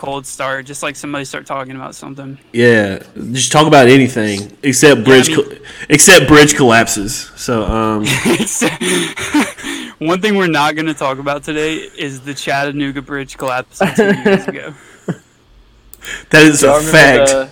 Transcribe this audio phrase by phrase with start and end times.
[0.00, 2.38] cold start, just like somebody start talking about something.
[2.54, 3.02] Yeah,
[3.32, 5.58] just talk about anything except bridge, I mean- col-
[5.90, 7.30] except bridge collapses.
[7.36, 8.04] So, um,
[9.98, 14.04] One thing we're not going to talk about today is the Chattanooga Bridge collapse two
[14.24, 14.74] years ago.
[16.30, 17.28] that is Do a fact.
[17.30, 17.50] the?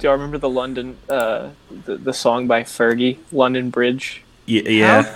[0.00, 1.50] Do y'all remember the London, uh,
[1.84, 4.24] the, the song by Fergie, London Bridge?
[4.48, 5.14] Y- yeah, How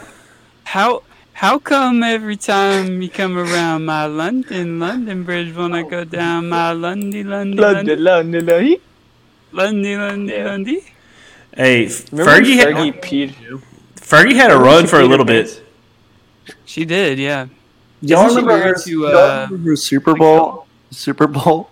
[0.63, 1.03] how
[1.39, 6.73] come every time you come around my London London Bridge when I go down my
[6.73, 8.81] Lundy Lundy Lundy London, London, London.
[9.53, 10.45] Lundy Lundy Yeah.
[10.45, 10.85] Lundy?
[11.57, 13.63] hey, Remember Fergie had Fergie peed?
[13.97, 15.63] Fergie had a run for a little bit.
[16.65, 17.47] She did, yeah.
[18.01, 21.71] Y'all remember her, to, y'all uh, remember her Super Bowl Super Bowl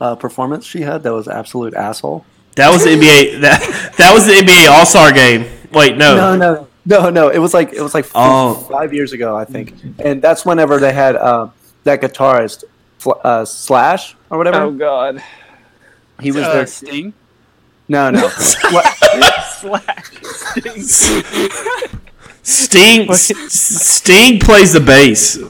[0.00, 1.02] uh, performance she had?
[1.02, 2.24] That was absolute asshole.
[2.56, 3.40] That was the NBA.
[3.40, 5.46] That that was the NBA All Star game.
[5.72, 6.16] Wait, no.
[6.16, 7.28] No, no, no, no.
[7.28, 8.54] It was like it was like Oh.
[8.70, 9.74] five years ago, I think.
[9.98, 11.48] And that's whenever they had uh,
[11.84, 12.64] that guitarist
[13.24, 14.62] uh, Slash or whatever.
[14.62, 15.22] Oh God.
[16.20, 16.66] he was uh, there.
[16.66, 17.12] Sting.
[17.88, 18.28] No, no.
[18.28, 18.98] Slash
[22.42, 25.36] Sting Sting Sting plays the bass.
[25.36, 25.48] No,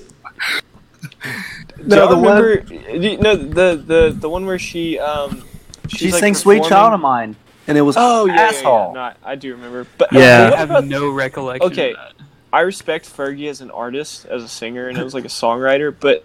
[1.86, 2.75] No, the the remember, do
[3.08, 5.45] you- no, the the the one where she um
[5.89, 7.36] she's, she like, "Sweet Child of Mine,"
[7.69, 8.98] and it was Oh yeah, yeah, yeah, asshole.
[8.98, 9.86] I, I do remember.
[9.97, 10.50] But Yeah.
[10.52, 11.91] uh, I have no recollection Okay.
[11.91, 12.12] of that.
[12.52, 15.94] I respect Fergie as an artist, as a singer, and as like a songwriter.
[15.98, 16.24] But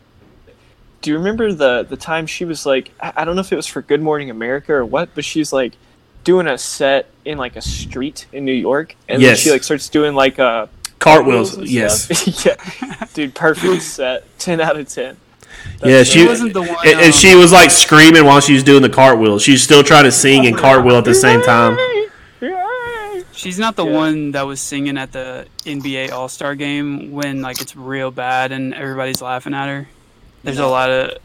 [1.01, 3.57] do you remember the the time she was like, I, I don't know if it
[3.57, 5.73] was for Good Morning America or what, but she's like
[6.23, 9.89] doing a set in like a street in New York, and then she like starts
[9.89, 11.57] doing like a Cartwheels.
[11.57, 12.45] Yes.
[12.45, 12.55] yeah,
[13.13, 15.17] dude, perfect set, ten out of ten.
[15.83, 16.75] Yeah, she She wasn't the one.
[16.85, 19.39] and, and um, she was like screaming while she was doing the cartwheel.
[19.39, 21.77] She's still trying to sing and cartwheel at the same time.
[23.35, 23.91] She's not the Yeah.
[23.97, 28.51] one that was singing at the NBA All Star game when like it's real bad
[28.51, 29.87] and everybody's laughing at her.
[30.43, 31.17] There's a lot of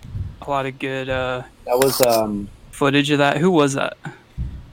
[0.42, 2.48] a lot of good uh, That was um.
[2.70, 3.36] footage of that.
[3.36, 3.96] Who was that?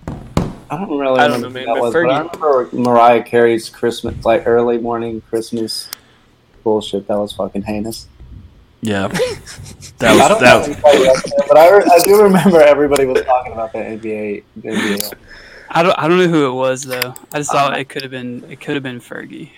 [0.08, 2.70] I don't really I don't remember know, who man, that but was, but I remember
[2.92, 5.90] Mariah Carey's Christmas, like early morning Christmas
[6.64, 7.08] bullshit.
[7.08, 8.08] That was fucking heinous.
[8.86, 9.08] Yeah,
[10.00, 10.42] that I was don't that.
[10.42, 13.80] know Was, anybody else but I, re- I do remember everybody was talking about the
[13.80, 14.44] NBA.
[14.58, 15.14] The NBA.
[15.70, 17.14] I don't I don't know who it was though.
[17.34, 19.50] I just thought it could have been it could have been Fergie.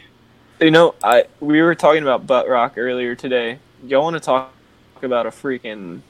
[0.62, 3.60] You know, I we were talking about butt rock earlier today.
[3.86, 4.52] Y'all want to talk
[5.04, 6.02] about a freaking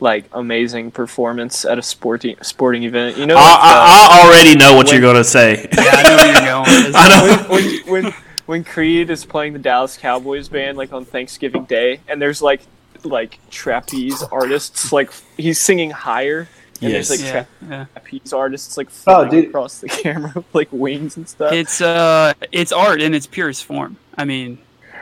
[0.00, 3.16] like amazing performance at a sporting sporting event?
[3.16, 5.68] You know, I, like, uh, I, I already know what when- you're gonna say.
[5.72, 6.92] Yeah, I know where you're going.
[6.94, 7.48] I know.
[7.88, 8.14] when, when
[8.48, 12.40] when when Creed is playing the Dallas Cowboys band like on Thanksgiving Day, and there's
[12.42, 12.62] like
[13.04, 16.48] like trapeze artists like he's singing higher,
[16.80, 17.08] and Yes.
[17.08, 17.84] there's like Yeah, yeah.
[17.92, 19.44] trapeze artists like flying dude.
[19.48, 21.52] across the camera with like wings and stuff.
[21.52, 23.96] It's uh it's art in its purest form.
[24.16, 24.58] I mean,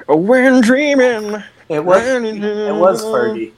[0.09, 1.43] Oh, when dreaming.
[1.69, 2.03] It was.
[2.07, 3.53] It was Fergie.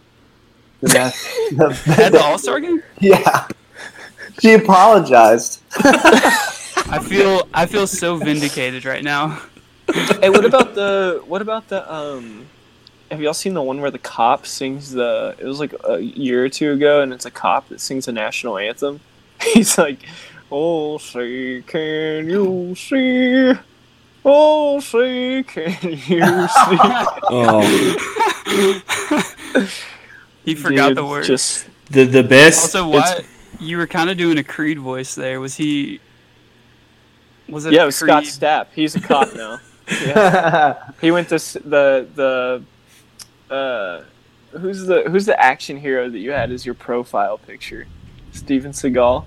[0.81, 3.49] The best- at the All Star game, yeah.
[4.41, 5.61] She apologized.
[5.77, 9.43] I feel I feel so vindicated right now.
[10.21, 12.47] hey, what about the what about the um?
[13.11, 15.35] Have y'all seen the one where the cop sings the?
[15.39, 18.13] It was like a year or two ago, and it's a cop that sings the
[18.13, 19.01] national anthem.
[19.43, 20.01] He's like,
[20.53, 23.53] "Oh, say, can you see?
[24.25, 26.79] Oh, say, can you see?"
[27.31, 27.63] Oh,
[30.45, 31.27] He forgot Dude, the words.
[31.27, 32.75] Just the the best.
[32.75, 33.21] Also, why
[33.61, 35.41] you were kind of doing a Creed voice there?
[35.41, 36.01] Was he?
[37.49, 37.73] Was it?
[37.73, 38.67] yeah, it was Scott Creed- Stapp.
[38.75, 39.61] He's a cop now.
[39.91, 40.91] Yeah.
[41.01, 42.63] He went to the the
[43.55, 44.03] uh,
[44.59, 47.87] who's the who's the action hero that you had as your profile picture?
[48.33, 49.25] Steven Seagal.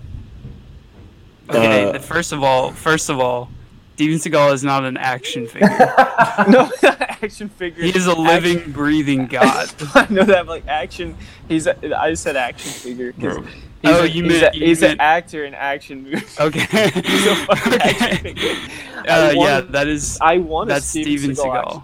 [1.50, 3.50] Okay, Uh, first of all, first of all,
[3.95, 5.67] Steven Seagal is not an action figure.
[6.50, 7.83] no, not action figure.
[7.83, 9.69] he is a living, Action- breathing god.
[9.95, 11.17] I know that, but like action.
[11.47, 11.67] He's.
[11.67, 13.11] A, I said action figure.
[13.13, 13.45] 'cause Bro.
[13.81, 16.38] He's Oh, a, you he's meant- a- you he's meant- an actor in action movies.
[16.40, 16.59] Okay.
[17.02, 18.52] He's a fucking action figure.
[18.97, 21.64] Uh, I yeah, that is I want a that's Steven, Steven Seagal.
[21.66, 21.84] Seagal.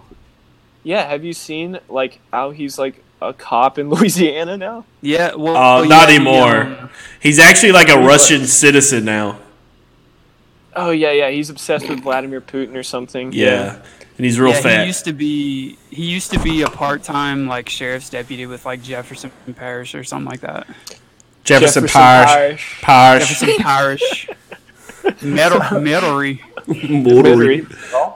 [0.84, 4.84] Yeah, have you seen like how he's like a cop in Louisiana now?
[5.02, 6.64] Yeah, well, Uh, well, not yeah, anymore.
[6.64, 6.90] the, um,
[7.20, 8.06] He's actually like a What?
[8.06, 9.40] Russian citizen now.
[10.76, 11.30] Oh yeah, yeah.
[11.30, 13.32] He's obsessed with Vladimir Putin or something.
[13.32, 13.82] Yeah,
[14.16, 14.80] and he's real yeah, fat.
[14.82, 18.82] he used to be he used to be a part-time like sheriff's deputy with like
[18.82, 20.68] Jefferson Parish or something like that.
[21.48, 22.80] Jefferson, Jefferson Parish.
[22.82, 23.28] Parish.
[23.28, 24.28] Jefferson Parish.
[25.22, 26.40] Metal, metairie.
[26.66, 27.64] Motory.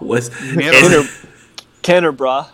[0.01, 1.27] What's Metairie.
[1.81, 2.49] Kenner, brah.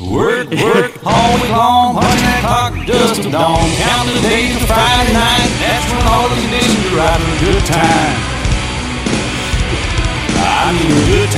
[0.00, 3.60] Work, work, all week long, honey, that clock just a dawn.
[3.76, 7.40] Count the days to Friday night, that's when all the conditions are right for a
[7.44, 8.16] good time.
[10.40, 11.30] I need a good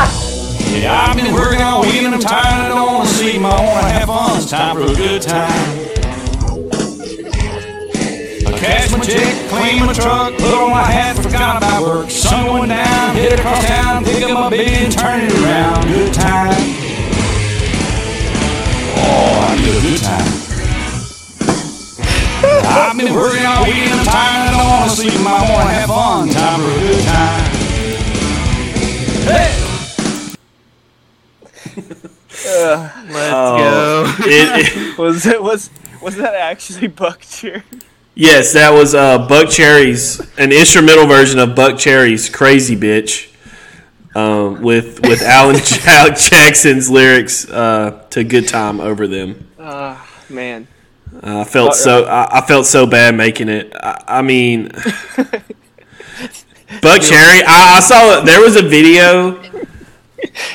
[0.00, 0.22] time.
[0.76, 4.08] Yeah, I've been working all weekend, I'm tired, I don't wanna sleep, I wanna have
[4.08, 6.05] fun, it's time for a good time.
[8.56, 12.10] I cash my check, clean my truck, put on my hat, forgot about work.
[12.10, 15.84] Sun going down, head across town, pick up my baby and turn it around.
[15.86, 16.54] Good time.
[18.96, 20.32] Oh, I need a good time.
[22.68, 26.28] I've been working all weekend, I'm tired, I don't wanna sleep, I wanna have fun,
[26.30, 27.44] time for a good time.
[29.28, 29.52] Hey!
[33.12, 33.56] Let's Oh.
[33.58, 34.24] go.
[34.26, 35.68] It, it- Was it was
[36.02, 37.64] was that actually Buck Cheer?
[38.18, 43.30] Yes, that was uh, Buckcherry's, an instrumental version of Buckcherry's "Crazy Bitch,"
[44.14, 49.46] um, with with Alan Jackson's lyrics uh, to "Good Time" over them.
[49.60, 50.66] Ah, man.
[51.22, 53.74] Uh, I felt so I, I felt so bad making it.
[53.76, 54.68] I, I mean,
[56.80, 57.42] Buckcherry.
[57.46, 59.42] I, I saw there was a video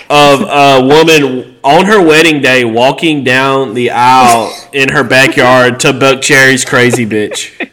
[0.10, 5.94] of a woman on her wedding day walking down the aisle in her backyard to
[5.94, 7.70] Buckcherry's "Crazy Bitch,"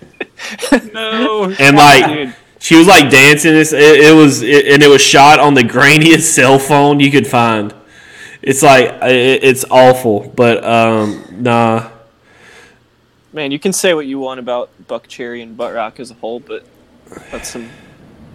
[0.92, 1.44] no.
[1.58, 3.52] and like Dude, she was like dancing.
[3.52, 7.10] This it, it was it, and it was shot on the grainiest cell phone you
[7.10, 7.74] could find.
[8.42, 11.90] It's like it, it's awful, but um, nah.
[13.32, 16.40] man, you can say what you want about Buckcherry and Butt Rock as a whole,
[16.40, 16.64] but
[17.30, 17.68] that's some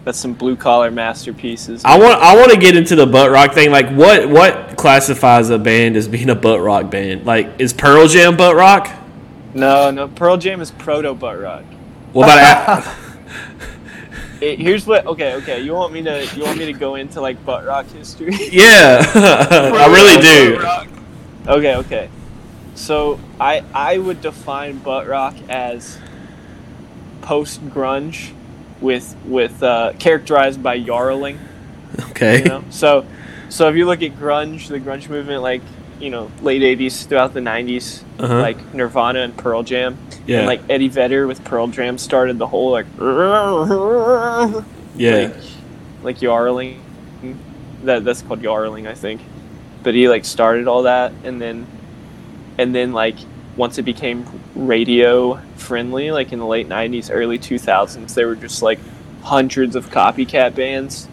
[0.04, 1.84] that's some blue collar masterpieces.
[1.86, 3.72] I want I want to get into the butt rock thing.
[3.72, 7.26] Like, what what classifies a band as being a butt rock band?
[7.26, 8.90] Like, is Pearl Jam butt rock?
[9.54, 11.64] No, no, Pearl Jam is proto Butt Rock.
[12.12, 12.96] What about
[14.42, 15.06] It, here's what.
[15.06, 15.62] Okay, okay.
[15.62, 16.30] You want me to?
[16.36, 18.34] You want me to go into like Butt Rock history?
[18.52, 19.02] yeah?
[19.16, 21.50] I really do.
[21.50, 22.10] Okay, okay.
[22.76, 25.98] So I I would define butt rock as
[27.22, 28.34] post grunge
[28.84, 31.40] with with uh, characterized by yarling.
[32.10, 32.40] Okay.
[32.40, 33.06] You know, so
[33.50, 35.62] so if you look at grunge, the grunge movement, like
[36.00, 38.40] you know, late '80s throughout the '90s, Uh-huh.
[38.42, 40.40] like Nirvana and Pearl Jam, Yeah.
[40.40, 42.88] and like Eddie Vedder with Pearl Jam started the whole like
[44.98, 45.16] yeah.
[45.28, 45.36] like
[46.04, 46.80] like yarling.
[47.84, 49.22] That that's called yarling, I think.
[49.84, 51.68] But he like started all that, and then
[52.58, 53.18] and then like
[53.56, 58.62] once it became radio friendly, like in the late '90s, early 2000s, there were just
[58.62, 58.80] like
[59.22, 61.08] hundreds of copycat bands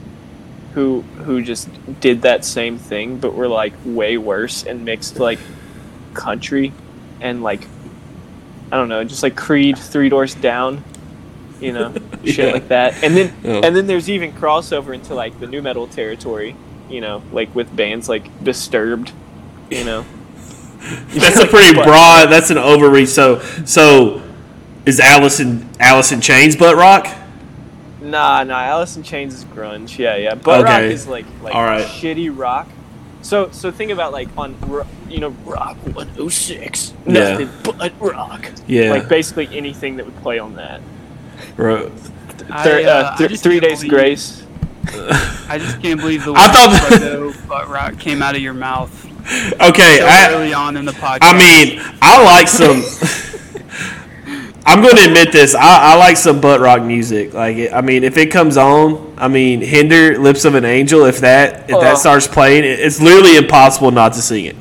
[0.74, 1.68] who who just
[2.00, 5.38] did that same thing, but were like way worse and mixed like
[6.14, 6.72] country
[7.20, 7.66] and like
[8.72, 10.82] I don't know, just like Creed, Three Doors Down,
[11.60, 11.92] you know,
[12.24, 12.52] shit Yeah.
[12.52, 13.02] like that.
[13.02, 13.60] And then Oh.
[13.62, 16.54] and then there's even crossover into like the nu metal territory,
[16.88, 19.12] you know, like with bands like Disturbed,
[19.70, 20.04] you know.
[21.08, 22.26] That's a pretty broad.
[22.30, 23.08] That's an overreach.
[23.08, 24.22] So so
[24.86, 27.06] is Allison Alice in Chains butt rock?
[28.00, 28.60] Nah, nah.
[28.62, 29.98] Alice in Chains is grunge.
[29.98, 30.34] Yeah, yeah.
[30.34, 31.84] But rock is like like All right.
[31.86, 32.68] shitty rock.
[33.22, 34.56] So so think about like on
[35.08, 37.12] you know Rock 106, Yeah.
[37.36, 38.50] nothing but rock.
[38.66, 38.90] Yeah.
[38.90, 40.80] Like basically anything that would play on that.
[41.56, 41.92] Bro.
[42.50, 44.46] I, Thir- uh, uh, th- three days believe- grace.
[45.48, 48.54] I just can't believe the I word thought- proto butt rock came out of your
[48.54, 48.90] mouth
[49.60, 49.98] Okay.
[49.98, 51.18] so I, early on in the podcast.
[51.22, 52.82] I mean, I like some.
[54.66, 55.54] I'm going to admit this.
[55.54, 57.32] I, I like some butt rock music.
[57.34, 61.20] Like, I mean, if it comes on, I mean, Hinder, "Lips of an Angel." If
[61.20, 61.80] that if Oh.
[61.80, 64.56] that starts playing, it- it's literally impossible not to sing it.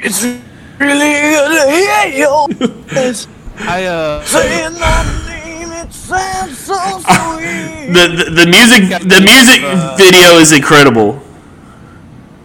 [0.00, 3.26] It's really gonna hit you.
[3.60, 5.72] I uh, saying my name.
[5.72, 7.66] It sounds so sweet.
[7.90, 11.20] The the, the music the music Uh, video is incredible.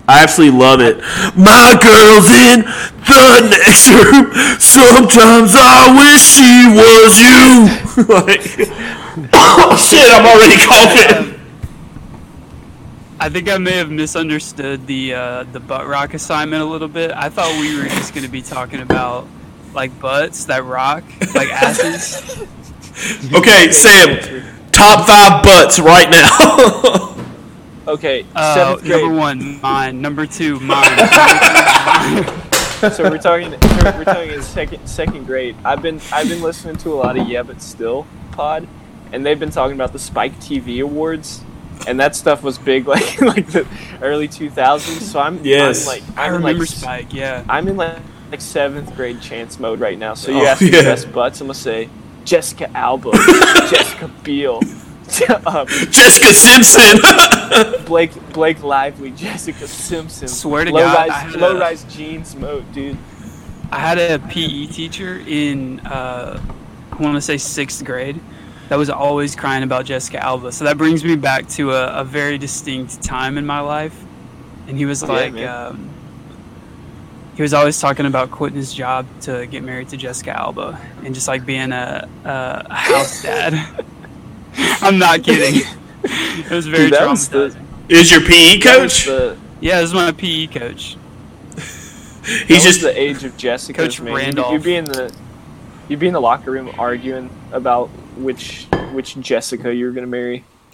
[0.08, 0.98] I absolutely love it.
[1.36, 4.32] My girl's in the next room.
[4.60, 8.06] Sometimes I wish she was you.
[8.14, 10.08] like, oh shit!
[10.12, 11.36] I'm already coughing.
[13.20, 17.12] I think I may have misunderstood the uh, the butt rock assignment a little bit.
[17.12, 19.26] I thought we were just gonna be talking about
[19.74, 22.44] like butts that rock, like asses.
[23.34, 24.44] Okay, Sam.
[24.72, 27.12] Top five butts right now.
[27.88, 29.02] Okay, Uh, seventh grade.
[29.04, 30.02] number one, mine.
[30.02, 30.86] Number two, mine.
[32.92, 35.56] So we're talking we're, we're talking in second second grade.
[35.66, 38.68] I've been I've been listening to a lot of Yeah But Still pod,
[39.12, 41.42] and they've been talking about the Spike TV awards,
[41.88, 43.66] and that stuff was big like like the
[44.04, 45.02] early 2000s.
[45.02, 45.88] So I'm Yes.
[45.88, 47.14] I'm like I I'm in remember like, Spike.
[47.14, 47.44] Yeah.
[47.50, 47.98] I'm in like,
[48.30, 50.14] like seventh grade chance mode right now.
[50.14, 50.84] So you Oh, ask me yeah.
[50.84, 51.90] best butts, I'm gonna say
[52.24, 53.12] Jessica Alba,
[53.72, 54.62] Jessica Biel.
[55.46, 57.00] um, Jessica Simpson.
[57.86, 60.28] Blake Blake Lively, Jessica Simpson.
[60.28, 62.98] Swear to low God, rise, I low a- rise jeans mode, dude.
[63.72, 66.40] I had a PE teacher in, uh,
[66.92, 68.20] I want to say sixth grade,
[68.70, 70.52] that was always crying about Jessica Alba.
[70.52, 73.96] So that brings me back to a, a very distinct time in my life.
[74.68, 75.48] and he was like, man.
[75.48, 75.90] um,
[77.36, 81.14] he was always talking about quitting his job to get married to Jessica Alba and
[81.14, 83.86] just like being a, a, a house dad.
[84.82, 85.62] I'm not kidding.
[86.04, 87.62] it was very Dude, that was the- traumatizing.
[87.90, 89.06] Is your PE That was coach?
[89.06, 90.98] the- Yeah, this is my PE coach.
[91.56, 93.82] that He's was just the age of Jessica.
[93.84, 94.14] Coach man.
[94.14, 94.54] You'd- Randolph.
[94.54, 95.14] You'd be in the
[95.88, 100.44] you'd be in the locker room arguing about which which Jessica you're gonna marry.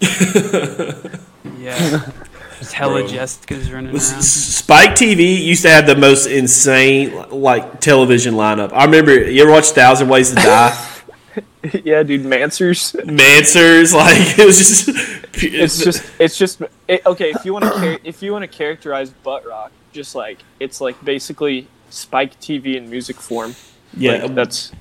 [1.58, 2.10] Yeah.
[2.58, 3.08] Just hella Bro.
[3.08, 4.18] Jessica's running S- around.
[4.20, 8.72] S- Spike TV used to have the most insane like television lineup.
[8.72, 9.28] I remember.
[9.30, 10.88] You ever watch Thousand Ways to Die?
[11.84, 12.94] yeah, dude, Manswers.
[13.04, 14.88] Manswers, like it was just.
[15.34, 17.30] It's just it's just it, okay.
[17.30, 20.80] If you want to char- if you want to characterize butt rock, just like it's
[20.80, 23.54] like basically Spike TV in music form.
[23.96, 24.22] yeah.
[24.24, 24.72] Like, that's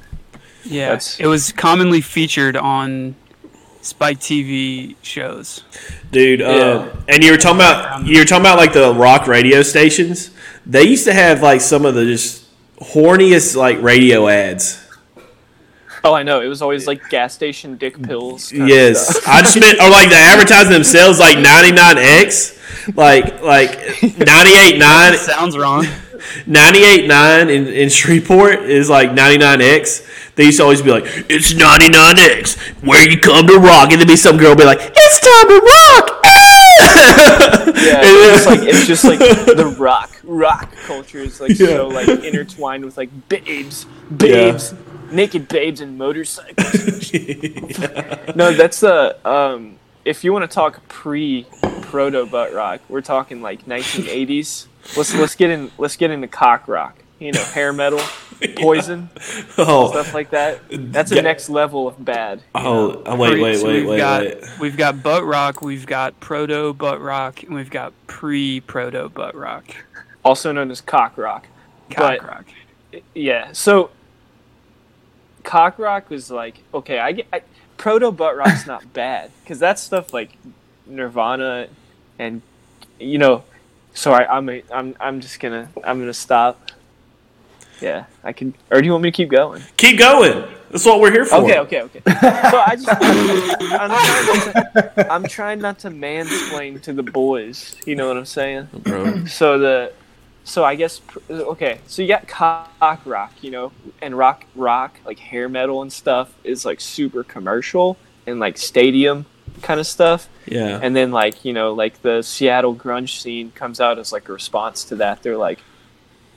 [0.64, 3.16] Yeah, That's- it was commonly featured on
[3.82, 5.64] Spike TV shows.
[6.12, 6.42] dude.
[6.42, 6.90] Um, Yeah.
[7.08, 10.32] and you were talking about you were talking about like the rock radio stations.
[10.66, 12.46] They used to have like some of the just
[12.80, 14.80] horniest like radio ads.
[16.04, 16.42] oh I know.
[16.42, 18.52] It was always like gas station dick pills.
[18.52, 19.28] kind Yes, stuff.
[19.28, 25.86] I just meant or like the advertising themselves like 99X, like like 98.9 Sounds wrong.
[26.46, 30.36] 98.9 in, in Shreveport is like 99X.
[30.36, 33.92] They used to always be like, it's 99X, where you come to rock.
[33.92, 36.18] And then be some girl be like, it's time to rock.
[37.82, 42.08] Yeah, it's just like it's just like the rock rock culture is like so like
[42.08, 44.74] intertwined with like babes, babes,
[45.12, 47.12] naked babes and motorcycles.
[48.36, 49.78] No, that's the um.
[50.06, 51.46] If you want to talk pre
[51.82, 54.68] proto butt rock, we're talking like 1980s.
[54.98, 56.98] Let's let's get in let's get into cock rock.
[57.20, 58.00] You know, hair metal,
[58.58, 59.10] poison,
[59.60, 60.62] oh, stuff like that.
[60.72, 61.18] That's Yeah.
[61.18, 62.42] the next level of bad.
[62.56, 64.44] oh, oh, wait, wait, So wait, we've wait, got, wait.
[64.60, 69.36] We've got butt rock, we've got proto butt rock, and we've got pre proto butt
[69.36, 69.66] rock.
[70.26, 71.46] Also known as cock rock.
[71.92, 72.46] Cock But- rock.
[73.14, 73.52] Yeah.
[73.52, 73.92] So
[75.44, 77.00] cock rock was like okay.
[77.00, 77.42] I get I,
[77.78, 80.32] proto butt rock's not bad because that's stuff like
[80.86, 81.68] Nirvana
[82.20, 82.42] and
[83.00, 83.44] you know.
[83.94, 86.72] Sorry, I'm a, I'm I'm just gonna I'm gonna stop.
[87.82, 88.54] Yeah, I can.
[88.70, 89.62] Or do you want me to keep going?
[89.76, 90.48] Keep going.
[90.72, 91.36] That's what we're here for.
[91.36, 92.02] Okay, okay, okay.
[92.06, 97.76] So I just I'm trying, not to, I'm trying not to mansplain to the boys.
[97.86, 98.70] You know what I'm saying?
[98.72, 99.26] Bro.
[99.26, 99.92] So the,
[100.44, 101.80] so I guess okay.
[101.88, 103.72] So you got cock rock, you know,
[104.02, 109.26] and rock rock like hair metal and stuff is like super commercial and like stadium
[109.62, 110.30] kind of stuff.
[110.46, 110.80] Yeah.
[110.82, 114.34] And then like you know like the Seattle grunge scene comes out as like a
[114.34, 115.22] response to that.
[115.22, 115.60] They're like,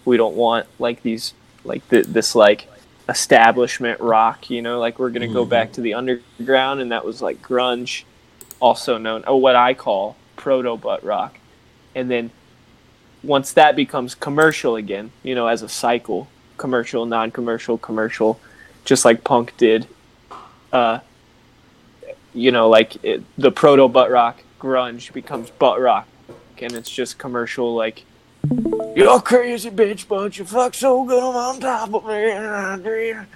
[0.04, 1.32] we don't want like these
[1.64, 2.68] like th- this like
[3.08, 4.50] establishment rock.
[4.50, 5.50] You know, like we're gonna go mm-hmm.
[5.50, 8.04] back to the underground, and that was like grunge,
[8.61, 11.38] also known oh what I call proto butt rock.
[11.94, 12.30] And then
[13.25, 18.38] once that becomes commercial again, you know, as a cycle, commercial, non-commercial, commercial,
[18.85, 19.87] just like punk did.
[20.73, 20.99] Uh,
[22.33, 26.07] you know, like it, the proto butt rock grunge becomes butt rock,
[26.61, 27.75] and it's just commercial.
[27.75, 28.04] Like
[28.95, 32.33] you're crazy bitch, but you fuck so good I'm on top of me.
[32.33, 33.26] I dream."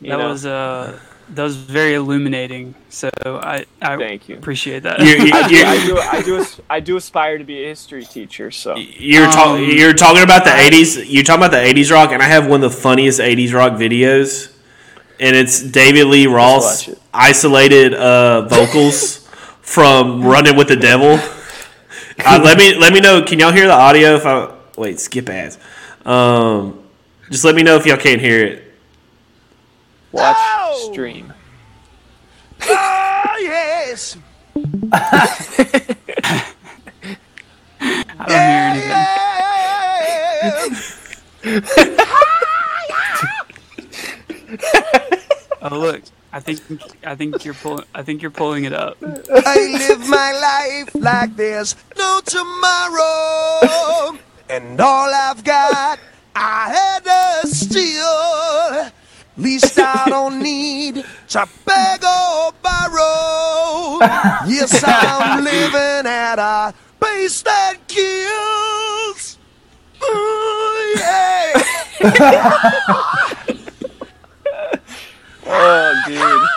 [0.00, 0.28] You That know?
[0.30, 0.98] was uh,
[1.34, 2.74] that was very illuminating.
[2.88, 4.36] So I I Thank you.
[4.36, 5.00] appreciate that.
[5.00, 7.68] You're, I do, you're, I do, I do, as- I do aspire to be a
[7.68, 8.50] history teacher.
[8.50, 11.04] So You're, ta- Um, you're talking about the 80s.
[11.08, 13.72] You're talking about the 80s rock, and I have one of the funniest 80s rock
[13.72, 14.52] videos.
[15.20, 16.98] And it's David Lee Roth it.
[17.14, 19.18] isolated uh, vocals
[19.60, 21.18] from "Running with the Devil."
[22.24, 23.22] Uh, let me let me know.
[23.22, 24.16] Can y'all hear the audio?
[24.16, 25.58] If I wait, skip ads.
[26.04, 26.82] Um,
[27.30, 28.61] just let me know if y'all can't hear it.
[30.12, 30.90] Watch Oh!
[30.92, 31.32] stream.
[32.64, 34.16] Oh, yes.
[34.92, 36.44] I
[38.26, 39.06] don't hear
[41.44, 41.96] anything.
[45.64, 46.02] Oh look,
[46.32, 46.60] I think
[47.06, 48.96] I think you're pulling I think you're pulling it up.
[49.02, 54.18] I live my life like there's no tomorrow.
[54.50, 56.00] And all I've got,
[56.34, 57.04] I had
[57.44, 58.90] to steal.
[59.36, 63.98] Least I don't need to beg or borrow.
[64.46, 69.38] Yes, I'm living at a pace that kills.
[70.04, 71.52] Ooh, yeah.
[75.44, 76.48] Oh, dude.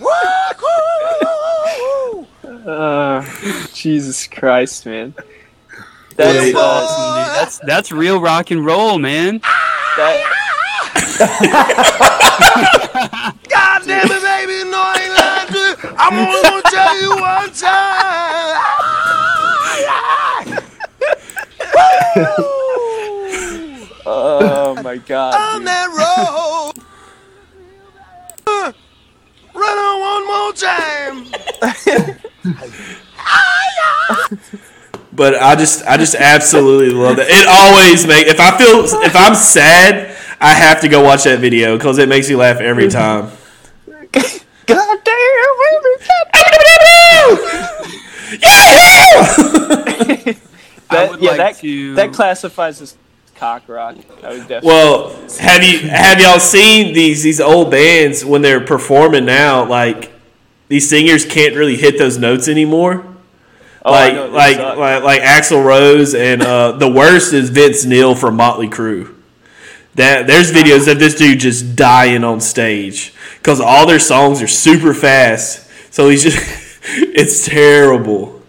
[0.00, 2.26] Woo-hoo.
[2.64, 3.20] Uh,
[3.74, 5.12] Jesus Christ, man.
[6.16, 7.26] That's uh, Awesome, dude.
[7.36, 9.42] That's that's real rock and roll, man.
[9.96, 10.24] That.
[13.48, 15.74] God damn it, baby, no, I ain't lying to you.
[15.98, 18.74] I'm only gonna tell you one time.
[24.06, 25.34] Oh my god.
[25.34, 25.68] on dude.
[25.68, 26.72] that road.
[29.54, 31.26] Run on one more time.
[34.10, 34.28] Ah,
[35.14, 37.28] But I just, I just absolutely love it.
[37.28, 41.38] It always makes if I feel if I'm sad, I have to go watch that
[41.38, 43.30] video because it makes me laugh every time.
[44.66, 45.14] God damn,
[50.90, 51.94] I That, would yeah, like that, to.
[51.94, 52.96] that classifies as
[53.36, 53.96] cock rock.
[54.22, 54.68] I definitely.
[54.68, 59.64] Well, have you have y'all seen these these old bands when they're performing now?
[59.66, 60.12] Like
[60.68, 63.04] these singers can't really hit those notes anymore.
[63.84, 67.84] Oh, like know, they like, like like Axl Rose and uh, the worst is Vince
[67.84, 69.14] Neil from Motley Crue.
[69.94, 74.48] That there's videos of this dude just dying on stage because all their songs are
[74.48, 75.70] super fast.
[75.92, 76.38] So he's just
[76.84, 78.40] it's terrible.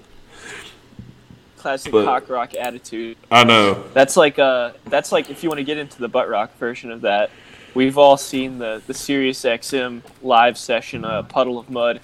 [1.57, 3.17] classic but- cock rock attitude.
[3.29, 3.83] I know.
[3.93, 6.91] That's like uh, that's like if you want to get into the butt rock version
[6.91, 7.29] of that,
[7.73, 11.99] we've all seen the the Sirius XM live session, uh, "Puddle of Mudd,"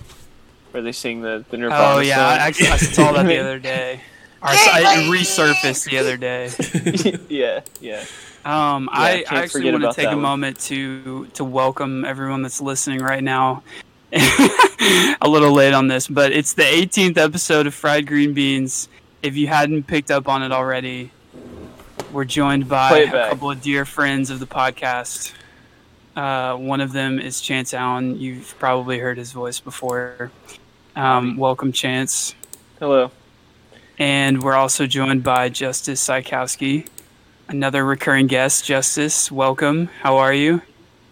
[0.72, 2.26] where they sing the the Nirvana oh yeah, song.
[2.26, 4.02] I actually I saw that the other day.
[4.42, 6.50] Or I, it resurfaced the other day.
[7.30, 8.04] yeah, yeah.
[8.44, 10.22] Um, I, I actually want to take a one.
[10.22, 13.64] moment to to welcome everyone that's listening right now.
[14.14, 18.90] a little late on this, but it's the 18th episode of Fried Green Beans.
[19.22, 21.12] If you hadn't picked up on it already,
[22.12, 25.34] we're joined by a couple of dear friends of the podcast.
[26.16, 28.20] Uh, one of them is Chance Allen.
[28.20, 30.32] You've probably heard his voice before.
[30.96, 32.36] Um, welcome, Chance.
[32.80, 33.12] Hello.
[33.98, 36.88] And we're also joined by Justice Sykowski,
[37.48, 38.66] another recurring guest.
[38.66, 39.88] Justice, welcome.
[40.02, 40.62] How are you?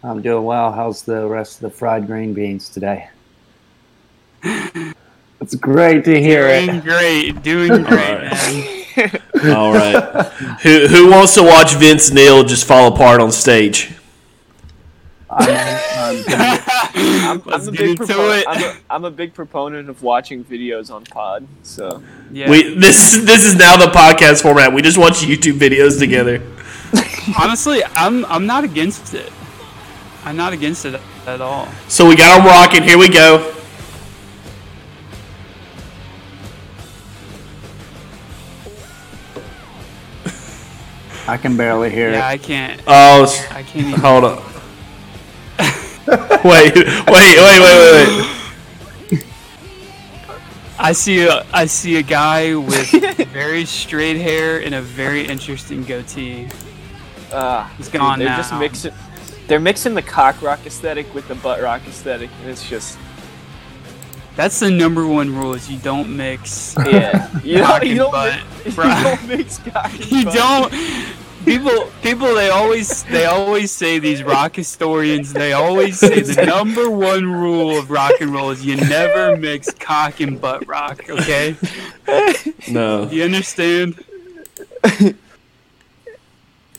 [0.04, 0.72] I'm doing well.
[0.72, 3.10] How's the rest of the fried green beans today?
[5.42, 6.66] It's great to hear it.
[6.66, 6.84] Doing it.
[6.84, 7.44] great.
[7.44, 9.56] Doing great, man.
[9.56, 10.26] All right.
[10.62, 13.94] who who wants to watch Vince Neil just fall apart on stage?
[15.32, 18.46] I'm, I'm I'm, I'm a big proponent.
[18.48, 21.48] I'm a, I'm a big proponent of watching videos on Pod.
[21.64, 22.50] So Yeah.
[22.50, 24.74] We this is this is now the podcast format.
[24.74, 26.42] We just watch YouTube videos together.
[27.40, 29.32] Honestly, I'm I'm not against it.
[30.26, 31.68] I'm not against it at all.
[31.88, 32.84] So we got them rocking.
[32.84, 33.56] Here we go.
[41.28, 42.34] I can barely hear Yeah, it.
[42.34, 42.82] I can't.
[42.88, 44.00] Oh, s- I can't even.
[44.00, 44.44] hold on.
[46.44, 48.36] wait, wait, wait, wait, wait, wait.
[50.82, 52.90] I see a I see a guy with
[53.34, 56.48] very straight hair and a very interesting goatee.
[57.32, 58.38] uh, He's gone they're now.
[58.38, 58.94] just mixing.
[59.48, 62.98] They're mixing the cock rock aesthetic with the butt rock aesthetic, and it's just
[64.36, 66.76] That's the number one rule: is you don't mix.
[66.86, 67.30] yeah.
[67.44, 70.34] You Cock don't, you and don't, butt, mix, you don't mix cock and you butt.
[70.34, 70.74] don't
[71.46, 76.90] people people they always they always say these rock historians they always say the number
[76.90, 81.56] one rule of rock and roll is you never mix cock and butt rock okay
[82.70, 83.10] No.
[83.10, 84.04] you understand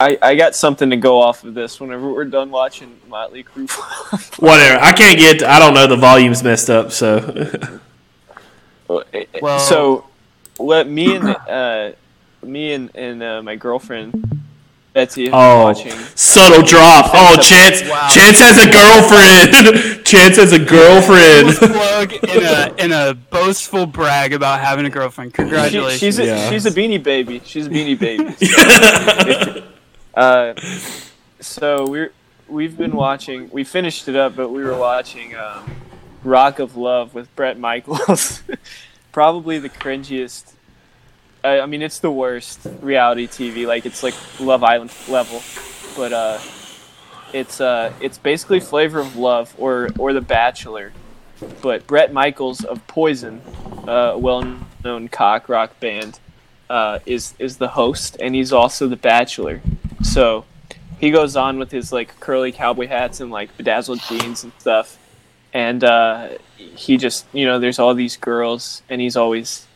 [0.02, 3.68] I, I got something to go off of this whenever we're done watching Motley Crue.
[4.40, 4.80] Whatever.
[4.82, 5.42] I can't get.
[5.42, 5.86] I don't know.
[5.86, 6.90] The volume's messed up.
[6.90, 7.78] So
[8.88, 10.06] Well- so
[10.58, 11.92] let me and uh,
[12.42, 14.39] me and, and uh, my girlfriend
[15.00, 15.92] Betsy have oh, watching.
[16.14, 17.06] subtle drop.
[17.14, 17.88] Oh, Chance.
[17.88, 18.08] Wow.
[18.10, 20.04] Chance has a girlfriend.
[20.04, 21.56] Chance has a girlfriend.
[21.56, 26.26] plug in a in a boastful brag about having a girlfriend She, congratulations she's a,
[26.26, 26.50] Yeah.
[26.50, 27.40] she's a beanie baby.
[27.46, 29.64] She's a beanie baby.
[30.14, 30.52] uh,
[31.40, 32.12] so we're
[32.46, 33.48] we've been watching.
[33.50, 35.76] We finished it up, but we were watching um,
[36.24, 38.42] Rock of Love with Bret Michaels.
[39.12, 40.52] Probably the cringiest.
[41.42, 43.66] I, I mean, it's the worst reality TV.
[43.66, 45.42] Like it's like Love Island level,
[45.96, 46.38] but uh,
[47.32, 50.92] it's uh, it's basically Flavor of Love or or The Bachelor,
[51.62, 53.40] but Bret Michaels of Poison,
[53.86, 56.18] uh, a well-known cock rock band,
[56.68, 59.60] uh, is is the host, and he's also the Bachelor.
[60.02, 60.44] So
[60.98, 64.98] he goes on with his like curly cowboy hats and like bedazzled jeans and stuff,
[65.54, 69.66] and uh, he just you know there's all these girls, and he's always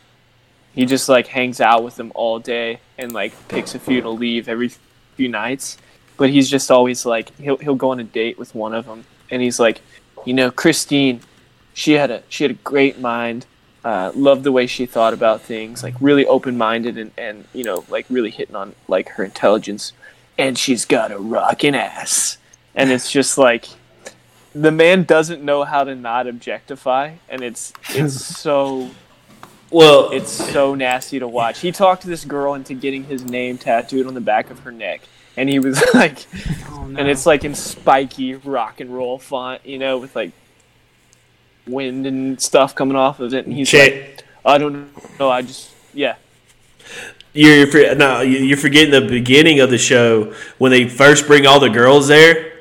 [0.75, 4.09] he just like hangs out with them all day and like picks a few to
[4.09, 4.71] leave every
[5.15, 5.77] few nights.
[6.17, 9.05] But he's just always like he'll he'll go on a date with one of them,
[9.31, 9.81] and he's like,
[10.25, 11.21] you know, Christine,
[11.73, 13.45] she had a she had a great mind.
[13.83, 17.63] Uh, loved the way she thought about things, like really open minded and, and you
[17.63, 19.93] know like really hitting on like her intelligence.
[20.37, 22.37] And she's got a rocking ass,
[22.73, 23.67] and it's just like
[24.53, 28.89] the man doesn't know how to not objectify, and it's it's so
[29.75, 31.59] Well, It's so nasty to watch.
[31.59, 35.01] He talked this girl into getting his name tattooed on the back of her neck,
[35.35, 36.25] and he was like,
[36.69, 36.97] Oh, no.
[36.99, 40.31] and it's like in spiky rock and roll font, you know, with like
[41.67, 43.45] wind and stuff coming off of it.
[43.45, 43.93] And he's check.
[43.93, 46.15] like, I don't know, I just yeah.
[47.33, 51.45] You're, you're no, you- you're forgetting the beginning of the show when they first bring
[51.45, 52.53] all the girls there,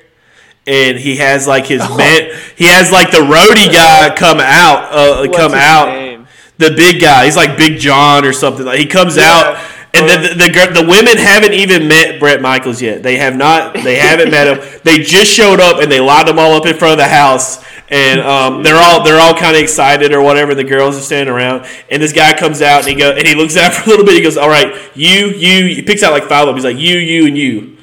[0.67, 2.31] and he has like his man.
[2.57, 5.89] He has like the roadie guy come out, uh, come his out.
[6.59, 7.25] The big guy.
[7.25, 8.65] He's like Big John or something.
[8.65, 9.57] Like he comes out,
[9.93, 13.03] and the the, the the women haven't even met Bret Michaels yet.
[13.03, 13.75] They have not.
[13.75, 14.81] They haven't met him.
[14.85, 17.65] They just showed up and they lined them all up in front of the house.
[17.89, 20.51] And um, they're all they're all kind of excited or whatever.
[20.51, 23.27] And the girls are standing around, and this guy comes out and he go and
[23.27, 24.15] he looks out for a little bit.
[24.15, 26.57] He goes, "All right, you, you." He picks out like five of them.
[26.57, 27.74] He's like, "You, you, and you."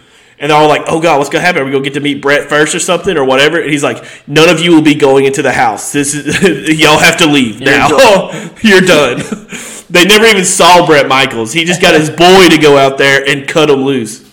[0.42, 1.62] And they're all like, "Oh God, what's gonna happen?
[1.62, 4.04] Are we gonna get to meet Bret first or something or whatever?" And he's like,
[4.28, 5.92] "None of you will be going into the house.
[5.92, 7.88] This is y'all have to leave now.
[8.62, 9.18] You're done."
[9.92, 11.54] they never even saw Bret Michaels.
[11.54, 14.28] He just got his boy to go out there and cut him loose.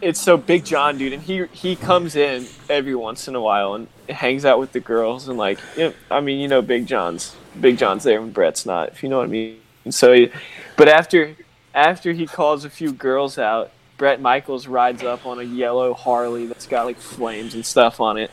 [0.00, 3.74] It's so Big John, dude, and he he comes in every once in a while
[3.74, 6.86] and hangs out with the girls and like, you know, I mean, you know, Big
[6.86, 9.60] John's Big John's there when Bret's not, if you know what I mean.
[9.84, 10.30] And so, he,
[10.76, 11.34] but after
[11.74, 16.46] after he calls a few girls out, Bret Michaels rides up on a yellow Harley
[16.46, 18.30] that's got like flames and stuff on it,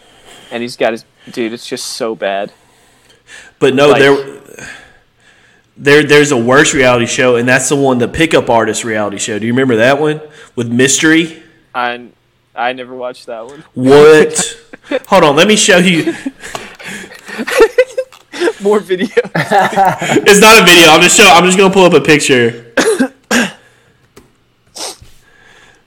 [0.51, 1.51] and he's got his dude.
[1.53, 2.53] It's just so bad.
[3.59, 4.41] But no, Like- there,
[5.75, 9.39] there, there's a worse reality show, and that's the one, the pickup artist reality show.
[9.39, 10.21] Do you remember that one
[10.55, 11.41] with mystery?
[11.73, 12.09] I
[12.55, 13.63] I never watched that one.
[13.73, 14.61] What?
[15.07, 16.13] Hold on, let me show you.
[18.61, 19.07] More video.
[20.27, 20.89] It's not a video.
[20.89, 21.25] I'm just show.
[21.25, 22.71] I'm just gonna pull up a picture.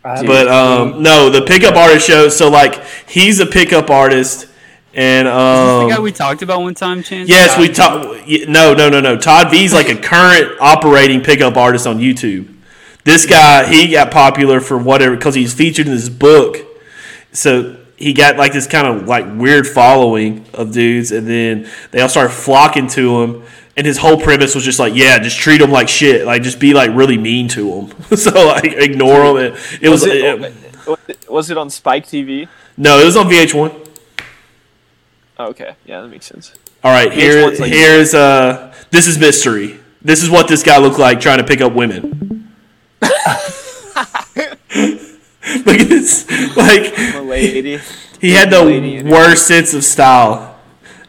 [0.03, 2.29] But um, no, the pickup artist show.
[2.29, 4.49] So like, he's a pickup artist,
[4.95, 7.29] and the um, guy we talked about one time, Chance.
[7.29, 8.49] yes, Todd we talked.
[8.49, 9.19] No, no, no, no.
[9.19, 12.55] Todd V's like a current operating pickup artist on YouTube.
[13.05, 16.59] This guy, he got popular for whatever because he's featured in this book.
[17.33, 22.01] So he got like this kind of like weird following of dudes, and then they
[22.01, 23.45] all started flocking to him.
[23.79, 26.59] And his whole premise was just like, yeah, just treat them like shit, like just
[26.59, 28.03] be like really mean to them.
[28.19, 29.55] so like ignore them.
[29.55, 30.53] It, it was, Was it,
[31.07, 32.49] it- was it- on Spike TV?
[32.77, 33.89] no, it was on VH1.
[35.39, 36.53] Oh, okay, yeah, that makes sense.
[36.83, 39.79] All right, here, like- here's uh, this is mystery.
[40.03, 42.53] This is what this guy looked like trying to pick up women.
[43.01, 43.13] Look
[45.81, 47.79] at this, like The lady.
[48.21, 50.58] he had the worst sense of style.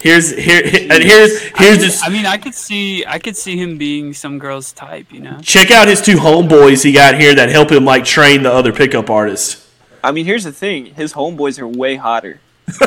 [0.02, 3.58] Here's here, he- and here's here's just I mean, I could see, I could see
[3.58, 5.40] him being some girl's type, you know.
[5.42, 8.72] check out his two homeboys he got here that help him like train the other
[8.72, 9.70] pickup artists.
[10.04, 12.40] I mean, here's the thing: his homeboys are way hotter.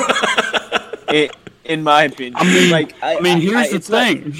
[1.12, 1.28] in,
[1.64, 4.34] in my opinion, I mean, like, I, I mean, here's I- the it's not- thing.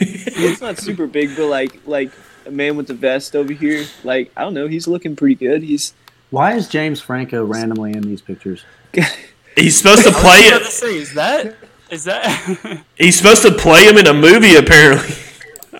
[0.00, 2.10] it's not super big, but like, like
[2.46, 5.62] a man with the vest over here, like, I don't know, he's looking pretty good.
[5.62, 5.92] He's
[6.30, 8.64] Why is James Franco randomly in these pictures?
[9.56, 11.56] He's supposed to play was about to say, is that,
[11.90, 12.82] is that?
[12.96, 15.14] He's supposed to play him in a movie apparently.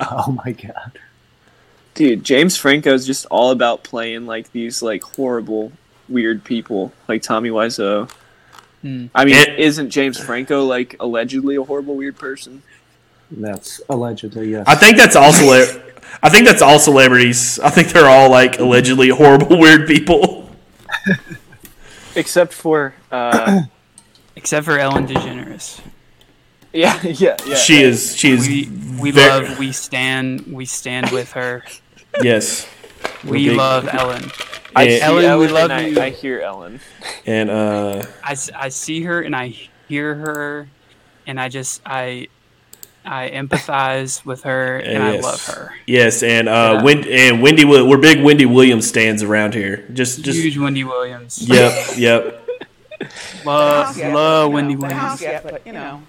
[0.00, 0.92] Oh my god.
[1.94, 2.22] dude.
[2.22, 5.72] James Franco is just all about playing like these like horrible,
[6.08, 8.08] weird people, like Tommy Wiseau.
[8.82, 9.06] Hmm.
[9.12, 12.62] I mean, It- isn't James Franco like allegedly a horrible, weird person?
[13.32, 14.64] That's allegedly yes.
[14.68, 15.82] I think that's all cele-
[16.22, 17.58] I think that's all celebrities.
[17.58, 20.48] I think they're all like allegedly horrible, weird people.
[22.14, 23.62] Except for, uh,
[24.36, 25.80] Except for Ellen DeGeneres.
[26.72, 27.54] yeah, yeah, yeah.
[27.56, 28.16] She is.
[28.16, 28.46] She is.
[28.48, 28.68] We
[29.00, 31.64] we Ver- love, we stand, we stand with her.
[32.22, 32.66] yes.
[33.24, 34.30] We big- love Ellen.
[34.76, 36.00] I And- see Ellen, Ellen, we love and you.
[36.00, 36.80] I, I hear Ellen.
[37.26, 39.48] And uh, I, s- I see her and I
[39.88, 40.68] hear her,
[41.26, 42.28] and I just I
[43.04, 45.74] I empathize with her and I love her.
[45.86, 46.82] Yes, and uh, Yeah.
[46.82, 49.86] Wendy, and Wendy, we're big Wendy Williams stands around here.
[49.92, 50.38] Just, just.
[50.38, 51.38] Huge Wendy Williams.
[51.48, 52.48] Yep, yep.
[53.44, 55.20] Love Yeah, love Wendy Williams.
[55.22, 56.02] Yeah, but you know,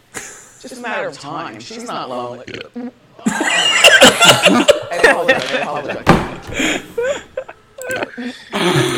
[0.62, 1.60] just a matter of time.
[1.60, 2.46] She's not lonely.
[3.26, 6.06] I apologize, I apologize.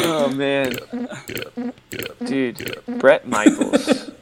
[0.04, 0.74] Oh man,
[2.26, 4.10] dude, Bret Michaels.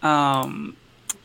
[0.00, 0.76] Um,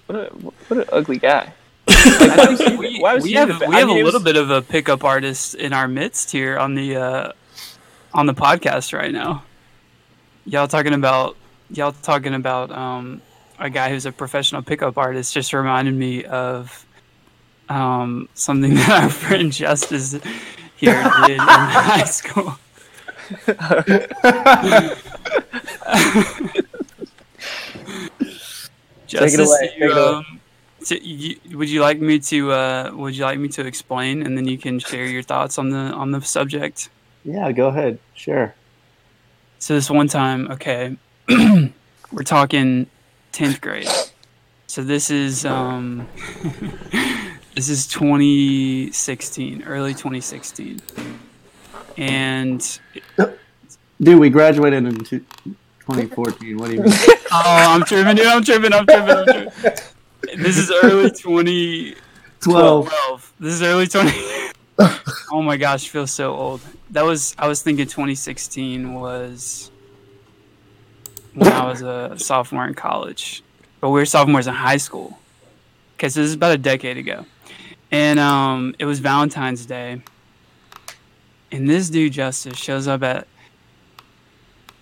[0.08, 1.54] What a what an ugly guy.
[1.88, 3.88] Like, why was he, we, why was we he have in the, we I have
[3.88, 6.96] mean, a little was- bit of a pickup artist in our midst here on the
[6.96, 7.32] uh,
[8.16, 9.44] on the podcast right now.
[10.46, 11.38] Y'all talking about
[11.70, 13.22] y'all talking about um,
[13.64, 16.86] a guy who's a professional pickup artist just reminded me of
[17.70, 20.20] um, something that our friend Justice
[20.76, 22.58] here did in high school.
[29.08, 30.16] Take it Justice, away, you, take it away.
[30.16, 30.42] um,
[30.90, 32.52] you, would you like me to?
[32.52, 35.70] Uh, would you like me to explain, and then you can share your thoughts on
[35.70, 36.90] the on the subject?
[37.24, 38.00] Yeah, go ahead.
[38.16, 38.54] Sure.
[39.60, 40.98] So this one time, okay,
[41.30, 42.88] we're talking
[43.34, 43.90] tenth grade.
[44.68, 46.08] So this is um,
[47.56, 50.82] this is 2016, early 2016,
[51.98, 52.80] and
[54.04, 56.58] Dude, we graduated in 2014.
[56.58, 56.94] What do you mean?
[57.32, 60.44] oh, I'm tripping, dude, I'm tripping, I'm tripping, I'm tripping.
[60.44, 61.96] This is early 2012.
[62.42, 62.90] 12.
[62.90, 63.34] 12.
[63.40, 64.12] This is early 20.
[65.32, 66.62] oh my gosh, feels so old.
[66.90, 69.72] That was I was thinking 2016 was
[71.34, 73.44] when I was a sophomore in college,
[73.82, 75.18] but we were sophomores in high school.
[75.96, 77.26] Okay, so this is about a decade ago,
[77.92, 80.02] and um, it was Valentine's Day,
[81.52, 83.28] and this dude Justice shows up at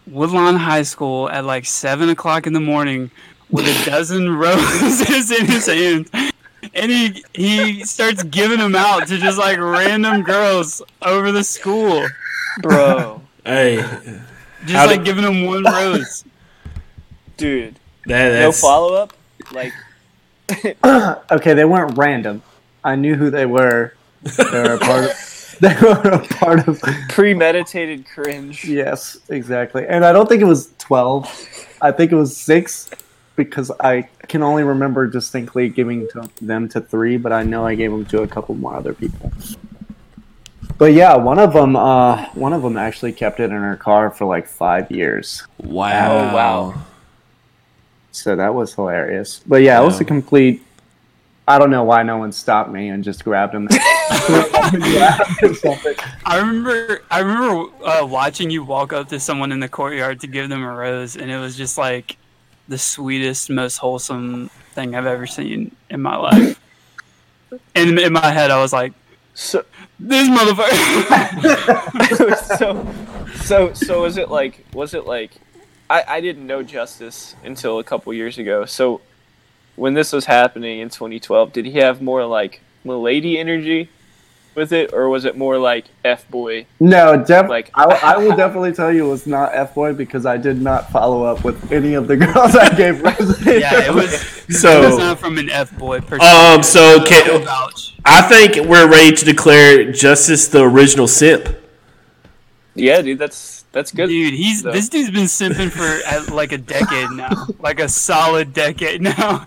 [0.07, 3.11] Woodlawn High School at like seven o'clock in the morning
[3.49, 6.09] with a dozen roses in his hand
[6.73, 12.07] and he he starts giving them out to just like random girls over the school,
[12.61, 13.21] bro.
[13.45, 13.75] Hey,
[14.65, 16.23] just How like did- giving them one rose.
[17.41, 19.13] Dude, that, no follow up.
[19.51, 19.73] Like,
[21.31, 22.41] Okay, they weren't random.
[22.83, 23.93] I knew who they were.
[24.23, 25.27] They were a part of.
[25.61, 26.81] They were a part of.
[27.09, 28.65] premeditated cringe.
[28.65, 29.85] Yes, exactly.
[29.85, 31.67] And I don't think it was 12.
[31.79, 32.89] I think it was six
[33.35, 37.75] because I can only remember distinctly giving to them to three, but I know I
[37.75, 39.31] gave them to a couple more other people.
[40.79, 44.09] But yeah, one of them, uh, one of them actually kept it in her car
[44.09, 45.43] for like five years.
[45.59, 46.11] wow.
[46.31, 46.81] Oh, wow.
[48.11, 49.41] So that was hilarious.
[49.45, 50.63] But yeah, it was a complete.
[51.47, 53.67] I don't know why no one stopped me and just grabbed him.
[53.71, 55.17] I
[56.37, 60.49] remember I remember uh, watching you walk up to someone in the courtyard to give
[60.49, 62.17] them a rose, and it was just like
[62.67, 66.59] the sweetest, most wholesome thing I've ever seen in my life.
[67.75, 68.93] And in my head, I was like,
[69.33, 69.65] So,
[69.99, 70.75] "This motherfucker."
[72.57, 72.87] so,
[73.43, 74.65] so, so was it like?
[74.73, 75.31] Was it like?
[75.91, 78.65] I I didn't know Justice until a couple years ago.
[78.65, 79.01] So,
[79.75, 83.89] when this was happening in 2012, did he have more like milady energy
[84.55, 86.65] with it, or was it more like f boy?
[86.79, 90.25] No, def- Like- I, I will definitely tell you it was not F boy because
[90.25, 93.45] I did not follow up with any of the girls I gave roses.
[93.45, 94.11] yeah, it was.
[94.61, 96.27] so it was not from an f boy perspective.
[96.29, 97.97] um, so I'll can, vouch.
[98.03, 101.47] I think we're ready to declare Justice the original simp.
[102.75, 104.07] Yeah, dude, that's that's good.
[104.07, 104.71] Dude, he's though.
[104.71, 109.45] this dude's been simping for uh, like a decade now, like a solid decade now.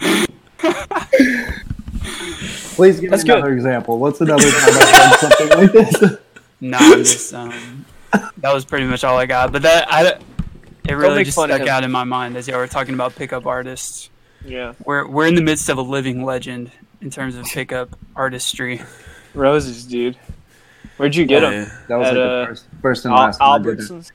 [2.74, 3.98] Please give That's me another example.
[3.98, 6.18] What's another time I've done something like this?
[6.60, 7.84] no, I'm just um,
[8.38, 9.52] that was pretty much all I got.
[9.52, 10.18] But that I,
[10.88, 14.10] it really just stuck out in my mind as y'all were talking about pickup artists.
[14.44, 18.82] Yeah, We're we're in the midst of a living legend in terms of pickup artistry.
[19.34, 20.16] roses, dude.
[20.96, 21.52] Where'd you get them?
[21.52, 21.78] yeah.
[21.88, 23.78] That was At, like uh, the first, first and Al- last time I did it.
[23.80, 24.12] Albertsons.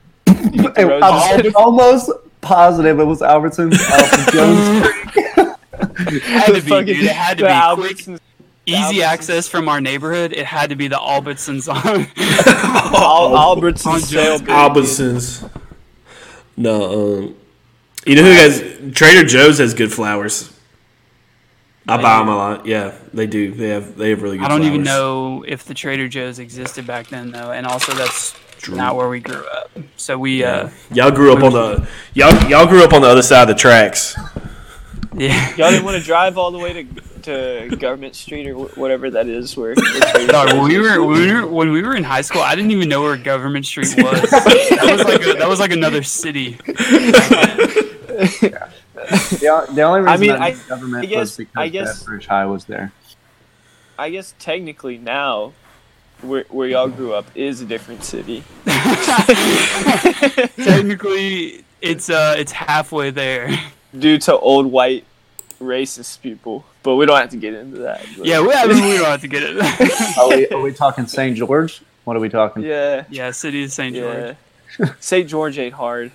[0.54, 1.54] You get the It- roses?
[1.54, 3.78] I'm almost positive it was Albertsons.
[3.90, 4.86] Alfred Jones.
[6.12, 7.04] It had to be, fucking- dude.
[7.04, 8.20] It had to the be quick, Albertsons.
[8.66, 9.02] easy Albertsons.
[9.04, 10.32] access from our neighborhood.
[10.32, 12.06] It had to be the Albertsons on.
[12.96, 14.38] Al- Albertsons On sale.
[14.40, 15.50] Albertsons.
[16.56, 17.34] No, um,
[18.06, 18.60] you know who has
[18.94, 20.50] Trader Joe's has good flowers.
[21.90, 22.66] I buy them a lot.
[22.66, 23.52] Yeah, they do.
[23.52, 24.44] They have they have really good.
[24.44, 28.34] I don't even know if the Trader Joe's existed back then though, and also that's
[28.58, 28.76] True.
[28.76, 29.70] not where we grew up.
[29.96, 33.22] So we, uh, Y'all grew up on the y'all y'all grew up on the other
[33.22, 34.16] side of the tracks.
[35.14, 35.54] yeah.
[35.56, 36.84] Y'all didn't want to drive all the way to
[37.22, 39.74] to Government Street or whatever that is where.
[39.74, 42.42] where Trader when Joe's we were when we were when we were in high school,
[42.42, 44.20] I didn't even know where Government Street was.
[44.30, 46.58] that was like a, that was like another city.
[49.10, 51.98] The, the only reason I I mean, I- government I guess- was because I guess-
[51.98, 52.92] Bedford High was there.
[53.98, 55.52] I guess technically now,
[56.22, 58.44] where where y'all grew up is a different city.
[60.56, 63.50] Technically, it's uh it's halfway there.
[63.98, 65.04] due to old white
[65.60, 66.64] racist people.
[66.82, 68.04] But we don't have to get into that.
[68.16, 70.16] but- Yeah, we, I mean, we don't have to get it.
[70.18, 71.36] Are we, are we talking St.
[71.36, 71.82] George?
[72.04, 72.62] What are we talking?
[72.62, 73.94] yeah, yeah, city of St.
[73.94, 74.36] George.
[74.78, 74.86] yeah.
[75.00, 75.28] St.
[75.28, 76.10] George ate hard.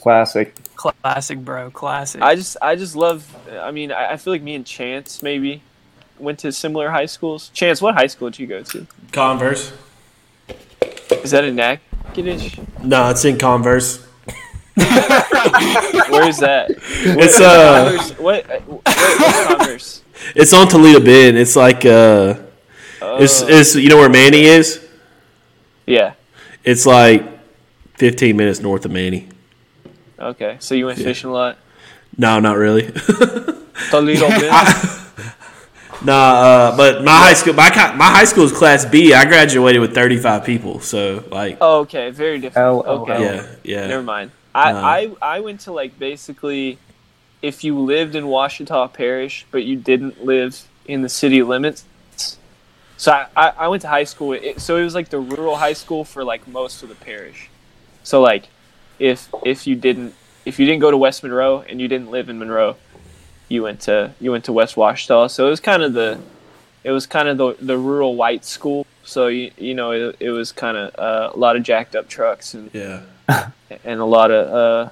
[0.00, 0.54] Classic.
[0.76, 1.70] Classic, bro.
[1.70, 2.22] Classic.
[2.22, 3.24] I just, I just love.
[3.60, 5.62] I mean, I, I feel like me and Chance maybe
[6.18, 7.50] went to similar high schools.
[7.54, 8.86] Chance, what high school did you go to?
[9.12, 9.72] Converse.
[11.22, 12.58] Is that in Natchitoches?
[12.82, 14.04] No, it's in Converse.
[14.78, 16.70] Where is that?
[17.20, 18.50] It's uh, Converse, what?
[18.50, 18.84] uh, What?
[19.58, 20.02] Converse?
[20.34, 21.36] it's on Toledo Bend.
[21.38, 22.34] It's like uh,
[23.20, 24.86] it's Oh, it's you know where Many is.
[25.86, 26.14] yeah.
[26.64, 27.22] It's like
[27.94, 29.28] 15 minutes north of Many.
[30.18, 31.58] Okay, so you went fishing a lot.
[32.16, 32.86] No, not really.
[33.92, 34.50] A little bit.
[36.04, 39.14] nah, uh, but my high school, my my high school is Class B.
[39.14, 42.66] I graduated with 35 people, so like, Oh, okay, very different.
[42.66, 43.86] L- okay, yeah, yeah.
[43.86, 44.30] never mind.
[44.54, 44.82] I, Uh.
[45.22, 46.78] I I went to like basically,
[47.42, 51.84] if you lived in Ouachita Parish but you didn't live in the city limits.
[52.96, 54.32] So I, I, I went to high school.
[54.32, 57.48] It, so it was like the rural high school for like most of the parish.
[58.02, 58.48] So like,
[58.98, 62.28] if if you didn't if you didn't go to West Monroe and you didn't live
[62.28, 62.76] in Monroe,
[63.48, 65.28] you went to you went to West Ouachita.
[65.30, 66.20] So it was kind of the
[66.84, 68.86] it was kind of the the rural white school.
[69.04, 72.08] So you, you know it, it was kind of uh, a lot of jacked up
[72.08, 73.02] trucks and yeah.
[73.84, 74.90] and a lot of uh,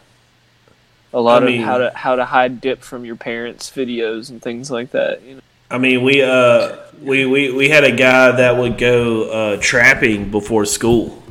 [1.12, 4.42] a lot I of how to how to hide dip from your parents' videos and
[4.42, 5.23] things like that.
[5.23, 5.40] You know?
[5.71, 10.31] I mean, we uh, we, we we had a guy that would go uh, trapping
[10.31, 11.23] before school.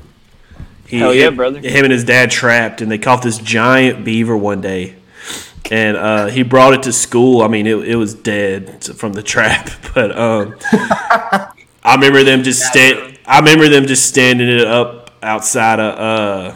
[0.95, 1.59] He, Hell yeah, him, brother.
[1.59, 4.95] Him and his dad trapped, and they caught this giant beaver one day,
[5.69, 7.41] and uh, he brought it to school.
[7.41, 10.55] I mean, it, it was dead from the trap, but um,
[11.83, 13.19] I remember them just stand.
[13.25, 16.55] I remember them just standing it up outside of uh,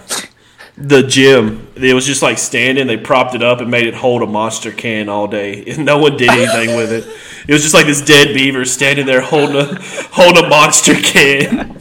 [0.77, 1.67] the gym.
[1.75, 2.87] It was just like standing.
[2.87, 5.97] They propped it up and made it hold a monster can all day, and no
[5.97, 7.05] one did anything with it.
[7.45, 11.77] It was just like this dead beaver standing there holding a holding a monster can.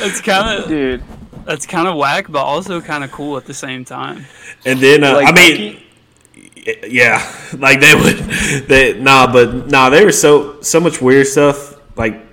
[0.00, 1.02] That's kind of Dude,
[1.44, 4.26] that's kind of whack, but also kind of cool at the same time.
[4.64, 5.82] And then uh, Like I mean,
[6.88, 8.16] yeah, like they would,
[8.68, 12.24] they nah, but nah, they were so so much weird stuff like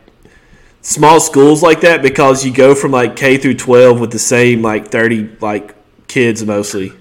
[0.81, 4.61] small schools like that because you go from like K through twelve with the same
[4.61, 5.75] like thirty like
[6.07, 6.93] kids mostly,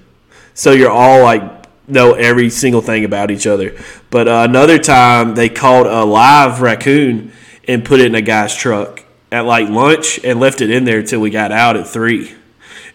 [0.55, 3.77] so you're all like know every single thing about each other.
[4.11, 7.33] But uh, another time they caught a live raccoon
[7.67, 11.03] and put it in a guy's truck at like lunch and left it in there
[11.03, 12.35] till we got out at three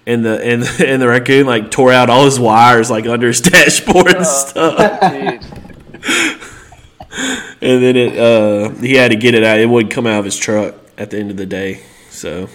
[0.06, 3.42] and the and, and the raccoon like tore out all his wires like under his
[3.50, 4.80] dashboard and stuff.
[7.62, 9.60] And then it uh he had to get it out.
[9.60, 11.82] It wouldn't come out of his truck at the end of the day.
[12.10, 12.50] So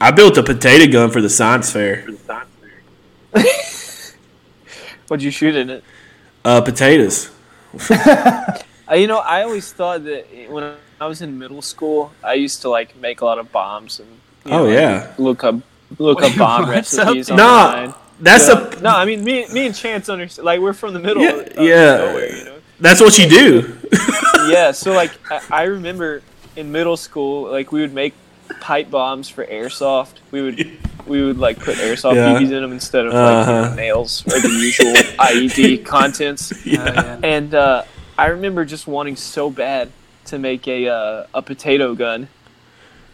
[0.00, 2.06] I built a potato gun for the science fair.
[5.08, 5.84] What'd you shoot in it?
[6.44, 7.30] Uh potatoes.
[8.90, 12.60] Uh, you know, I always thought that when I was in middle school, I used
[12.60, 14.08] to like make a lot of bombs and
[14.44, 15.12] you Oh, know, like, yeah.
[15.16, 15.54] look up
[15.98, 17.36] look Wait, up bomb what's recipes up?
[17.38, 17.94] Nah, online.
[18.20, 18.66] that's Yeah.
[18.78, 18.90] a no.
[18.90, 20.44] I mean, me, me and Chance understand.
[20.44, 21.22] Like, we're from the middle.
[21.22, 21.96] Yeah, of yeah.
[21.96, 22.56] Nowhere, you know?
[22.80, 23.78] that's what you do.
[24.50, 26.20] yeah, so like I, I remember
[26.56, 28.12] in middle school, like we would make
[28.60, 30.16] pipe bombs for airsoft.
[30.32, 32.34] We would we would like put airsoft Yeah.
[32.34, 33.74] BBs in them instead of like you know, Uh-huh.
[33.74, 36.52] nails or the usual IED contents.
[36.66, 37.18] Yeah.
[37.22, 37.84] And uh,
[38.18, 39.90] I remember just wanting so bad
[40.30, 42.28] to make a uh, a potato gun.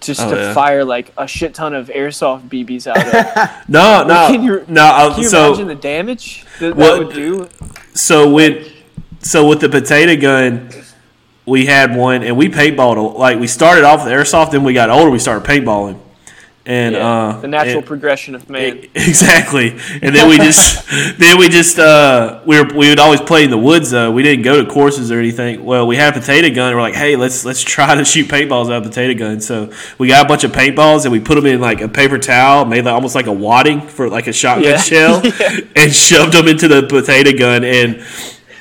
[0.00, 0.54] Just Oh, to yeah.
[0.54, 3.64] fire like a shit ton of airsoft BBs out of.
[3.68, 4.84] No, no, Can you- no.
[4.84, 7.48] uh, Can you so imagine the damage that, that would do?
[7.94, 8.70] so with
[9.20, 10.70] so with the potato gun,
[11.46, 13.16] we had one and we paintballed.
[13.18, 15.98] Like we started off with airsoft, then we got older, we started paintballing.
[16.68, 18.86] And Yeah, uh, the natural and- progression of man.
[18.94, 19.70] Exactly,
[20.02, 20.84] and then we just
[21.18, 23.92] then we just uh, we were, we would always play in the woods.
[23.92, 24.10] though.
[24.10, 25.64] we didn't go to courses or anything.
[25.64, 26.68] Well, we had a potato gun.
[26.68, 29.40] And we're like, hey, let's let's try to shoot paintballs out of a potato gun.
[29.40, 32.18] So we got a bunch of paintballs and we put them in like a paper
[32.18, 34.76] towel, made like, almost like a wadding for like a shotgun Yeah.
[34.78, 35.58] shell, Yeah.
[35.76, 38.04] and shoved them into the potato gun and.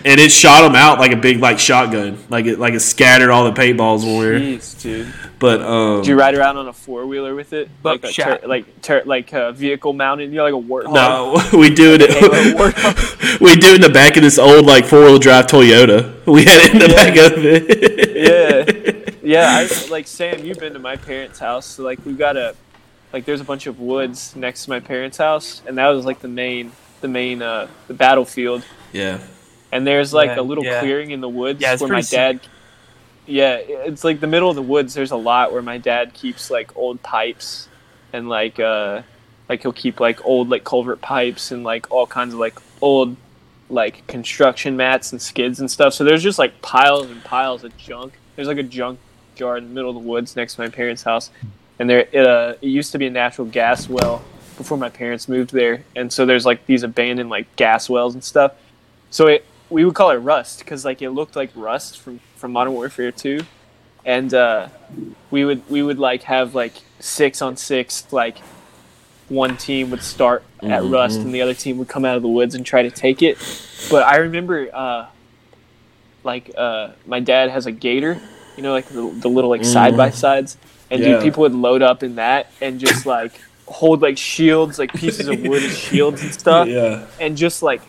[0.08, 3.32] And it shot them out like a big like shotgun, like it like it scattered
[3.32, 4.40] all the paintballs when we were.
[4.40, 5.12] Jeez, dude.
[5.38, 8.42] But um, Did you ride around on a four wheeler with it, like a Buckshot.
[8.42, 10.30] tur- like tur- like a vehicle mounted?
[10.32, 10.94] You know, like a warthog.
[10.94, 12.10] No, we do it.
[12.10, 13.40] Halo warthog.
[13.42, 16.14] we do it in the back of this old like four wheel drive Toyota.
[16.26, 19.16] We had it in the back of it.
[19.22, 19.68] yeah, yeah.
[19.70, 21.66] I, like Sam, you've been to my parents' house.
[21.66, 22.56] So like we've got a
[23.14, 26.20] like there's a bunch of woods next to my parents' house, and that was like
[26.22, 26.72] the main
[27.02, 28.64] the main uh the battlefield.
[28.94, 29.20] yeah.
[29.72, 30.80] And there's like Yeah, a little yeah.
[30.80, 32.18] clearing in the woods Yeah, where my pretty sick.
[32.18, 32.40] dad.
[33.28, 34.94] Yeah, it's like the middle of the woods.
[34.94, 37.68] There's a lot where my dad keeps like old pipes,
[38.14, 39.02] and like uh,
[39.50, 43.16] like he'll keep like old like culvert pipes and like all kinds of like old
[43.70, 45.94] like construction mats and skids and stuff.
[45.94, 48.14] So there's just like piles and piles of junk.
[48.36, 49.00] There's like a junk
[49.38, 51.32] yard in the middle of the woods next to my parents' house,
[51.80, 54.24] and there it, uh, it used to be a natural gas well
[54.58, 58.24] before my parents moved there, and so there's like these abandoned like gas wells and
[58.24, 58.54] stuff.
[59.10, 62.52] So it we would call it rust because like it looked like rust from from
[62.52, 63.40] Modern Warfare 2,
[64.06, 64.68] and uh,
[65.32, 68.38] we would we would like have like six on six like
[69.28, 72.28] one team would start at rust and the other team would come out of the
[72.28, 73.38] woods and try to take it.
[73.90, 75.08] But I remember uh,
[76.24, 78.20] like uh, my dad has a gator,
[78.56, 80.58] you know, like the, the little like side by sides,
[80.92, 81.14] and Yeah.
[81.14, 85.28] dude, people would load up in that and just like hold like shields, like pieces
[85.28, 87.08] of wood as shields and stuff Yeah.
[87.20, 87.82] and just like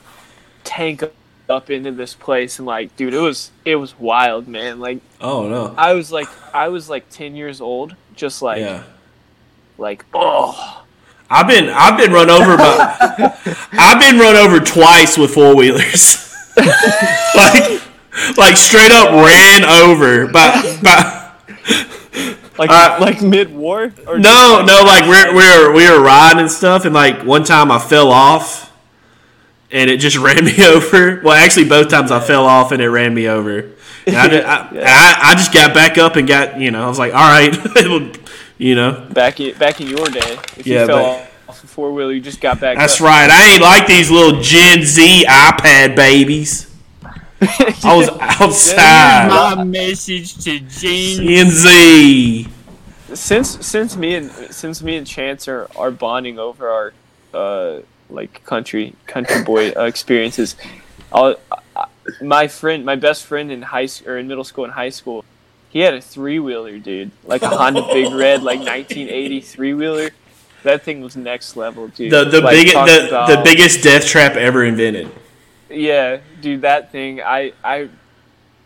[0.64, 1.04] tank
[1.48, 4.80] up into this place and like, dude, it was it was wild, man.
[4.80, 5.74] Like Oh no.
[5.78, 8.82] I was like I was like ten years old, just like Yeah.
[9.78, 10.82] like oh
[11.30, 12.96] I've been I've been run over by
[13.72, 16.22] I've been run over twice with four wheelers.
[17.34, 17.82] like
[18.36, 21.32] like straight up ran over by by
[22.58, 26.40] like Uh, like mid war or No, no, like we're we were we were riding
[26.40, 28.65] and stuff and like one time I fell off
[29.70, 31.20] and it just ran me over.
[31.22, 33.72] Well actually both times I fell off and it ran me over.
[34.06, 36.88] And I, did- I, I, I just got back up and got you know, I
[36.88, 37.56] was like, Alright
[38.58, 39.06] you know.
[39.12, 40.38] back in back in your day.
[40.56, 42.76] If Yeah, you fell but- off a four wheeler, you just got back.
[42.76, 43.06] That's up.
[43.06, 43.30] right.
[43.30, 46.64] I ain't like these little Gen Z iPad babies.
[47.40, 49.28] I was outside.
[49.28, 51.26] My message to Gene.
[51.28, 52.48] Gen Z.
[53.14, 56.92] Since since me and since me and Chance are, are bonding over our
[57.32, 57.80] uh
[58.10, 60.56] like country country boy uh, experiences,
[61.12, 61.36] I'll,
[61.76, 61.86] I,
[62.22, 65.24] my friend my best friend in high or in middle school and high school,
[65.70, 70.10] he had a three wheeler, dude, like a Honda Big Red, like 1980 three wheeler.
[70.62, 72.10] That thing was next level, dude.
[72.10, 75.10] The the Like, biggest the, about- the biggest death trap ever invented.
[75.68, 77.20] Yeah, dude, that thing.
[77.20, 77.88] I, I,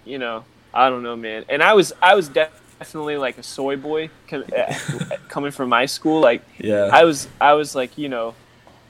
[0.05, 1.45] you know, I don't know, man.
[1.49, 4.75] And I was, I was definitely like a soy boy uh,
[5.29, 6.21] coming from my school.
[6.21, 6.91] Like, Yeah.
[6.93, 8.35] I was, I was like, you know,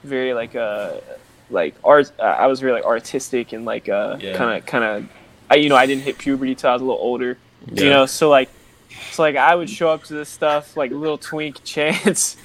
[0.03, 0.95] very like, uh,
[1.49, 2.11] like art.
[2.19, 5.09] Uh, I was very like artistic and like, uh, kind of, kind of.
[5.49, 7.37] I, you know, I didn't hit puberty till I was a little older.
[7.71, 7.83] Yeah.
[7.83, 8.49] You know, so like.
[9.11, 12.35] So like I would show up to this stuff like little twink chance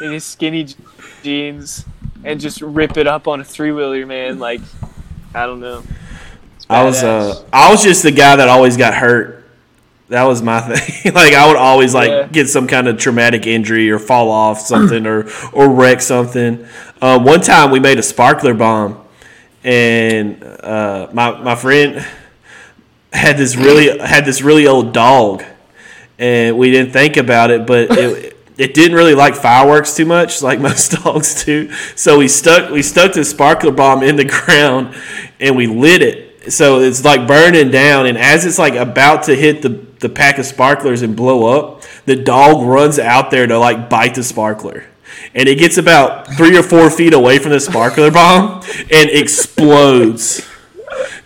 [0.00, 0.76] in his skinny je-
[1.22, 1.84] jeans
[2.24, 4.38] and just rip it up on a three wheeler, man.
[4.38, 4.60] Like
[5.34, 5.82] I don't know.
[6.70, 9.44] I was uh I was just the guy that always got hurt.
[10.08, 11.12] That was my thing.
[11.12, 12.26] like I would always like Yeah.
[12.28, 16.66] get some kind of traumatic injury or fall off something or or wreck something.
[17.02, 19.04] Um, one time we made a sparkler bomb,
[19.62, 22.06] and uh, my my friend
[23.12, 25.44] had this really had this really old dog,
[26.18, 28.32] and we didn't think about it, but it.
[28.58, 31.70] It didn't really like fireworks too much, like most dogs do.
[31.94, 34.94] So we stuck we stuck the sparkler bomb in the ground,
[35.38, 36.52] and we lit it.
[36.52, 39.68] So it's like burning down, and as it's like about to hit the
[39.98, 44.14] the pack of sparklers and blow up, the dog runs out there to like bite
[44.14, 44.84] the sparkler.
[45.36, 50.44] And it gets about three or four feet away from the sparkler bomb and explodes.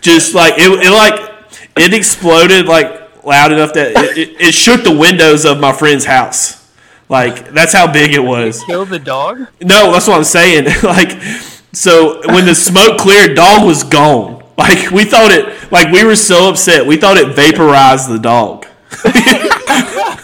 [0.01, 1.31] Just like it, it like
[1.77, 6.05] it exploded like loud enough that it, it, it shook the windows of my friend's
[6.05, 6.69] house.
[7.07, 8.63] Like that's how big it was.
[8.65, 9.47] Kill the dog?
[9.61, 10.67] no that's what i'm saying.
[10.83, 11.21] Like
[11.73, 14.43] so when the smoke cleared dog was gone.
[14.57, 16.85] Like we thought it like we were so upset.
[16.85, 18.67] We thought it vaporized the dog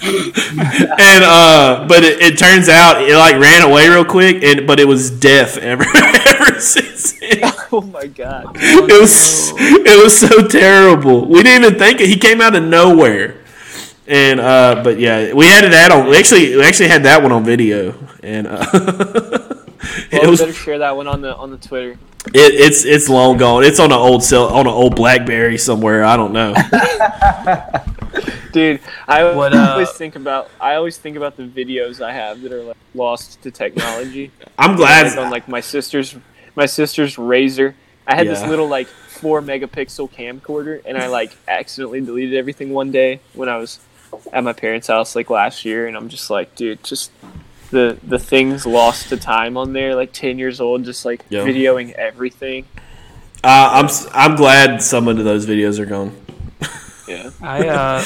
[0.08, 4.80] and uh but it, it turns out it like ran away real quick and but
[4.80, 7.53] it was deaf ever ever since then.
[7.72, 8.55] Oh my god.
[8.55, 11.28] it was it was so terrible.
[11.28, 12.08] We didn't even think it.
[12.08, 13.41] He came out of nowhere.
[14.08, 16.08] And uh, but yeah, we had that on.
[16.10, 17.93] We actually we actually had that one on video,
[18.24, 18.66] and uh,
[20.12, 21.97] Well, it we was better share that one on the on the Twitter.
[22.34, 23.63] It, it's it's long gone.
[23.63, 26.03] It's on an old cell on an old BlackBerry somewhere.
[26.03, 26.53] I don't know.
[28.51, 32.41] Dude, I What, uh, always think about I always think about the videos I have
[32.41, 34.32] that are like lost to technology.
[34.57, 35.17] I'm like glad.
[35.17, 36.15] on like my sister's
[36.55, 37.73] my sister's Razr.
[38.07, 42.91] I had this little like four megapixel camcorder, and I like accidentally deleted everything one
[42.91, 43.80] day when I was
[44.32, 47.11] at my parents' house like last year, and I'm just like, dude, just
[47.70, 51.41] the the things lost to time on there, like ten years old, just like Yeah.
[51.45, 52.65] videoing everything.
[53.43, 56.15] Uh, I'm s- I'm glad some of those videos are gone.
[57.07, 57.30] Yeah.
[57.41, 58.03] I uh,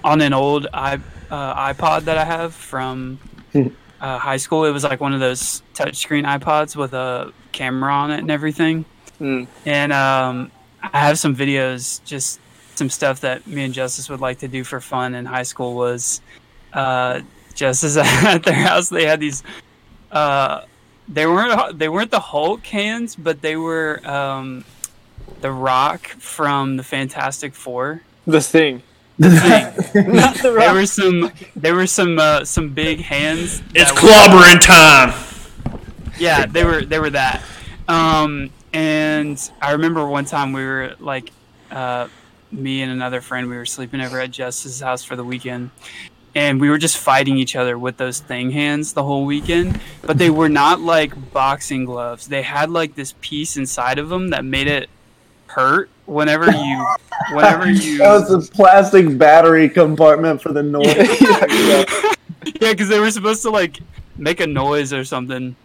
[0.04, 0.94] on an old i
[1.30, 3.18] uh, iPod that I have from
[3.54, 4.64] uh, high school.
[4.66, 8.84] It was like one of those touchscreen iPods with a camera on it and everything.
[9.18, 9.46] Mm.
[9.64, 10.50] And um,
[10.82, 12.38] I have some videos, just
[12.74, 15.74] some stuff that me and Justice would like to do for fun in high school.
[15.74, 16.20] Was
[17.52, 18.88] uh, Justice at their house?
[18.88, 19.42] They had these.
[20.10, 20.64] Uh,
[21.08, 24.64] they weren't they weren't the Hulk hands, but they were um,
[25.40, 28.02] the Rock from the Fantastic Four.
[28.26, 28.82] The thing.
[29.18, 29.30] The
[29.92, 30.12] thing.
[30.14, 30.64] Not the Rock.
[30.66, 31.32] There were some.
[31.56, 32.18] There were some.
[32.18, 33.62] Uh, some big hands.
[33.74, 35.80] It's that were- clobbering time.
[36.18, 36.82] yeah, they were.
[36.84, 37.42] They were that.
[37.88, 41.30] Um, and I remember one time we were like,
[41.70, 42.08] uh,
[42.52, 43.48] me and another friend.
[43.50, 45.70] We were sleeping over at Justice's house for the weekend,
[46.34, 49.80] and we were just fighting each other with those thing hands the whole weekend.
[50.02, 52.28] But they were not like boxing gloves.
[52.28, 54.88] They had like this piece inside of them that made it
[55.46, 56.86] hurt whenever you,
[57.32, 57.98] whenever you.
[57.98, 62.08] That was a plastic battery compartment for the noise.
[62.60, 63.78] Yeah, because they were supposed to like
[64.16, 65.56] make a noise or something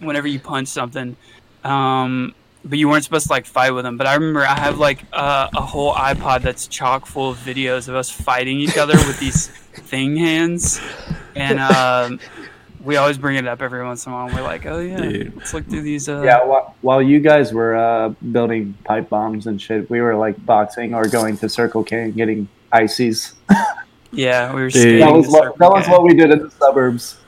[0.00, 1.16] whenever you punch something.
[1.64, 2.34] Um,
[2.64, 3.96] but you weren't supposed to like fight with them.
[3.96, 7.88] But I remember I have like uh, a whole iPod that's chock full of videos
[7.88, 10.80] of us fighting each other with these thing hands,
[11.34, 12.20] and um,
[12.84, 14.26] we always bring it up every once in a while.
[14.26, 15.36] And we're like, oh yeah, Dude.
[15.36, 16.08] let's look through these.
[16.08, 20.14] Uh, Yeah, while, while you guys were uh, building pipe bombs and shit, we were
[20.14, 23.34] like boxing or going to Circle K and getting ices.
[24.12, 24.70] yeah, we were.
[24.70, 24.82] Dude.
[24.82, 27.18] skating That was to what that was what we did in the suburbs.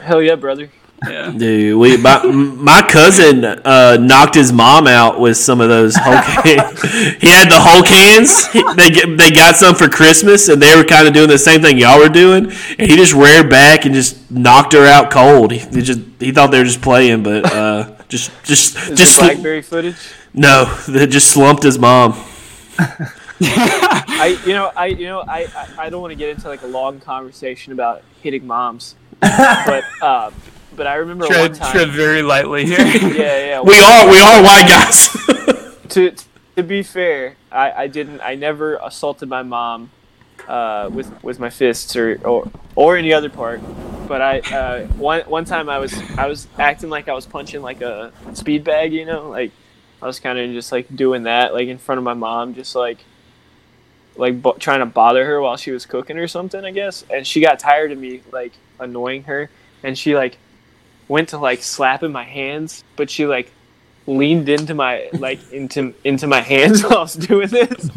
[0.00, 0.70] Hell yeah, brother.
[1.06, 1.30] Yeah.
[1.36, 6.24] Dude, we my, my cousin uh, knocked his mom out with some of those Hulk.
[6.44, 8.46] he had the Hulk hands.
[8.48, 11.36] He- they get, they got some for Christmas, and they were kind of doing the
[11.38, 12.46] same thing y'all were doing.
[12.78, 15.52] And he just reared back and just knocked her out cold.
[15.52, 19.00] He, he just he thought they were just playing, but uh, just just Is just
[19.02, 19.96] it sl- BlackBerry footage?
[20.32, 22.12] no, they just slumped his mom.
[23.42, 26.62] I you know I you know I I, I don't want to get into like
[26.62, 30.30] a long conversation about hitting moms, but uh,
[30.76, 31.72] but I remember one Tread, time.
[31.72, 32.78] tread very lightly here.
[32.86, 33.60] Yeah, yeah.
[33.60, 35.08] We are we are white guys.
[35.88, 36.14] to
[36.56, 39.90] to be fair, I, I didn't I never assaulted my mom
[40.48, 43.60] uh, with with my fists or, or or any other part.
[44.06, 47.62] But I uh, one one time I was I was acting like I was punching
[47.62, 49.52] like a speed bag, you know, like
[50.02, 52.74] I was kind of just like doing that like in front of my mom, just
[52.74, 52.98] like
[54.16, 57.04] like bo- trying to bother her while she was cooking or something, I guess.
[57.10, 59.50] And she got tired of me like annoying her,
[59.82, 60.38] and she like
[61.08, 63.52] went to like slap in my hands, but she like
[64.06, 67.90] leaned into my like into into my hands while I was doing this,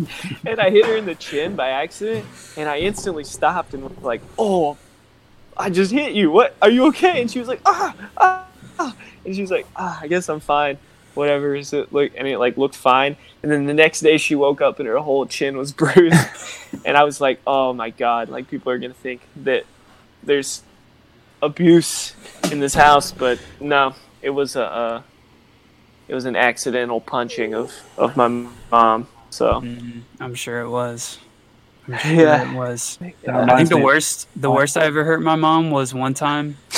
[0.45, 2.25] and I hit her in the chin by accident,
[2.57, 4.77] and I instantly stopped and was like, "Oh,
[5.57, 6.31] I just hit you.
[6.31, 6.55] What?
[6.61, 8.47] Are you okay?" And she was like, "Ah, ah,
[8.79, 8.95] ah,"
[9.25, 10.77] and she was like, "Ah, I guess I'm fine.
[11.13, 12.11] Whatever." Is it look?
[12.15, 13.17] And it like looked fine.
[13.41, 16.27] And then the next day she woke up and her whole chin was bruised,
[16.85, 19.65] and I was like, "Oh my god!" Like people are gonna think that
[20.23, 20.63] there's
[21.41, 22.13] abuse
[22.51, 24.63] in this house, but no, it was a.
[24.63, 25.01] Uh,
[26.07, 28.27] it was an accidental punching of, of my
[28.71, 29.07] mom.
[29.29, 31.19] So Mhm, I'm sure it was.
[31.87, 32.51] Sure Yeah.
[32.51, 32.97] it was.
[33.25, 36.57] That I think the worst, the worst I ever hurt my mom was one time.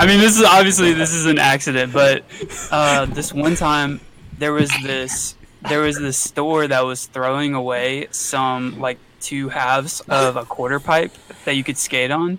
[0.00, 2.24] I mean, this is obviously this is an accident, but
[2.70, 4.00] uh, this one time
[4.38, 5.34] there was this
[5.68, 10.78] there was this store that was throwing away some like two halves of a quarter
[10.80, 11.12] pipe
[11.44, 12.38] that you could skate on,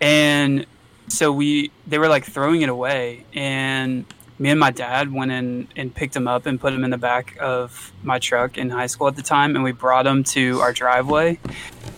[0.00, 0.66] and
[1.08, 4.04] so we they were like throwing it away, and
[4.38, 6.98] me and my dad went in and picked him up and put him in the
[6.98, 10.60] back of my truck in high school at the time, and we brought him to
[10.60, 11.38] our driveway.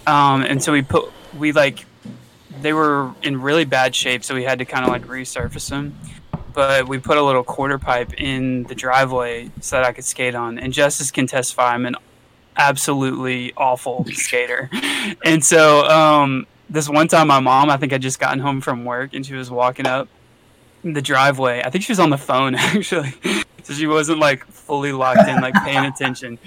[0.07, 1.85] Um, and so we put we like
[2.61, 5.99] they were in really bad shape, so we had to kind of like resurface them.
[6.53, 10.35] But we put a little quarter pipe in the driveway so that I could skate
[10.35, 10.59] on.
[10.59, 11.95] And Justice can testify I'm an
[12.57, 14.71] absolutely awful skater.
[15.25, 18.85] And so um, this one time, my mom, I think I'd just gotten home from
[18.85, 20.09] work, and she was walking up
[20.83, 21.63] the driveway.
[21.65, 23.13] I think she was on the phone actually.
[23.63, 26.39] So she wasn't like fully locked in, like paying attention.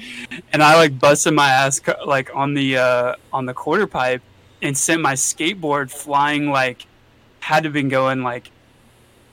[0.52, 4.22] And I like busted my ass like on the uh, on the quarter pipe
[4.62, 6.88] and sent my skateboard flying like
[7.40, 8.50] had to have been going like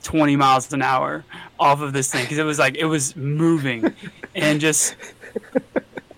[0.03, 1.25] 20 miles an hour
[1.59, 3.95] off of this thing because it was like it was moving
[4.35, 4.97] and just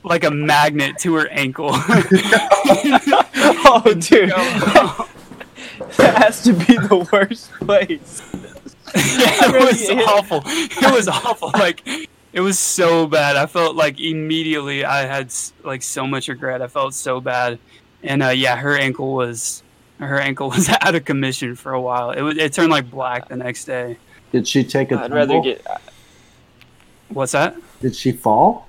[0.03, 1.71] like a magnet to her ankle.
[3.65, 4.31] oh, dude,
[5.97, 8.23] that has to be the worst place.
[8.95, 10.43] it was awful.
[10.45, 11.51] It was awful.
[11.53, 11.83] Like
[12.33, 13.37] it was so bad.
[13.37, 15.33] I felt like immediately I had
[15.65, 16.61] like so much regret.
[16.63, 17.59] I felt so bad,
[18.03, 19.63] and uh, yeah, her ankle was
[19.99, 22.11] her ankle was out of commission for a while.
[22.11, 23.99] It was it turned like black the next day.
[24.31, 25.65] Did she take a I'd rather get.
[27.09, 27.57] What's that?
[27.81, 28.69] Did she fall?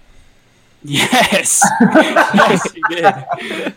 [0.84, 3.06] Yes, yes, she did.
[3.06, 3.74] I'd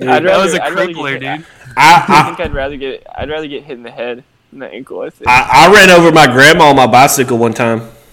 [0.00, 1.46] that rather, was a I'd crippler, get, dude.
[1.76, 3.06] I I, think I'd rather get.
[3.14, 5.00] I'd rather get hit in the head than the ankle.
[5.00, 5.28] I think.
[5.28, 7.80] I I ran over my grandma on my bicycle one time.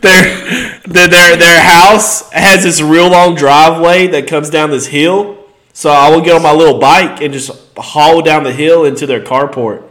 [0.00, 5.38] their, their their their house has this real long driveway that comes down this hill.
[5.72, 9.06] So I would get on my little bike and just haul down the hill into
[9.06, 9.85] their carport.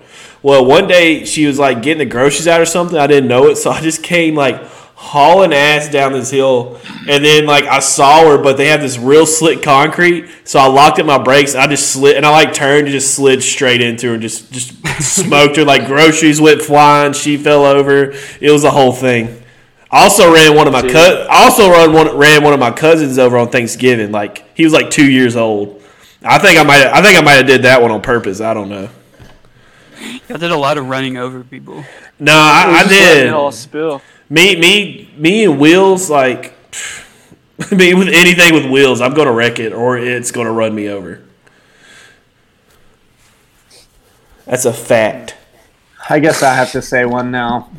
[0.45, 2.99] Well, one day she was like getting the groceries out or something.
[2.99, 6.79] I didn't know it, so I just came like hauling ass down this hill,
[7.09, 10.67] and then like I saw her, but they had this real slick concrete, so I
[10.67, 11.55] locked up my brakes.
[11.55, 14.51] I just slid, and I like turned and just slid straight into her, and just
[14.51, 15.65] just smoked her.
[15.65, 18.13] Like groceries went flying, she fell over.
[18.39, 19.41] It was a whole thing.
[19.89, 22.69] I also ran one of my co- I also ran one ran one of my
[22.69, 24.11] cousins over on Thanksgiving.
[24.11, 25.81] Like he was like two years old.
[26.21, 28.41] I think I might I think I might have did that one on purpose.
[28.41, 28.89] I don't know.
[30.29, 31.83] I did a lot of running over people.
[32.19, 33.27] No, I, I just did.
[33.27, 34.01] It all spill.
[34.29, 36.09] Me, me, me, and wheels.
[36.09, 36.53] Like
[37.71, 41.21] me with anything with wheels, I'm gonna wreck it or it's gonna run me over.
[44.45, 45.35] That's a fact.
[46.07, 47.71] I guess I have to say one now.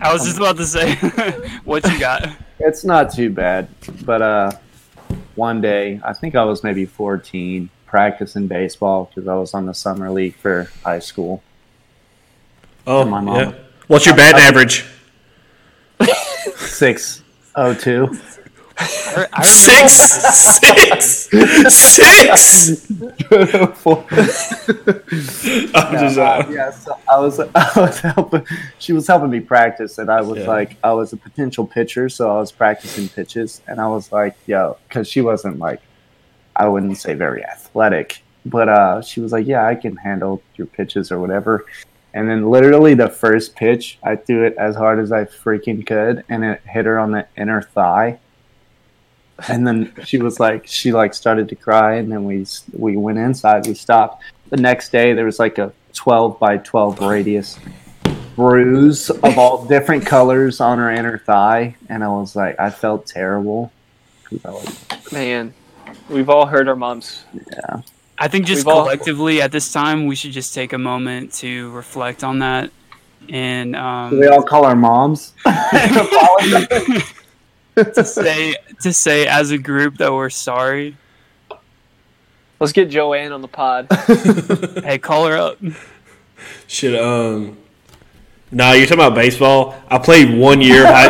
[0.00, 0.94] I was just about to say,
[1.64, 2.28] what you got?
[2.60, 3.68] It's not too bad,
[4.04, 4.52] but uh,
[5.34, 7.68] one day I think I was maybe 14,
[8.00, 11.42] practicing baseball because I was on the summer league for high school.
[12.86, 13.36] Oh, my mom.
[13.36, 13.52] yeah.
[13.86, 14.84] What's your batting average?
[16.56, 17.22] Six
[17.54, 18.08] oh two.
[18.78, 19.92] I, I Six,
[20.60, 21.30] six,
[21.74, 22.86] six.
[25.74, 28.46] I'm just, uh, yeah, so I was I was helping.
[28.78, 30.48] She was helping me practice, and I was Yeah.
[30.48, 34.36] like, I was a potential pitcher, so I was practicing pitches, and I was like,
[34.46, 35.80] yo, because she wasn't like,
[36.56, 40.66] I wouldn't say very athletic, but uh, she was like, yeah, I can handle your
[40.66, 41.66] pitches or whatever.
[42.14, 46.24] And then literally the first pitch, I threw it as hard as I freaking could,
[46.30, 48.18] and it hit her on the inner thigh.
[49.48, 53.18] And then she was like, she like started to cry, and then we we went
[53.18, 53.66] inside.
[53.66, 54.22] We stopped.
[54.48, 57.58] The next day, there was like a twelve by twelve radius
[58.34, 63.06] bruise of all different colors on her inner thigh, and I was like, I felt
[63.06, 63.70] terrible.
[64.42, 65.52] I was- Man,
[66.08, 67.24] we've all heard our moms.
[67.34, 67.82] Yeah.
[68.18, 71.32] I think just We've all- collectively at this time, we should just take a moment
[71.34, 72.70] to reflect on that.
[73.28, 75.32] And Do um, we all call our moms?
[75.44, 77.02] to
[78.04, 80.96] say to say as a group that we're sorry.
[82.58, 83.88] Let's get Joanne on the pod.
[84.84, 85.58] Hey, call her up.
[86.66, 87.58] Shit, um.
[88.52, 89.74] No, you're talking about baseball.
[89.88, 90.84] I played one year.
[90.86, 91.08] Of high,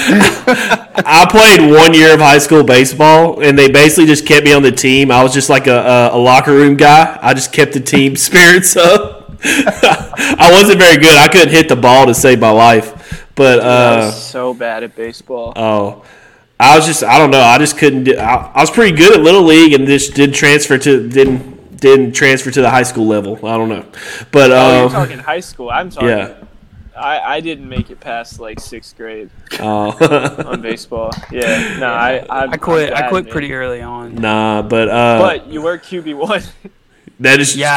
[0.00, 4.52] I, I played one year of high school baseball, and they basically just kept me
[4.52, 5.10] on the team.
[5.10, 7.18] I was just like a, a, a locker room guy.
[7.20, 9.32] I just kept the team spirits up.
[9.44, 11.16] I wasn't very good.
[11.16, 14.84] I couldn't hit the ball to save my life, but I uh, was so bad
[14.84, 15.52] at baseball.
[15.56, 16.04] Oh,
[16.58, 17.40] I was just I don't know.
[17.40, 18.04] I just couldn't.
[18.04, 21.76] Do, I, I was pretty good at little league and just didn't transfer to didn't
[21.78, 23.34] didn't transfer to the high school level.
[23.44, 23.84] I don't know,
[24.30, 25.70] but oh, you're um, talking high school.
[25.70, 26.08] I'm talking.
[26.08, 26.43] yeah.
[26.96, 31.10] I, I didn't make it past like sixth grade Uh, on baseball.
[31.30, 32.90] Yeah, no, I I, I quit.
[32.90, 33.32] I'm I bad, quit man.
[33.32, 34.14] pretty early on.
[34.16, 36.42] nah, but uh, But you were QB one.
[37.20, 37.72] that is Yeah,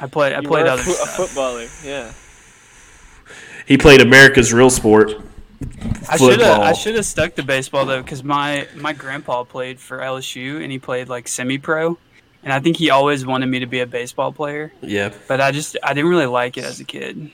[0.00, 0.32] I, I played.
[0.34, 1.16] I You played were a, other fo- a stuff.
[1.16, 1.66] footballer.
[1.84, 2.12] Yeah.
[3.66, 5.12] he played America's real sport.
[6.08, 6.60] I should have.
[6.60, 10.70] I should have stuck to baseball though, because my my grandpa played for LSU and
[10.70, 11.96] he played like semi pro,
[12.42, 15.52] and I think he always wanted me to be a baseball player, Yeah, but I
[15.52, 17.30] just I didn't really like it as a kid.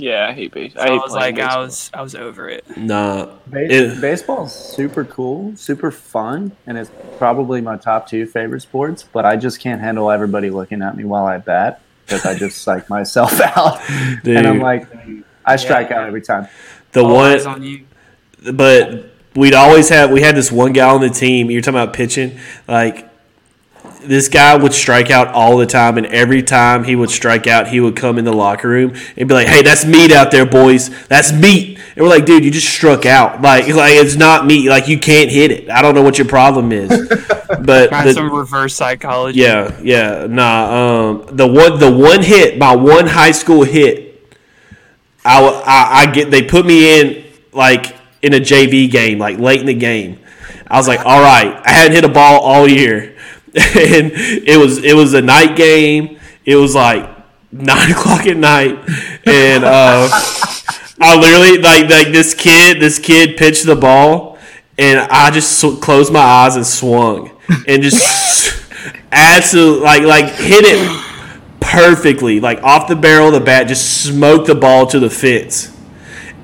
[0.00, 0.82] Yeah, I hate baseball.
[0.86, 2.64] So I, I, was playing like, I was I was over it.
[2.76, 3.26] nah.
[3.46, 9.02] Ba- It- baseball's super cool, super fun, and it's probably my top two favorite sports.
[9.02, 12.62] But I just can't handle everybody looking at me while I bat because I just
[12.62, 13.80] psych myself out,
[14.24, 14.86] and I'm like,
[15.44, 16.48] I strike out every time.
[16.92, 17.84] The All one eyes on you.
[18.52, 21.50] but we'd always have we had this one guy on the team.
[21.50, 23.08] You're talking about pitching, like
[24.02, 27.68] this guy would strike out all the time, and every time he would strike out,
[27.68, 30.46] he would come in the locker room and be like, "Hey, that's meat out there,
[30.46, 30.90] boys.
[31.08, 33.40] That's meat." And we're like, "Dude, you just struck out.
[33.42, 34.68] Like, like it's not meat.
[34.68, 35.70] Like you can't hit it.
[35.70, 36.90] I don't know what your problem is."
[37.62, 39.40] But the- some reverse psychology.
[39.40, 41.08] yeah, yeah, nah.
[41.10, 44.24] Um, the one, the one hit, my one high school hit,
[45.24, 45.62] I.
[45.66, 46.30] I get.
[46.30, 50.20] They put me in like in a JV game, like late in the game.
[50.68, 53.16] I was like, all right, I hadn't hit a ball all year,
[53.54, 56.18] and it was it was a night game.
[56.44, 57.08] It was like
[57.50, 58.78] nine o'clock at night,
[59.26, 60.08] and uh,
[61.00, 62.80] I literally like like this kid.
[62.80, 64.38] This kid pitched the ball,
[64.78, 67.30] and I just sw- closed my eyes and swung,
[67.66, 68.62] and just
[69.10, 71.06] absolutely like like hit it
[71.60, 75.76] perfectly, like off the barrel of the bat, just smoked the ball to the fence.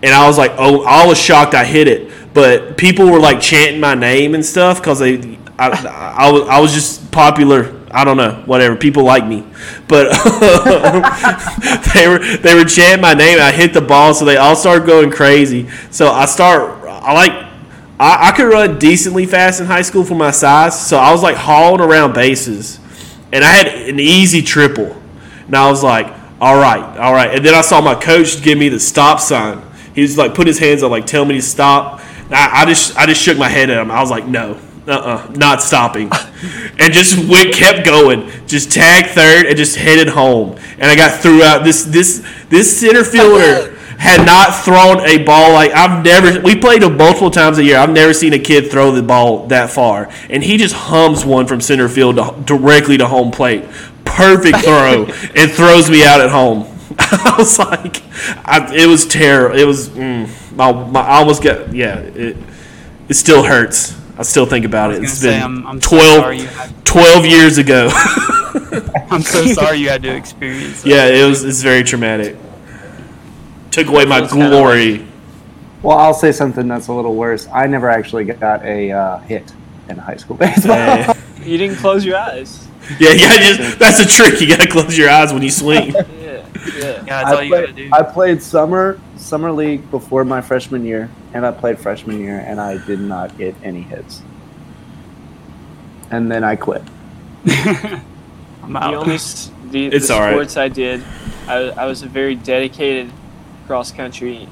[0.02, 3.40] And I was like, oh, I was shocked I hit it, but people were like
[3.40, 5.68] chanting my name and stuff because they, I,
[6.18, 7.74] I, was, I was just popular.
[7.90, 8.76] I don't know, whatever.
[8.76, 9.46] People like me,
[9.88, 10.10] but
[11.94, 13.38] they were they were chanting my name.
[13.40, 15.68] I hit the ball, so they all started going crazy.
[15.90, 17.32] So I start, I like,
[17.98, 20.86] I, I could run decently fast in high school for my size.
[20.86, 22.78] So I was like hauling around bases,
[23.32, 24.94] and I had an easy triple.
[25.46, 26.08] And I was like,
[26.40, 27.34] all right, all right.
[27.34, 29.62] And then I saw my coach give me the stop sign.
[29.94, 32.00] He was like, put his hands up, like, tell me to stop.
[32.30, 33.90] I, I just, I just shook my head at him.
[33.90, 36.10] I was like, no, uh-uh, not stopping.
[36.78, 38.30] and just went, kept going.
[38.46, 40.58] Just tagged third and just headed home.
[40.78, 41.64] And I got threw out.
[41.64, 46.40] This, this, this center fielder had not thrown a ball like I've never.
[46.40, 47.78] We played him multiple times a year.
[47.78, 51.46] I've never seen a kid throw the ball that far, and he just hums one
[51.46, 53.64] from center field to, directly to home plate.
[54.04, 56.72] Perfect throw, and throws me out at home.
[56.98, 58.02] I was like,
[58.46, 59.58] I, it was terrible.
[59.58, 61.98] It was, mm, my, my, I almost got, yeah.
[61.98, 62.36] It,
[63.08, 63.96] it still hurts.
[64.18, 65.00] I still think about I it.
[65.00, 67.88] was It's gonna say, been I'm, I'm 12, sorry you had 12 years ago.
[69.10, 70.88] I'm so sorry you had to experience that.
[70.88, 71.44] Yeah, it was.
[71.44, 72.36] It's very traumatic.
[73.70, 75.06] Took away my It's kinda glory.
[75.82, 77.46] Well, I'll say something that's a little worse.
[77.52, 79.52] I never actually got a uh, hit
[79.88, 80.72] in high school baseball.
[80.76, 81.12] Eh.
[81.44, 82.66] You didn't close your eyes.
[82.98, 83.36] yeah, yeah.
[83.38, 84.40] Just that's a trick.
[84.40, 85.92] You gotta close your eyes when you swing.
[86.66, 86.80] Yeah, yeah.
[86.80, 87.90] Yeah, that's all I, you gotta played, do.
[87.92, 92.60] I played summer summer league before my freshman year, and I played freshman year, and
[92.60, 94.22] I did not get any hits.
[96.10, 96.82] And then I quit.
[97.46, 98.02] I'm
[98.72, 99.18] The only
[99.70, 100.32] the, It's the all right.
[100.32, 101.02] sports I did,
[101.48, 103.12] I, I was a very dedicated
[103.66, 104.48] cross country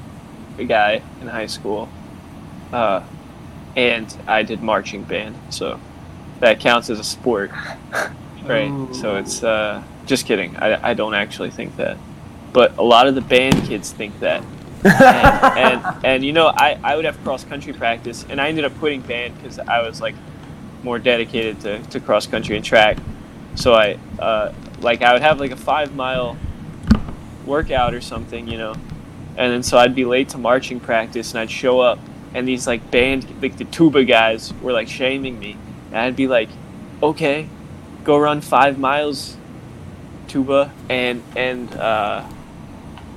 [0.67, 1.89] guy in high school,
[2.71, 3.01] uh,
[3.75, 5.79] and I did marching band, so
[6.39, 7.51] that counts as a sport,
[8.43, 8.87] right?
[8.93, 10.55] So it's uh, just kidding.
[10.57, 11.97] I, I don't actually think that,
[12.55, 14.41] but a lot of the band kids think that.
[14.85, 18.65] and, and and you know I, I would have cross country practice and I ended
[18.65, 20.15] up quitting band because I was like
[20.83, 22.97] more dedicated to, to cross country and track.
[23.55, 26.37] So I uh, like I would have like a five mile
[27.45, 28.73] workout or something, you know,
[29.37, 31.99] and then so I'd be late to marching practice and I'd show up
[32.33, 35.57] and these like band like the tuba guys were like shaming me.
[35.87, 36.49] And I'd be like,
[37.03, 37.49] okay,
[38.05, 39.35] go run five miles,
[40.27, 42.23] tuba, and and uh,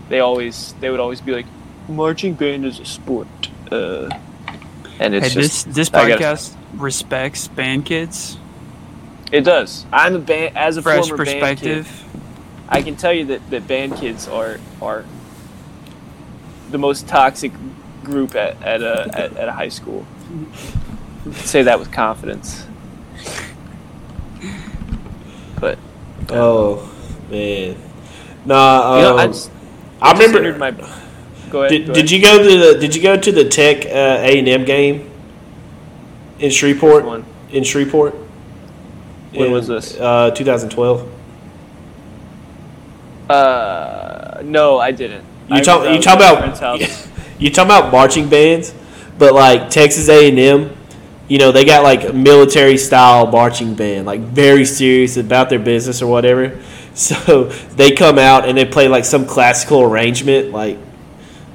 [0.09, 1.47] they always they would always be like,
[1.89, 3.29] marching band is a sport,
[3.71, 4.09] uh,
[5.01, 8.37] and it's Hey, just this this I gotta- podcast respects band kids.
[9.33, 9.85] it does.
[9.93, 11.85] I'm a band as a Fresh former band kid.
[11.85, 12.05] perspective.
[12.69, 15.05] I can tell you that, that band kids are are
[16.71, 17.53] the most toxic
[18.05, 20.07] group at, at a at, at a high school.
[21.33, 22.65] Say that with confidence.
[25.61, 25.79] But
[26.31, 26.95] Oh
[27.31, 27.77] man,
[28.45, 28.97] nah.
[28.97, 29.51] you know, I um, just,
[30.01, 30.59] I just remember.
[30.59, 30.71] my.
[31.51, 31.71] Go ahead.
[31.71, 32.11] Did, go did ahead.
[32.11, 33.89] you go to the Did you go to the Tech uh,
[34.23, 35.11] A and M game
[36.39, 37.05] in Shreveport?
[37.05, 37.25] One.
[37.51, 38.15] In Shreveport.
[39.33, 39.99] When In, was this?
[39.99, 41.09] Uh, 2012.
[43.29, 45.25] Uh, no, I didn't.
[45.49, 45.89] You talk.
[45.93, 46.79] You talk about.
[47.39, 48.75] You talk about marching bands,
[49.17, 50.77] but like Texas A and M,
[51.29, 55.61] you know they got like a military style marching band, like very serious about their
[55.61, 56.61] business or whatever.
[56.99, 57.45] So
[57.77, 60.77] they come out and they play like some classical arrangement, like,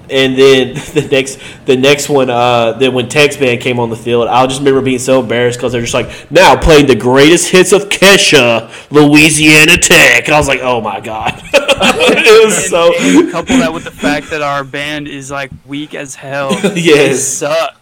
[0.09, 3.97] and then the next the next one, uh, then when Tex band came on the
[3.97, 7.49] field, I just remember being so embarrassed because they're just like now playing the greatest
[7.51, 12.93] hits of Kesha, Louisiana Tech, and I was like, oh my god, it was so.
[12.97, 16.55] And couple that with the fact that our band is like weak as hell.
[16.61, 17.21] They Yes.
[17.21, 17.75] suck.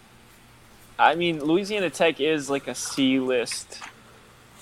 [0.98, 3.80] I mean, Louisiana Tech is like a C list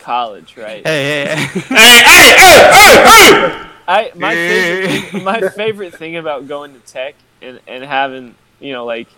[0.01, 0.87] college, right?
[0.87, 1.47] Hey, hey, hey.
[1.47, 3.71] hey, hey, hey, hey, hey!
[3.91, 8.73] I my favorite thing, my favorite thing about going to tech and, and having you
[8.73, 9.09] know like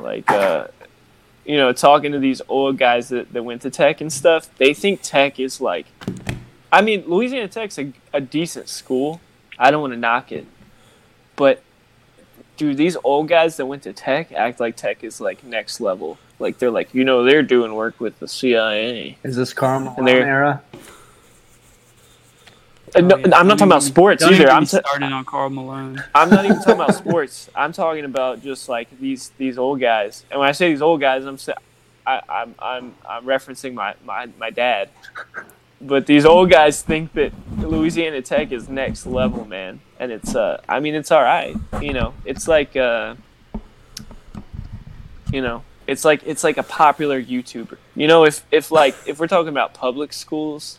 [0.00, 0.68] like uh
[1.44, 4.72] you know talking to these old guys that, that went to tech and stuff they
[4.72, 5.86] think tech is like
[6.70, 9.20] I mean Louisiana Tech's a, a decent school
[9.58, 10.46] I don't want to knock it
[11.34, 11.62] but
[12.56, 16.18] dude these old guys that went to tech act like tech is like next level
[16.38, 19.84] like they're like you know they're doing work with the CIA Is this Karl And
[20.04, 20.62] Malone era?
[22.94, 23.36] Uh, no, Oh, yeah.
[23.36, 25.50] I'm not talking about sports Don't either even I'm get me t- started on Karl
[25.50, 26.02] Malone.
[26.14, 27.50] I'm not even talking about sports.
[27.54, 30.24] I'm talking about just like these these old guys.
[30.30, 31.54] And when I say these old guys, I'm sa-
[32.06, 34.88] I, I'm I'm I'm referencing my, my my dad.
[35.80, 39.80] But these old guys think that Louisiana Tech is next level, man.
[40.00, 41.54] And it's uh I mean it's all right.
[41.82, 43.16] You know, it's like uh
[45.30, 47.76] you know, it's like it's like a popular YouTuber.
[47.96, 50.78] You know, if if like if we're talking about public schools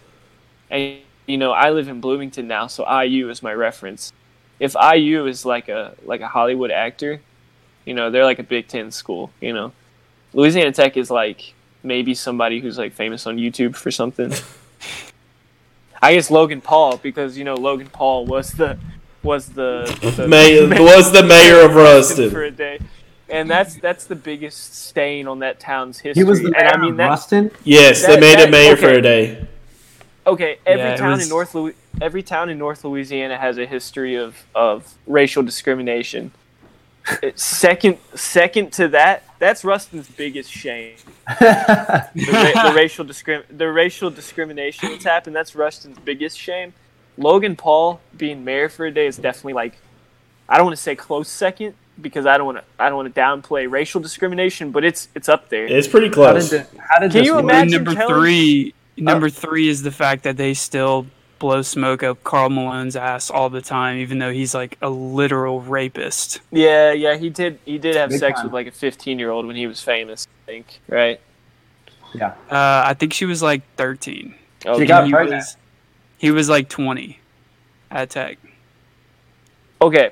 [0.69, 4.13] and you know, I live in Bloomington now, so IU is my reference
[4.59, 7.21] if IU is like a like a Hollywood actor,
[7.85, 9.31] you know, they're like a Big Ten school.
[9.41, 9.71] You know,
[10.33, 14.33] Louisiana Tech is like maybe somebody who's like famous on YouTube for something.
[16.01, 18.77] I guess Logan Paul because you know Logan Paul was the
[19.23, 19.83] was the,
[20.15, 22.35] the May, was the mayor of for Ruston.
[22.35, 22.79] a day,
[23.31, 26.21] and that's that's the biggest stain on that town's history.
[26.23, 27.51] He was the and mayor I mean of that Ruston.
[27.63, 29.47] Yes, they made that- him mayor for a day.
[30.27, 33.65] okay, every Yeah, town was- in North Louis- every town in North Louisiana has a
[33.65, 36.31] history of of racial discrimination.
[37.35, 40.95] Second second to that, that's Ruston's biggest shame.
[41.39, 45.35] The, ra- the racial discrim- the racial discrimination that's happened.
[45.35, 46.73] That's Ruston's biggest shame.
[47.17, 49.77] Logan Paul being mayor for a day is definitely like
[50.47, 53.13] I don't want to say close second because I don't want to I don't want
[53.13, 55.65] to downplay racial discrimination, but it's it's up there.
[55.65, 56.49] It's pretty How close.
[56.49, 60.23] did, the- how did Can you imagine- number Kelly- three, number three is the fact
[60.23, 61.05] that they still
[61.39, 65.61] blow smoke up Karl Malone's ass all the time, even though he's like a literal
[65.61, 66.41] rapist.
[66.51, 67.59] Yeah, yeah, he did.
[67.63, 68.45] He did have Big sex time.
[68.47, 70.27] with like a 15 year old when he was famous.
[70.27, 71.19] I think, right?
[72.13, 72.33] Yeah.
[72.51, 74.35] Uh, I think she was like 13.
[74.65, 75.37] Oh, She got He pregnant.
[75.41, 75.57] was-
[76.17, 77.19] He was like 20
[77.91, 78.37] at Tech.
[79.81, 80.11] Okay,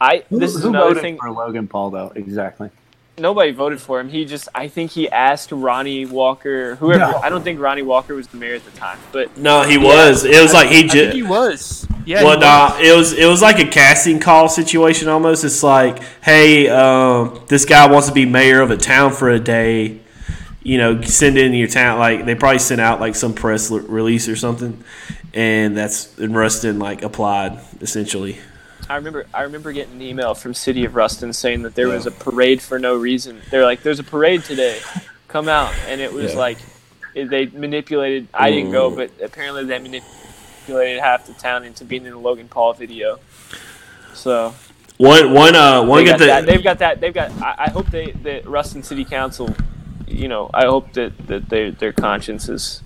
[0.00, 1.18] I Who, this is who another voted thing.
[1.18, 2.12] for Logan Paul though?
[2.14, 2.70] Exactly.
[3.18, 4.08] Nobody voted for him.
[4.08, 7.00] He just I think he asked Ronny Walker, whoever.
[7.00, 7.18] No.
[7.18, 10.24] I don't think Ronny Walker was the mayor at the time, but No, he was.
[10.24, 11.86] It was like he I think he was.
[12.06, 12.24] Yeah.
[12.24, 15.44] Well, he nah, it was it was like a casting call situation almost.
[15.44, 19.38] It's like, hey, um, this guy wants to be mayor of a town for a
[19.38, 20.00] day.
[20.62, 21.98] You know, send in your town.
[21.98, 24.82] Like they probably sent out like some press l- release or something,
[25.34, 28.38] and that's and Ruston like applied essentially.
[28.90, 32.06] I remember I remember getting an email from City of Ruston saying that there was
[32.06, 33.40] a parade for no reason.
[33.48, 34.80] They're like, "There's a parade today,
[35.28, 36.38] come out," and it was Yeah.
[36.40, 36.58] like
[37.14, 38.26] they manipulated.
[38.34, 42.48] I didn't go, but apparently they manipulated half the town into being in a Logan
[42.48, 43.20] Paul video.
[44.12, 44.54] So
[44.96, 46.40] One one uh one get got that.
[46.46, 47.00] the They've got that.
[47.00, 47.30] They've got.
[47.40, 49.54] I, I hope they that Ruston City Council.
[50.08, 52.82] You know, I hope that that their their conscience is.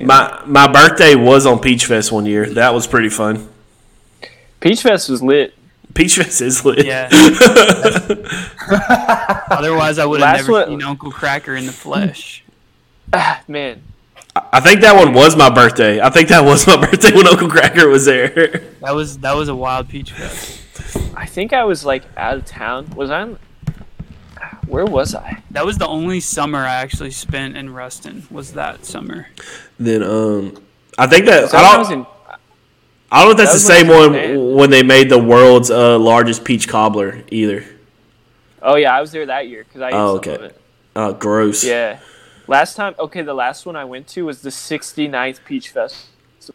[0.00, 2.46] my my birthday was on Peach Fest one year.
[2.46, 3.48] That was pretty fun.
[4.62, 5.54] Peach Fest was lit.
[5.94, 6.86] Peach Fest is lit.
[6.86, 7.08] Yeah.
[9.50, 12.44] Otherwise, I would have never one- seen Uncle Kracker in the flesh.
[13.48, 13.82] Man,
[14.52, 16.00] I think that one was my birthday.
[16.00, 18.30] I think that was my birthday when Uncle Kracker was there.
[18.80, 20.60] That was that was a wild peach fest.
[21.14, 22.88] I think I was like out of town.
[22.96, 23.22] Was I?
[23.22, 23.38] On,
[24.66, 25.42] where was I?
[25.50, 28.26] That was the only summer I actually spent in Ruston.
[28.30, 29.26] Was that summer?
[29.78, 30.56] then um,
[30.96, 31.78] I think that So I I don't.
[31.80, 32.06] was in.
[33.14, 34.82] I don't know if that's That the same when I was one in when they
[34.82, 37.64] made the world's uh, largest peach cobbler either.
[38.62, 40.34] Oh yeah, I was there that year because I ate Oh, some okay.
[40.34, 40.60] of it.
[40.96, 41.62] Uh, gross.
[41.62, 42.00] Yeah.
[42.48, 46.06] Last time, okay, the last one I went to was the 69th Peach Fest.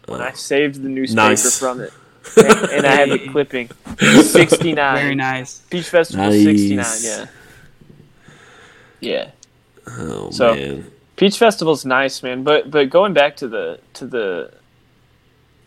[0.07, 1.27] When I saved the newspaper Oh.
[1.29, 1.59] Nice.
[1.59, 1.93] from it,
[2.35, 3.69] and, and I have the clipping.
[3.99, 4.95] 69.
[4.95, 5.59] Very nice.
[5.69, 6.43] Peach Festival Nice.
[6.43, 6.85] 69.
[7.01, 7.25] Yeah.
[8.99, 9.31] Yeah.
[9.87, 10.91] Oh So- man.
[11.15, 12.43] Peach Festival's nice, man.
[12.43, 14.51] But but going back to the to the,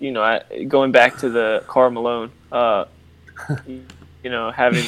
[0.01, 2.87] you know, I, going back to the Karl Malone, uh,
[3.67, 4.85] you know, having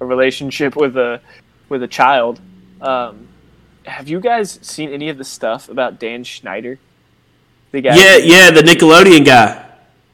[0.00, 1.20] a relationship with a
[1.68, 2.40] with a child.
[2.80, 3.28] Um,
[3.86, 6.78] have you guys seen any of the stuff about Dan Schneider?
[7.70, 7.96] The guy.
[7.96, 9.66] Yeah, yeah, the Nickelodeon guy.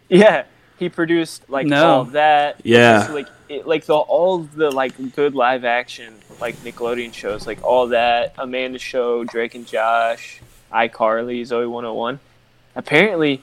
[0.09, 0.45] Yeah,
[0.79, 1.87] he produced like No.
[1.87, 2.61] all that.
[2.63, 2.99] Yeah.
[2.99, 7.63] Just, like it, like the all the like good live action like Nickelodeon shows, like
[7.65, 10.41] all that Amanda Show, Drake and Josh,
[10.73, 12.21] iCarly, Zoe 101.
[12.75, 13.43] Apparently,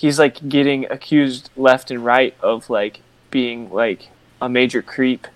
[0.00, 4.08] he's like getting accused left and right of like being like
[4.40, 5.26] a major creep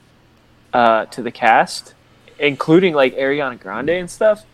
[0.73, 1.93] uh, to the cast,
[2.39, 4.47] including like Ariana Grande and stuff.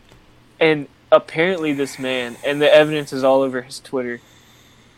[0.59, 4.21] And apparently, this man, and the evidence is all over his Twitter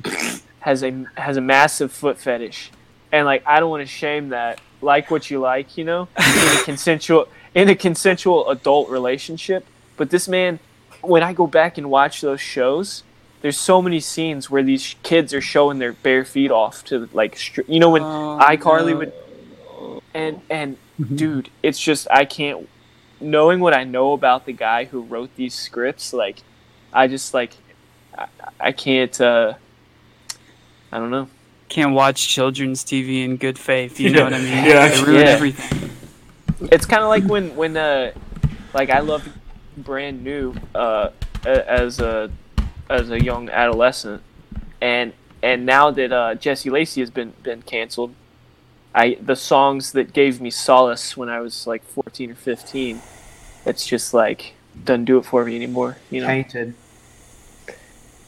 [0.60, 2.70] has a has a massive foot fetish,
[3.12, 4.60] and like I don't want to shame that.
[4.80, 9.66] Like what you like, you know, in a consensual in a consensual adult relationship.
[9.98, 10.58] But this man,
[11.02, 13.04] when I go back and watch those shows,
[13.42, 17.36] there's so many scenes where these kids are showing their bare feet off to like,
[17.36, 18.98] str- you know, when Oh, iCarly no.
[18.98, 19.12] would,
[20.14, 20.76] and and
[21.14, 22.68] dude, it's just I can't.
[23.20, 26.42] Knowing what I know about the guy who wrote these scripts, like,
[26.92, 27.52] I just like,
[28.18, 28.26] I,
[28.58, 29.20] I can't.
[29.20, 29.54] uh
[30.90, 31.28] I don't know.
[31.68, 33.98] Can't watch children's TV in good faith.
[34.00, 34.64] You know what I mean?
[34.64, 34.88] Yeah.
[34.88, 35.26] They ruin Yeah.
[35.30, 35.90] everything.
[36.70, 38.12] It's kind of like when when uh,
[38.74, 39.26] like I love
[39.76, 41.10] brand new uh,
[41.44, 42.30] as a
[42.92, 44.22] as a young adolescent,
[44.80, 45.12] and
[45.42, 48.14] and now that uh, Jesse Lacey has been been canceled,
[48.94, 53.00] I the songs that gave me solace when I was like fourteen or fifteen,
[53.66, 55.96] it's just like doesn't do it for me anymore.
[56.10, 56.74] You know, Tainted.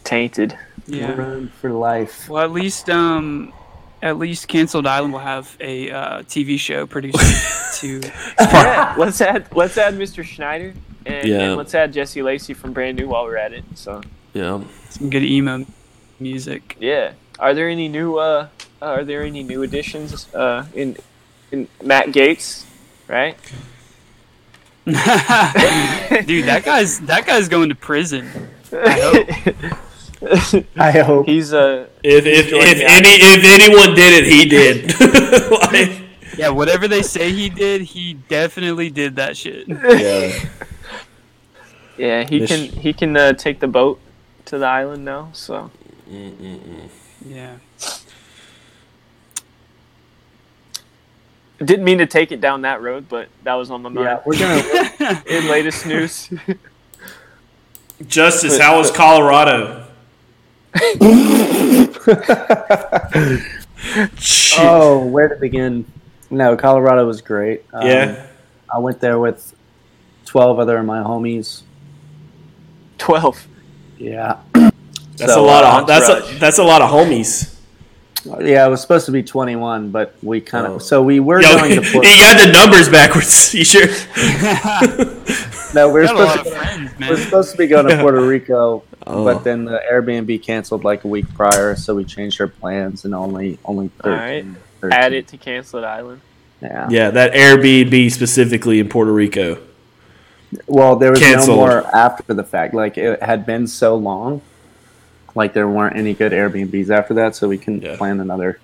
[0.05, 0.59] tainted.
[0.87, 1.13] Yeah.
[1.15, 2.29] Ruined for life.
[2.29, 3.53] Well, at least um,
[4.03, 7.19] at least Canceled Island will have a uh, TV show produced
[7.81, 8.01] to.
[8.41, 10.23] yeah, let's add let's add Mr.
[10.25, 10.75] Schneider
[11.07, 11.41] and, Yeah.
[11.41, 13.65] and let's add Jesse Lacey from Brand New while we're at it.
[13.75, 14.03] So.
[14.35, 14.63] Yeah.
[14.91, 15.65] some good emo
[16.21, 16.77] music.
[16.81, 17.13] Yeah.
[17.39, 18.49] Are there any new uh
[18.83, 20.97] are there any new additions uh in
[21.53, 22.65] in Matt Gaetz,
[23.09, 23.37] right?
[24.85, 28.29] Dude, that guy's that guy's going to prison.
[28.73, 29.29] I hope.
[30.77, 31.27] I hope.
[31.27, 34.93] He's uh If if, if any if anyone did it, he did.
[35.73, 36.03] like,
[36.37, 39.69] Yeah, whatever they say he did, he definitely did that shit.
[39.69, 40.33] yeah.
[41.97, 44.01] yeah, he This- can he can uh, take the boat
[44.47, 45.71] to the island now, so
[46.09, 47.57] Yeah.
[51.59, 54.39] didn't mean to take it down that road, but that was on my Yeah, we're
[54.39, 55.23] gonna.
[55.27, 56.29] In latest news.
[58.07, 59.87] Justice, how was Colorado?
[64.57, 65.85] Oh, where to begin?
[66.31, 67.65] No, Colorado was great.
[67.73, 68.27] Um, yeah.
[68.73, 69.55] I went there with
[70.25, 71.63] twelve other of my homies.
[72.99, 73.47] Twelve.
[74.05, 74.39] Yeah.
[75.17, 77.51] That's So, a lot uh, of that's a, that's a lot of homies.
[78.41, 80.79] Yeah, it was supposed to be 21, but we kind of Oh.
[80.79, 83.55] so we were Yo, going to you Puerto, got the numbers backwards.
[83.59, 83.87] You sure?
[85.75, 88.83] no, we were supposed, to, friends, we we're supposed to be going to Puerto Rico,
[89.07, 89.25] Oh.
[89.25, 93.15] but then the Airbnb canceled like a week prior, so we changed our plans and
[93.15, 94.13] only only 13.
[94.13, 94.45] Alright.
[94.81, 94.93] 13.
[94.99, 96.21] Add it to cancel it island.
[96.63, 96.89] Yeah.
[96.91, 99.59] Yeah, that Airbnb specifically in Puerto Rico.
[100.67, 101.57] Well, there was Canceled.
[101.59, 102.75] no more after the fact.
[102.75, 104.43] Like it had been so long,
[105.35, 107.97] like there weren't any good Airbnbs after that, so we couldn't Yeah.
[107.97, 108.59] plan another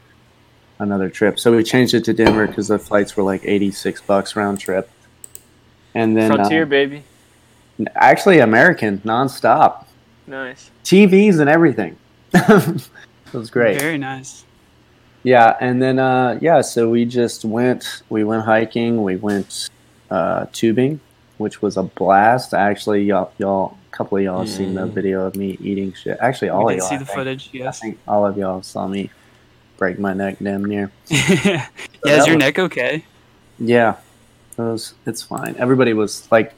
[0.78, 1.38] another trip.
[1.38, 4.59] So we changed it to Denver because the flights were like eighty six bucks round
[4.61, 4.91] trip.
[5.95, 7.03] And then Frontier, uh, baby.
[7.97, 9.84] actually American nonstop,
[10.26, 10.70] Nice.
[10.84, 11.97] TVs and everything.
[12.34, 12.88] it
[13.32, 13.80] was great.
[13.80, 14.45] Very nice.
[15.22, 18.03] Yeah, and then uh, yeah, so we just went.
[18.09, 19.03] We went hiking.
[19.03, 19.68] We went
[20.11, 21.01] uh, tubing,
[21.41, 22.53] which was a blast.
[22.53, 24.93] Actually, y'all, y'all, a couple of y'all have seen the mm.
[24.93, 26.18] video of me eating shit.
[26.20, 26.88] Actually, all we of y'all.
[26.88, 27.18] see I the think.
[27.18, 27.51] footage.
[27.55, 27.80] I Yes.
[27.80, 29.11] think all of y'all saw me
[29.78, 30.93] break my neck damn near.
[31.09, 31.66] yeah,
[32.05, 33.05] that is your was- neck okay?
[33.59, 33.97] Yeah,
[34.59, 34.95] it was.
[35.07, 35.57] It's fine.
[35.59, 36.53] Everybody was like,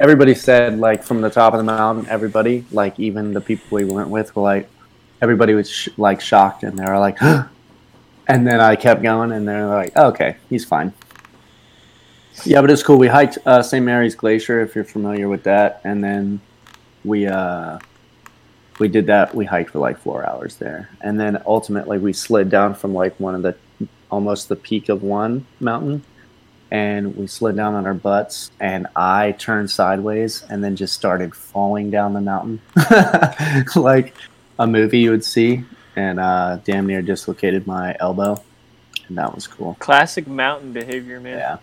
[0.00, 2.06] everybody said like from the top of the mountain.
[2.08, 4.68] Everybody, like even the people we went with, were like,
[5.20, 7.20] everybody was sh- like shocked, and they were like,
[8.28, 10.94] and then I kept going, and they're like, oh, okay, he's fine.
[12.44, 12.98] Yeah, but it's cool.
[12.98, 13.84] We hiked uh, St.
[13.84, 16.40] Mary's Glacier, if you're familiar with that, and then
[17.04, 17.78] we uh,
[18.78, 19.34] we did that.
[19.34, 23.18] We hiked for like four hours there, and then ultimately we slid down from like
[23.20, 23.56] one of the
[24.10, 26.04] almost the peak of one mountain
[26.70, 31.34] and we slid down on our butts and i turned sideways and then just started
[31.34, 32.60] falling down the mountain
[33.76, 34.14] like
[34.58, 35.64] a movie you would see
[35.96, 38.40] and uh, damn near dislocated my elbow
[39.08, 41.38] and that was cool Classic mountain behavior, man.
[41.38, 41.58] yeah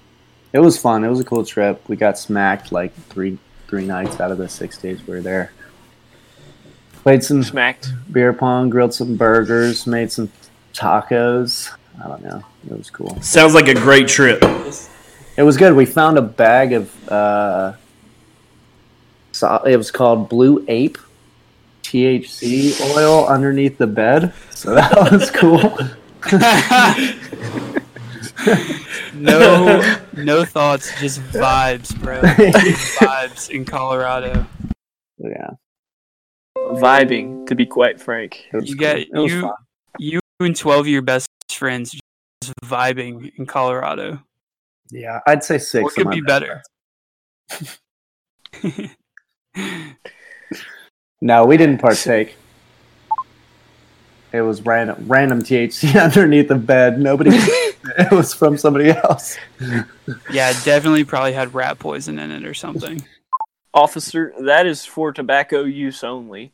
[0.54, 3.38] it was fun it was a cool trip we got smacked like three
[3.68, 5.52] three nights out of the six days we were there
[7.04, 7.94] played some Smacked.
[8.12, 10.32] beer pong grilled some burgers made some
[10.74, 11.72] tacos
[12.04, 14.44] i don't know it was cool Sounds like a great trip.
[15.38, 15.74] It was good.
[15.74, 17.74] We found a bag of uh,
[19.32, 20.98] so it was called Blue Ape
[21.84, 24.34] THC oil underneath the bed.
[24.52, 25.78] So that was cool.
[29.14, 29.82] No,
[30.16, 32.22] no thoughts, just vibes, bro.
[32.22, 34.46] vibes in Colorado.
[35.18, 35.50] yeah,
[36.58, 38.46] Vibing, to be quite frank.
[38.54, 38.80] it was You cool.
[38.80, 39.54] get you, fun.
[39.98, 44.22] you and twelve of your best friends just vibing in Colorado.
[44.92, 45.84] Yeah, I'd say six.
[45.84, 46.62] What could be better?
[51.22, 52.38] No, we didn't partake.
[54.32, 57.00] It was random, random THC underneath the bed.
[57.00, 57.32] Nobody.
[57.34, 59.38] it was from somebody else.
[60.32, 63.04] yeah, definitely probably had rat poison in it or something.
[63.74, 66.54] Officer, that is for tobacco use only.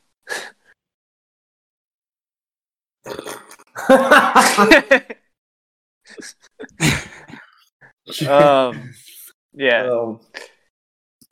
[8.28, 8.94] um,
[9.54, 9.88] yeah.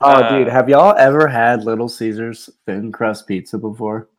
[0.06, 4.10] Oh, Uh, dude, have y'all ever had Little Caesars thin crust pizza before?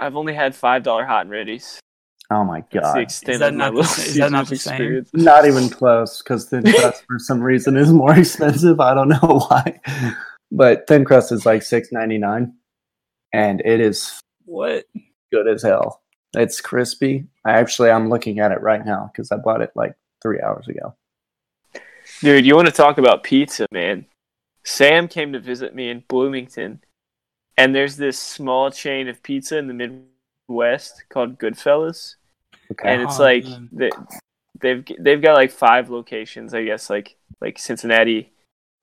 [0.00, 1.78] I've only had five dollar hot and readies.
[2.32, 4.74] Oh my god, extent Is that not the is that not the same?
[4.74, 5.10] experience.
[5.12, 6.22] not even close.
[6.22, 8.80] Because thin crust for some reason is more expensive.
[8.80, 9.80] I don't know why,
[10.50, 12.54] but thin crust is like six ninety nine,
[13.32, 14.86] and it is What?
[15.32, 16.02] good as hell.
[16.34, 17.26] It's crispy.
[17.44, 20.68] I actually I'm looking at it right now because I bought it like three hours
[20.68, 20.94] ago.
[22.20, 24.06] Dude, you want to talk about pizza, man?
[24.64, 26.80] Sam came to visit me in Bloomington,
[27.56, 29.74] and there's this small chain of pizza in the
[30.48, 32.16] Midwest called Goodfellas,
[32.72, 33.90] Okay, and it's Oh, like they,
[34.60, 38.30] they've they've got like five locations, I guess, like like Cincinnati,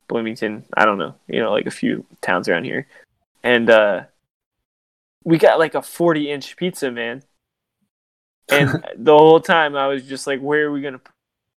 [0.08, 2.88] Bloomington, I don't know, you know, like a few towns around here,
[3.44, 4.04] and uh,
[5.24, 7.24] we got like a 40 inch pizza, man,
[8.50, 11.02] and the whole time I was just like, where are we gonna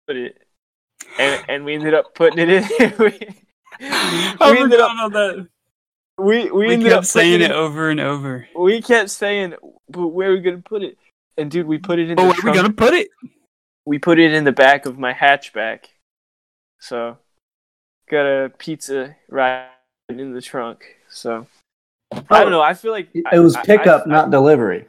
[0.06, 0.42] put it?
[1.18, 2.94] And and we ended up putting it in.
[2.98, 5.48] we, we ended forgot up about that.
[6.18, 8.48] We we, We ended up kept saying it over and over.
[8.58, 9.54] We kept saying,
[9.88, 10.98] but where are we gonna put it?
[11.36, 12.16] And dude, we put it in.
[12.16, 13.08] But the where are we gonna put it?
[13.86, 15.86] we put it in the back of my hatchback.
[16.80, 17.16] So
[18.10, 19.68] got a pizza right
[20.08, 20.84] in the trunk.
[21.08, 21.46] So
[22.12, 22.60] I don't know.
[22.62, 24.86] I feel like it was I- I- pickup, I- not delivery.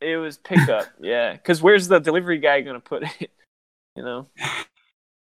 [0.00, 0.86] It was pickup.
[1.00, 3.30] yeah, because where's the delivery guy gonna put it?
[3.96, 4.26] You know.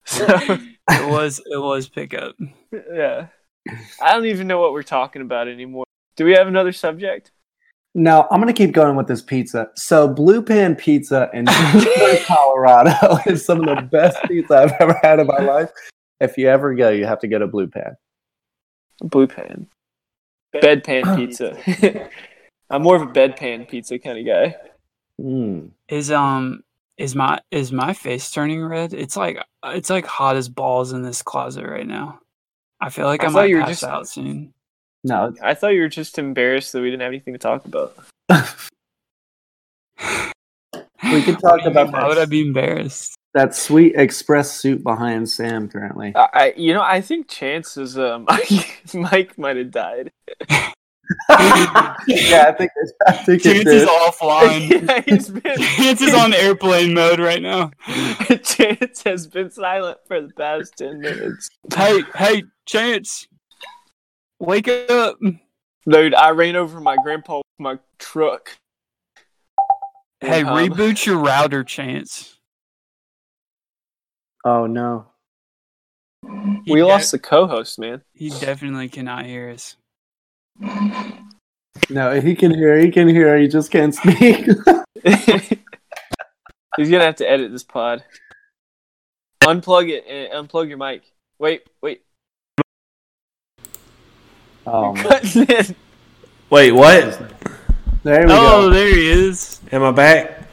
[0.05, 2.35] So It was it was pickup.
[2.71, 3.27] yeah,
[4.01, 5.85] I don't even know what we're talking about anymore.
[6.15, 7.31] Do we have another subject?
[7.93, 9.69] No, I'm gonna keep going with this pizza.
[9.75, 14.97] So, Blue Pan Pizza in Denver, Colorado is some of the best pizza I've ever
[15.03, 15.71] had in my life.
[16.19, 17.97] If you ever go, you have to get a Blue Pan.
[19.01, 19.67] Blue pan.
[20.53, 22.09] Bedpan pizza.
[22.69, 24.55] I'm more of a bedpan pizza kind of guy.
[25.19, 25.71] Mm.
[25.89, 26.63] Is um
[26.97, 28.93] is my is my face turning red?
[28.93, 32.19] It's like it's like hot as balls in this closet right now.
[32.81, 34.53] I feel like I I, thought might you were pass just- out soon.
[35.03, 37.95] No, I thought you were just embarrassed that we didn't have anything to talk about.
[41.11, 43.15] we could talk about Why would I that, be embarrassed?
[43.33, 46.11] that sweet express suit behind Sam currently.
[46.15, 48.27] I, I you know, I think Chance's um
[48.93, 50.11] mic might have died.
[51.29, 54.69] Yeah, I think it, I think Chance is offline.
[54.87, 57.71] yeah, he's been Chance is on airplane mode right now.
[58.43, 61.49] Chance has been silent for the past ten minutes.
[61.73, 63.27] Hey, hey, Chance,
[64.39, 65.17] wake up!
[65.89, 68.57] Dude, I ran over my grandpa with my truck.
[70.19, 72.37] Hey, Um, reboot your router, Chance.
[74.45, 75.07] Oh no.
[76.65, 78.03] He We de- lost the co-host, man.
[78.13, 79.75] He definitely cannot hear us.
[81.89, 82.77] No, he can hear.
[82.77, 83.37] He can hear.
[83.37, 84.45] He just can't speak.
[86.77, 88.03] He's gonna have to edit this pod.
[89.43, 91.03] Unplug it and unplug your mic.
[91.39, 92.03] Wait, wait.
[94.67, 94.93] oh,
[95.35, 95.75] man.
[96.49, 97.19] Wait, what?
[98.03, 98.69] there we Oh, go.
[98.69, 99.59] there he is.
[99.71, 100.47] Am I back?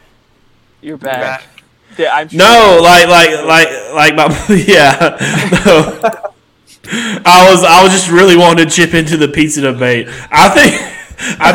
[0.80, 1.42] You're You're back.
[1.98, 4.28] Yeah, I'm sure No, like, like, like, like my
[4.66, 5.16] yeah.
[5.66, 6.32] No.
[6.90, 10.08] I was, I was just really wanting to chip into the pizza debate.
[10.30, 10.74] I think,
[11.40, 11.52] I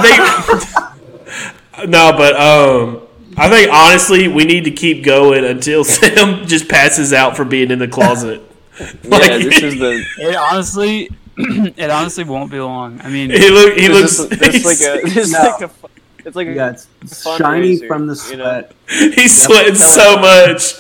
[1.78, 3.02] think, no, but um,
[3.38, 7.72] I think honestly, we need to keep going until Sam just passes out for being
[7.72, 8.42] in the closet.
[9.04, 11.08] Yeah, this is the It honestly,
[11.38, 13.00] it honestly won't be long.
[13.02, 15.40] I mean, He look, he looks, is, this like a this No.
[15.40, 15.72] like a
[16.26, 18.64] it's like a Yeah, it's it's fundraiser, shiny from the you know?
[18.64, 19.14] sweat.
[19.14, 20.74] he's sweating so much.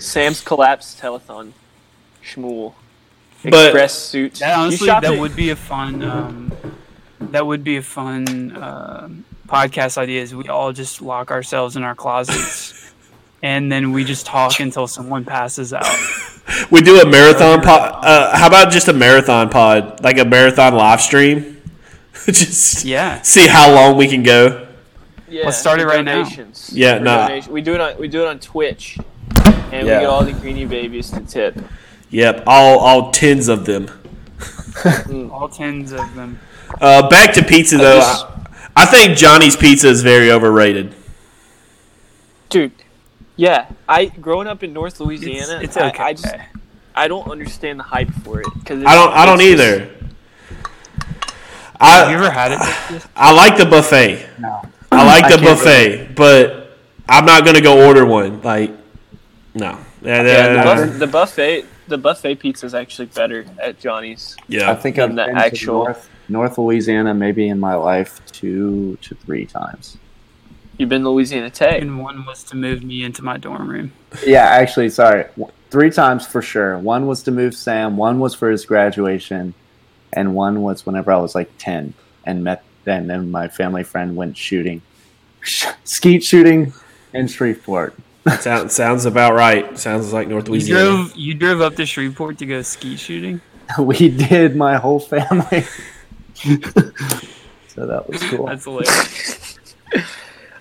[0.00, 1.52] Sam's collapsed telethon.
[2.24, 2.74] Shmuel.
[3.44, 4.34] But- Express suit.
[4.36, 6.02] that honestly, that it- would be a fun.
[6.02, 6.52] Um,
[7.20, 9.08] that would be a fun uh,
[9.46, 10.22] podcast idea.
[10.22, 12.92] Is we all just lock ourselves in our closets,
[13.42, 15.86] and then we just talk until someone passes out.
[16.70, 18.04] We do a marathon pod.
[18.04, 21.62] Uh, how about just a marathon pod, like a marathon live stream?
[22.26, 23.20] just Yeah.
[23.22, 24.68] see how long we can go.
[25.28, 26.28] Yeah, Let's start it for right now.
[26.70, 27.26] Yeah, no.
[27.28, 28.98] donation- We do it on we do it on Twitch,
[29.72, 29.80] and Yeah.
[29.82, 31.56] we get all the greenie babies to tip.
[32.14, 33.88] Yep, all all tens of them.
[35.32, 36.38] All tens of them.
[36.80, 37.98] Uh, back to pizza though.
[37.98, 38.24] just-
[38.76, 40.94] I, I think Johnny's Pizza is very overrated.
[42.50, 42.70] Dude,
[43.34, 46.02] yeah, I growing up in North Louisiana, it's I- okay.
[46.04, 46.34] I, just
[46.94, 49.12] I don't understand the hype for it because I don't.
[49.12, 49.90] I don't either.
[51.80, 53.06] Have you I ever had it?
[53.16, 54.24] I like the buffet.
[54.38, 54.62] No.
[54.92, 56.76] I like the can't buffet, but
[57.08, 58.40] I'm not gonna go order one.
[58.42, 58.70] Like,
[59.52, 59.78] no.
[60.00, 64.36] Yeah, Yeah, the, yeah, buff- the buffet the buffet pizza is actually better at Johnny's.
[64.48, 64.70] yeah.
[64.70, 68.96] I think I've the been actual- to North, North Louisiana maybe in my life two
[69.02, 69.98] to three times.
[70.78, 71.80] You've been to Louisiana Tech.
[71.80, 73.92] And one was to move me into my dorm room.
[74.26, 75.26] Yeah, actually, sorry,
[75.70, 76.78] three times for sure.
[76.78, 77.96] One was to move Sam.
[77.96, 79.54] One was for his graduation,
[80.12, 82.64] and one was whenever I was like ten and met.
[82.84, 84.82] then And then my family friend went shooting,
[85.84, 86.72] skeet shooting
[87.12, 87.94] in Shreveport.
[88.40, 89.78] Sounds sounds about right.
[89.78, 90.84] Sounds like North You Louisiana.
[90.84, 93.40] drove you drove up to Shreveport to go ski shooting.
[93.78, 95.62] we did my whole family.
[96.34, 98.46] so that was cool.
[98.46, 99.58] That's hilarious.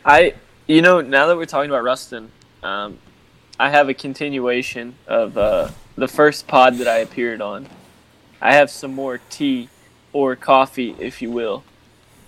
[0.06, 0.36] I,
[0.68, 2.32] you know, now that we're talking about Ruston,
[2.62, 2.98] um,
[3.60, 7.68] I have a continuation of uh, the first pod that I appeared on.
[8.42, 9.70] I have some more tea
[10.12, 11.64] or coffee, if you will,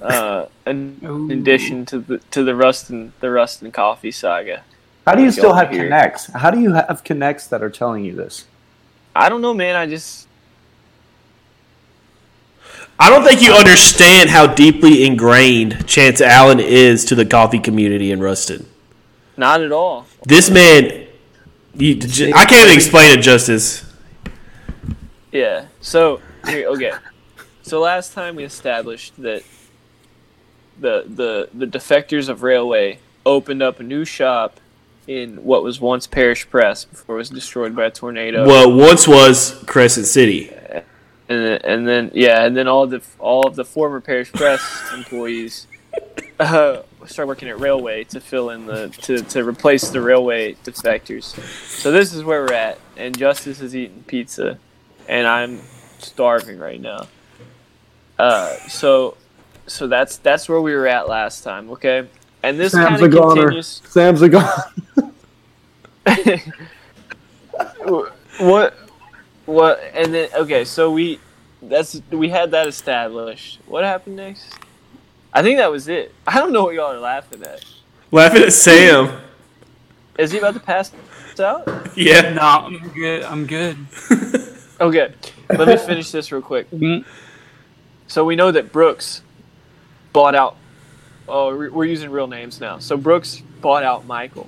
[0.01, 1.29] uh, in, Ooh.
[1.29, 4.63] in addition to the to the Ruston the Ruston coffee saga.
[5.05, 5.83] How do you still have here.
[5.83, 6.27] connects?
[6.33, 8.45] How do you have connects that are telling you this?
[9.15, 9.75] I don't know, man.
[9.75, 10.27] I just
[12.99, 18.11] I don't think you understand how deeply ingrained Chance Allen is to the coffee community
[18.11, 18.65] in Ruston.
[19.37, 20.05] not at all.
[20.25, 21.07] This man,
[21.73, 23.85] you, j- I can't explain it justice.
[25.31, 25.65] Yeah.
[25.81, 26.93] So here, okay.
[27.61, 29.43] So last time we established that
[30.79, 34.59] the the the defectors of railway opened up a new shop
[35.07, 38.45] in what was once Parish Press before it was destroyed by a tornado.
[38.45, 40.51] Well, once was Crescent City.
[40.53, 40.83] and
[41.27, 44.61] then, and then yeah, and then all the all of the former Parish Press
[44.93, 45.67] employees
[46.39, 51.23] uh, start working at Railway to fill in the to, to replace the railway defectors.
[51.67, 54.59] So this is where we're at, and Justice is eating pizza,
[55.07, 55.61] and I'm
[55.99, 57.07] starving right now.
[58.17, 59.17] Uh, so
[59.67, 62.07] so that's that's where we were at last time, okay?
[62.45, 63.41] And this kind Sam's a of goner.
[63.41, 63.81] continues.
[63.87, 64.63] Sam's a goner.
[68.39, 68.73] what
[69.45, 71.19] what and then okay so we
[71.61, 74.55] that's we had that established what happened next
[75.35, 76.15] I think that was it.
[76.25, 77.61] I don't know what y'all are laughing at.
[78.09, 79.19] Laughing at Sam.
[80.17, 80.93] Is he about to pass
[81.37, 81.67] out?
[81.93, 82.33] Yeah.
[82.33, 83.23] No, I'm good.
[83.23, 83.77] I'm good.
[84.77, 85.13] Okay,
[85.47, 86.69] let me finish this real quick.
[86.69, 87.05] Mm.
[88.07, 89.21] So we know that Brooks
[90.11, 90.57] bought out.
[91.27, 92.79] Oh, we're we're using real names now.
[92.79, 94.47] So Brooks bought out Michael,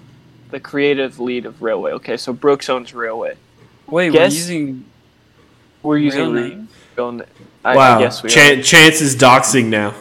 [0.51, 1.91] the creative lead of Railway.
[1.93, 3.35] Okay, so Brooks owns Railway.
[3.87, 4.85] Wait, Guess- we're using
[5.81, 6.69] We're using real names.
[6.95, 7.23] real na-
[7.65, 7.97] I, Wow.
[7.97, 9.91] I guess we Chan- Chance is doxing now.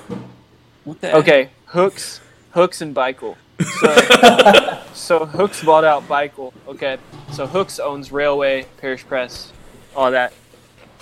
[0.84, 1.12] What the?
[1.12, 1.18] are.
[1.18, 2.20] Okay, Hooks,
[2.50, 3.36] Hooks and Beichel.
[3.80, 6.52] So, so Hooks bought out Beichel.
[6.68, 6.98] Okay,
[7.32, 9.52] so Hooks owns Railway, Parish Press,
[9.96, 10.32] all that.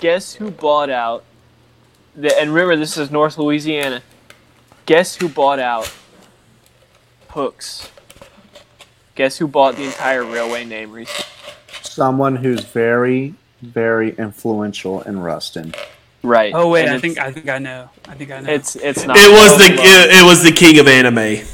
[0.01, 1.25] Guess who bought out?
[2.17, 4.03] The, and remember, this is North Louisiana.
[4.87, 5.93] Guess who bought out
[7.31, 7.91] Hooks?
[9.15, 11.25] Guess who bought the entire Railway name recently?
[11.83, 15.75] Someone who's very, very influential in Ruston.
[16.23, 16.53] Right.
[16.55, 17.91] Oh wait, and I think I think I know.
[18.09, 18.51] I think I know.
[18.51, 19.17] it's it's not.
[19.19, 21.47] It was the it, it was the king of anime.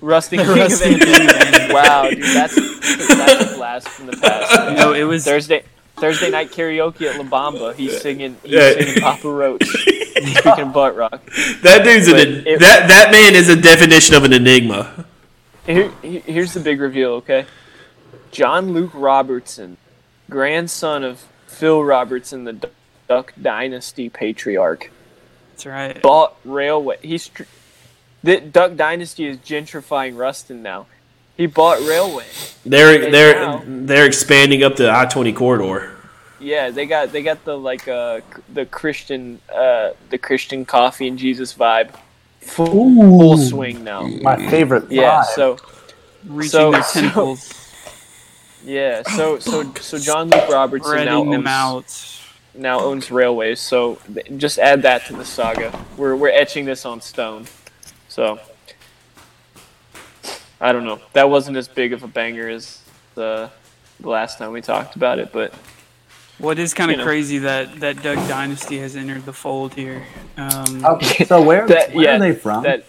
[0.00, 1.30] Rusty King Rusty of Anime.
[1.30, 1.72] Anime.
[1.72, 4.76] wow, dude, that's that's a blast from the past.
[4.76, 5.64] no, it was Thursday
[6.00, 7.74] Thursday night karaoke at La Bamba.
[7.74, 8.72] He's singing he's Yeah.
[8.72, 9.64] singing Papa Roach.
[10.18, 11.22] Speaking of butt rock.
[11.62, 15.04] That dude's an it- that that man is a definition of an enigma.
[15.66, 17.44] Here, here's the big reveal, okay?
[18.30, 19.76] John Luke Robertson,
[20.30, 22.68] grandson of Phil Robertson, the
[23.08, 24.90] Duck Dynasty patriarch,
[25.52, 26.00] that's right.
[26.02, 26.96] bought Railway.
[27.02, 27.30] He's
[28.22, 30.86] the Duck Dynasty is gentrifying Ruston now.
[31.38, 32.26] He bought Railway.
[32.66, 35.94] They're And they're now- they're expanding up the I twenty corridor.
[36.40, 38.20] Yeah, they got they got the like uh
[38.52, 41.90] the Christian uh the Christian coffee and Jesus vibe
[42.40, 44.02] full, full swing now.
[44.02, 44.90] My favorite.
[44.90, 45.34] Yeah, vibe.
[45.34, 45.56] so
[46.26, 47.36] Reaching so- their so-
[48.64, 52.20] yeah, so so so John Luke Robertson now spreading them owns,
[52.56, 52.60] out.
[52.60, 53.60] now owns railways.
[53.60, 55.72] So th- just add that to the saga.
[55.96, 57.46] We're we're etching this on stone.
[58.08, 58.38] So
[60.60, 61.00] I don't know.
[61.12, 62.82] That wasn't as big of a banger as
[63.14, 63.50] the,
[64.00, 65.52] the last time we talked about it, but
[66.38, 67.04] What is kind of You know.
[67.04, 70.04] crazy that that Duck Dynasty has entered the fold here.
[70.36, 72.62] Um, Okay, so where, that where yeah, are they from?
[72.64, 72.84] That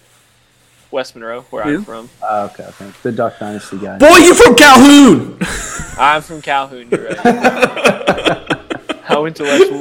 [0.91, 1.75] West Monroe, where Who?
[1.77, 2.09] I'm from.
[2.23, 2.91] Oh, okay, okay.
[3.03, 3.97] The Duck Dynasty guy.
[3.99, 5.37] Boy, you're from Calhoun?
[5.99, 6.87] I'm from Calhoun.
[6.89, 7.17] You're right.
[9.11, 9.71] I went to West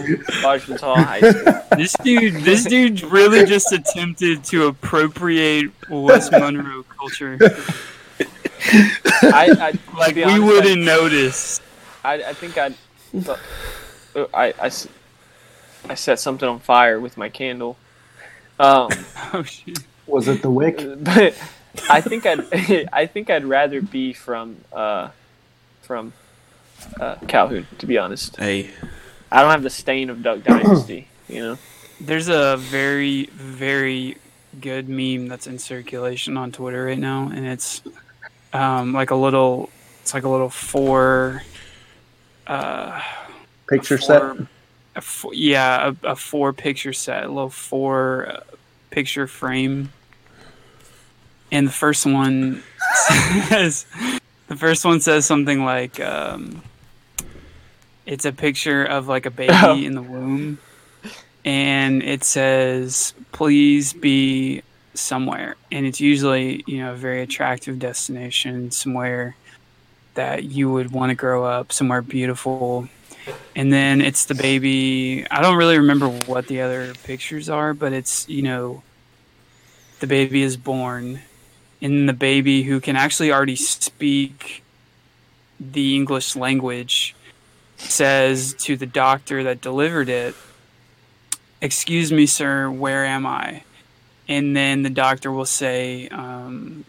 [0.42, 1.62] Ouachita High School.
[1.78, 7.38] this dude, this dude really just attempted to appropriate West Monroe culture.
[9.22, 11.60] I, I Like we honest, wouldn't notice.
[12.04, 12.74] I, I, I think I'd,
[13.28, 13.36] uh,
[14.34, 14.88] I, I, s-
[15.88, 17.76] I set something on fire with my candle.
[18.58, 18.90] Um,
[19.32, 19.78] Oh shit.
[20.06, 20.78] Was it the Wick?
[20.98, 21.34] but
[21.90, 25.10] I think I'd, I think I'd rather be from, uh,
[25.82, 26.12] from
[27.00, 27.66] uh, Calhoun.
[27.78, 28.70] To be honest, Hey,
[29.30, 31.08] I don't have the stain of Duck Dynasty.
[31.28, 31.58] You know.
[32.00, 34.16] There's a very, very
[34.60, 37.82] good meme that's in circulation on Twitter right now, and it's
[38.52, 39.70] um, like a little,
[40.02, 41.42] it's like a little four,
[42.46, 43.00] uh,
[43.68, 44.20] Picture set?
[44.20, 44.48] four,
[44.96, 48.40] a four, yeah, a, a four picture set, a little four uh,
[48.90, 49.92] picture frame,
[51.52, 52.62] and the first one
[53.48, 53.86] says,
[54.48, 56.62] the first one says something like, um,
[58.06, 59.76] it's a picture of like a baby Oh.
[59.82, 60.58] in the womb,
[61.44, 64.62] and it says, "Please be
[64.94, 69.36] somewhere," and it's usually you know a very attractive destination, somewhere
[70.14, 72.88] that you would want to grow up, somewhere beautiful.
[73.54, 75.26] And then it's the baby.
[75.30, 78.82] I don't really remember what the other pictures are, but it's you know,
[80.00, 81.20] the baby is born,
[81.80, 84.62] and the baby who can actually already speak
[85.60, 87.14] the English language
[87.76, 90.34] says to the doctor that delivered it,
[91.60, 93.62] Excuse me, sir, where am I?
[94.28, 96.84] And then the doctor will say, um,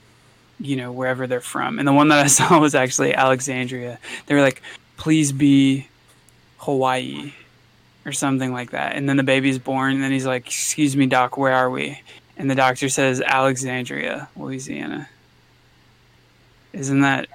[0.59, 1.79] you know, wherever they're from.
[1.79, 3.99] And the one that I saw was actually Alexandria.
[4.25, 4.61] They were like,
[4.97, 5.87] please be
[6.59, 7.33] Hawaii
[8.05, 8.95] or something like that.
[8.95, 12.01] And then the baby's born, and then he's like, Excuse me, doc, where are we?
[12.37, 15.09] And the doctor says, Alexandria, Louisiana.
[16.73, 17.27] Isn't that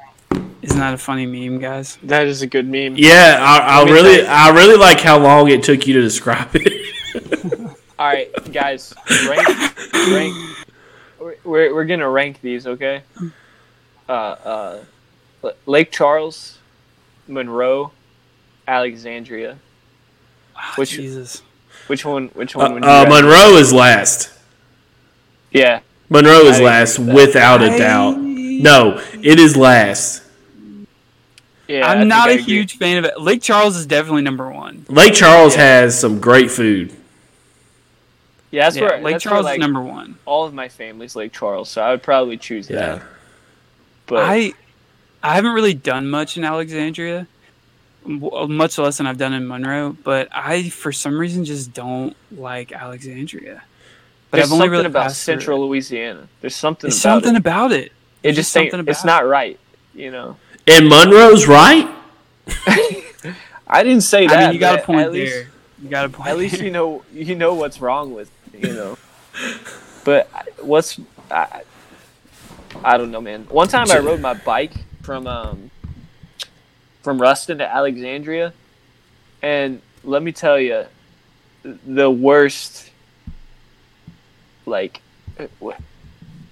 [0.62, 1.98] isn't that a funny meme, guys?
[2.02, 2.94] That is a good meme.
[2.96, 6.72] yeah, I, I really, I really like how long it took you to describe it.
[7.98, 8.92] All right, guys,
[9.28, 9.46] rank,
[10.12, 10.34] rank.
[11.20, 13.02] we're- We're we're gonna rank these, okay?
[14.08, 14.78] Uh, uh,
[15.66, 16.58] Lake Charles,
[17.28, 17.92] Monroe,
[18.68, 19.58] Alexandria.
[20.76, 21.42] Which Jesus.
[21.86, 22.28] which one?
[22.34, 22.74] Which Uh, one?
[22.74, 23.06] would you uh.
[23.08, 24.30] Monroe is last.
[25.52, 25.80] Yeah,
[26.10, 28.18] Monroe is I last without a doubt.
[28.18, 30.22] No, it is last.
[31.68, 31.86] yeah.
[31.86, 33.20] I I'm think not a huge fan of it.
[33.20, 34.84] Lake Charles is definitely number one.
[34.88, 35.62] Lake Charles Yeah.
[35.62, 36.92] has some great food.
[38.54, 40.16] Yeah, that's yeah, where Lake that's Charles where, like, is number one.
[40.26, 42.76] all of my family's Lake Charles, so I would probably choose Yeah.
[42.96, 43.02] that.
[44.06, 44.52] But I
[45.22, 47.26] I haven't really done much in Alexandria,
[48.04, 49.96] w- uh, much less than I've done in Monroe.
[50.04, 53.62] But I, for some reason, just don't like Alexandria.
[54.30, 55.34] But there's I've only something really about passed through.
[55.34, 56.28] Central Louisiana.
[56.42, 57.38] There's something There's about something it.
[57.38, 57.92] about it.
[58.22, 59.58] It just just ain't, something it's not right.
[59.94, 60.36] You know,
[60.66, 61.88] And Monroe's right.
[63.66, 64.36] I didn't say that.
[64.38, 65.48] I mean, you got a point at least, there.
[65.82, 66.28] You got a point.
[66.28, 66.64] At least there.
[66.64, 68.98] you know you know what's wrong with it, you know.
[70.04, 70.28] But
[70.60, 71.00] what's
[71.30, 71.62] I,
[72.84, 73.44] I don't know, man.
[73.44, 74.72] One time I rode my bike
[75.02, 75.70] from um
[77.02, 78.52] from Ruston to Alexandria,
[79.42, 80.86] and let me tell you,
[81.62, 82.90] the worst.
[84.66, 85.02] Like,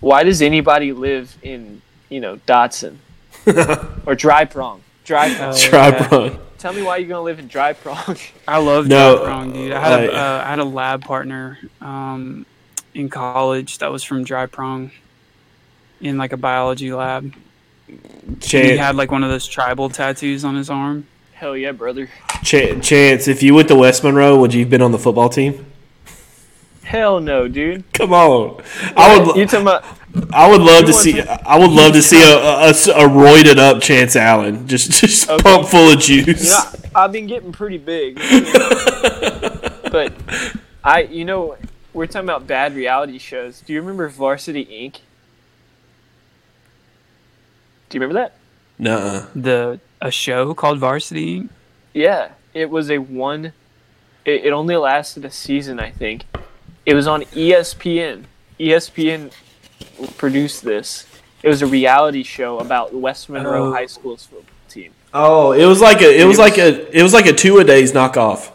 [0.01, 3.01] why does anybody live in you know Dodson
[4.07, 4.83] or Dry Prong?
[5.05, 5.55] Dry Prong.
[5.55, 6.09] Oh, yeah.
[6.09, 6.39] Prong.
[6.63, 8.17] Tell me why you're gonna live in Dry Prong.
[8.47, 9.73] I love No, no, Prong, dude.
[9.73, 12.47] I had, like- a, uh, I had a lab partner um,
[12.95, 14.93] in college that was from Dry Prong
[16.01, 17.35] in like a biology lab.
[18.41, 21.09] he had like one of those tribal tattoos on his arm.
[21.33, 22.09] Hell yeah, brother.
[22.45, 25.29] Ch- Chance, if you went to West Monroe, would you have been on the football
[25.29, 25.67] team?
[26.85, 27.93] Hell no, dude.
[27.93, 28.63] Come on,
[28.97, 29.35] I would.
[29.35, 29.85] You talking about?
[30.33, 31.13] I would love to see.
[31.15, 35.29] to- I would love to see a, a, a roided up Chance Allen, just just
[35.31, 35.43] Okay.
[35.43, 36.45] pump full of juice.
[36.45, 38.17] You know, I've been getting pretty big,
[39.91, 40.13] but
[40.85, 41.57] I, you know,
[41.95, 43.61] we're talking about bad reality shows.
[43.61, 45.01] Do you remember Varsity Inc?
[47.89, 48.35] Do you remember that?
[48.79, 49.27] Nuh-uh.
[49.35, 51.43] The a show called Varsity.
[51.43, 51.49] Inc.
[51.95, 53.53] Yeah, it was a one.
[54.25, 56.25] It, it only lasted a season, I think.
[56.87, 58.25] It was on ESPN.
[58.59, 59.33] ESPN
[60.17, 61.07] produced this.
[61.43, 63.73] It was a reality show about West Monroe Oh.
[63.73, 64.93] High School's football team.
[65.13, 66.21] Oh, it was like a.
[66.21, 66.97] It was like a.
[66.99, 68.51] It was like a two a days knockoff.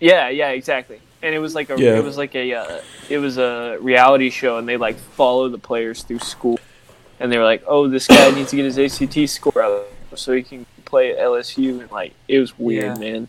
[0.00, 1.00] Yeah, yeah, exactly.
[1.22, 1.96] And it was like a Yeah.
[1.98, 5.58] it was like a uh, it was a reality show, and they like follow the
[5.58, 6.58] players through school,
[7.20, 9.86] and they were like, "Oh, this guy needs to get his ACT score up
[10.18, 13.12] so he can play at LSU," and like it was weird, Yeah.
[13.12, 13.28] man.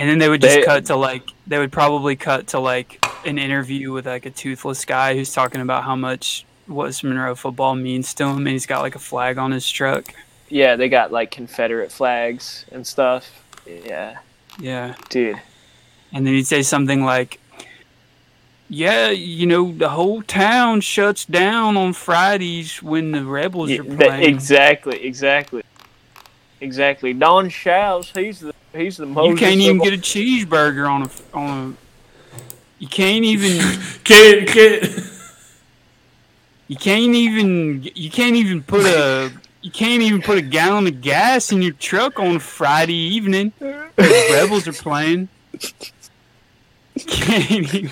[0.00, 3.04] And then they would just They- cut to like they would probably cut to like
[3.26, 7.74] an interview with like a toothless guy who's talking about how much West Monroe football
[7.74, 10.14] means to him, and he's got like a flag on his truck.
[10.48, 13.30] Yeah, they got like Confederate flags and stuff.
[13.66, 14.18] Yeah,
[14.58, 15.38] Yeah, dude.
[16.12, 17.38] and then he'd say something like,
[18.68, 23.82] "Yeah, you know, the whole town shuts down on Fridays when the rebels Yeah, are
[23.84, 25.62] that- playing." exactly, exactly,
[26.60, 27.12] exactly.
[27.12, 29.28] Don Shows, he's the he's the most.
[29.30, 31.76] you can't even get a cheeseburger on a on a.
[32.78, 33.58] You can't even.
[34.04, 35.10] Can't can't.
[36.68, 39.30] You can't even you can't even put a
[39.60, 43.52] you can't even put a gallon of gas in your truck on Friday evening.
[43.58, 43.90] The
[44.32, 45.28] Rebels are playing.
[45.52, 47.84] You can't even,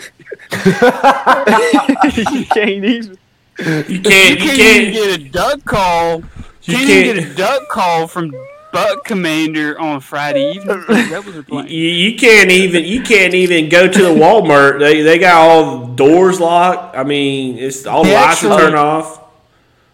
[2.33, 3.19] you can't even.
[3.59, 4.01] You you can't.
[4.01, 4.93] You can't even can't.
[4.95, 6.23] get a duck call.
[6.63, 8.33] You can't, can't- get a duck call from
[8.73, 10.85] Buck Commander on Friday evening.
[10.87, 11.69] The Rebels are You, playing.
[11.71, 14.79] you can't even you can't even go to the Walmart.
[14.79, 16.97] They they got all the doors locked.
[16.97, 19.25] I mean, it's all the lights are turned off.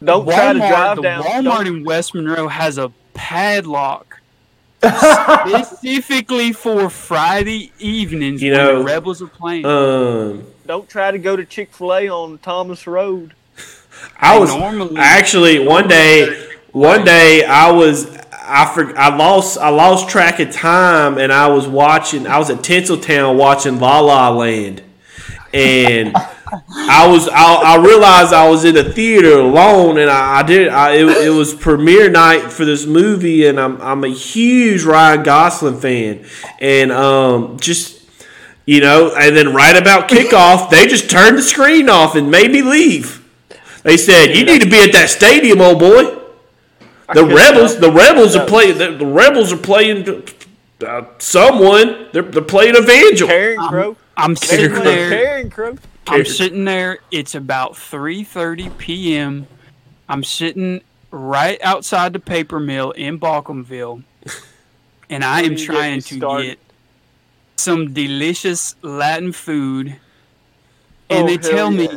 [0.02, 1.22] Don't try to Walmart, drive the down.
[1.24, 4.20] Walmart in West Monroe has a padlock
[4.82, 9.64] specifically for Friday evenings You when know, the Rebels are playing.
[9.64, 13.34] Um, Don't try to go to Chick Fil A on Thomas Road.
[14.18, 16.48] I was Normally- actually one day.
[16.72, 18.04] One day I was
[18.46, 22.50] I for, I lost I lost track of time and I was watching I was
[22.50, 24.82] at Tinseltown watching La La Land
[25.52, 30.42] and I was I, I realized I was in the theater alone and I, I
[30.42, 34.84] did I, it, it was premiere night for this movie and I'm I'm a huge
[34.84, 36.24] Ryan Gosling fan
[36.60, 38.02] and um just
[38.66, 42.50] you know and then right about kickoff they just turned the screen off and made
[42.50, 43.22] me leave.
[43.84, 46.13] They said you need to be at that stadium, old boy.
[47.12, 48.78] The rebels, the rebels are playing.
[48.78, 50.24] The, the rebels are playing
[50.86, 52.08] uh, someone.
[52.12, 53.28] They're, they're playing Evangel.
[53.28, 53.96] Karen Crow.
[54.16, 55.10] I'm They sitting play there.
[55.10, 55.76] Karen Crow.
[56.06, 56.98] I'm sitting there.
[57.10, 59.46] It's about 3:30 p.m.
[60.08, 64.02] I'm sitting right outside the paper mill in Bawcomville,
[65.10, 66.46] and I am even get trying to started.
[66.46, 66.58] get
[67.56, 69.96] some delicious Latin food.
[71.10, 71.88] And Oh, they hell tell me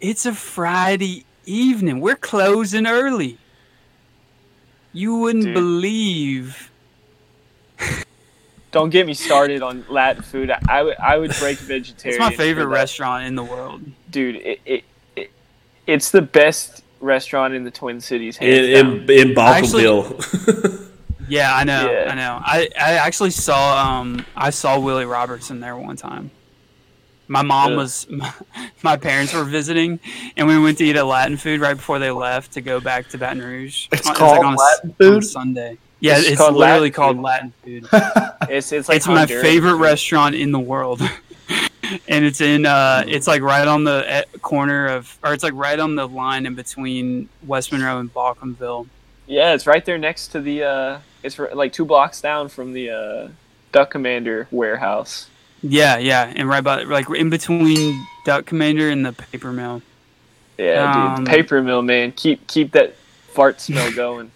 [0.00, 2.00] it's a Friday evening.
[2.00, 3.38] We're closing early.
[4.96, 5.54] You wouldn't Dude.
[5.54, 6.70] believe.
[8.72, 10.50] Don't get me started on Latin food.
[10.50, 12.20] I, I would I would break vegetarian.
[12.22, 13.82] It's my favorite restaurant in the world.
[14.10, 14.36] dude.
[14.36, 15.30] It, it, it
[15.86, 18.38] it's the best restaurant in the Twin Cities.
[18.40, 19.10] In down.
[19.10, 19.84] in, in Actually-
[21.28, 21.90] Yeah, I know.
[21.90, 22.10] Yeah.
[22.10, 22.40] I know.
[22.40, 26.30] I, I actually saw um I saw Willie Robertson there one time.
[27.28, 27.78] My mom Ugh.
[27.78, 28.06] was,
[28.82, 29.98] my parents were visiting,
[30.36, 33.08] and we went to eat a Latin food right before they left to go back
[33.08, 33.88] to Baton Rouge.
[33.92, 35.24] It's on- it was called on a, Latin a food?
[35.24, 35.78] Sunday.
[35.98, 37.22] Yeah, It's it's, called literally Latin called food.
[37.22, 37.88] Latin food.
[38.50, 39.80] It's it's like it's my favorite food.
[39.80, 41.00] restaurant in the world,
[42.08, 45.54] and it's in, uh, it's like right on the eh, corner of, or it's like
[45.54, 48.86] right on the line in between West Monroe and Bawcomville.
[49.26, 50.62] Yeah, it's right there next to the.
[50.62, 53.28] uh It's like two blocks down from the uh
[53.72, 55.28] Duck Commander warehouse.
[55.68, 59.82] Yeah, yeah, and right by, like in between Duck Commander and the paper mill.
[60.58, 62.12] Yeah, Um, dude, paper mill man.
[62.12, 62.94] Keep keep that
[63.32, 64.30] fart smell going.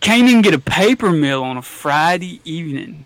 [0.00, 3.04] Can't even get a paper mill on a Friday evening.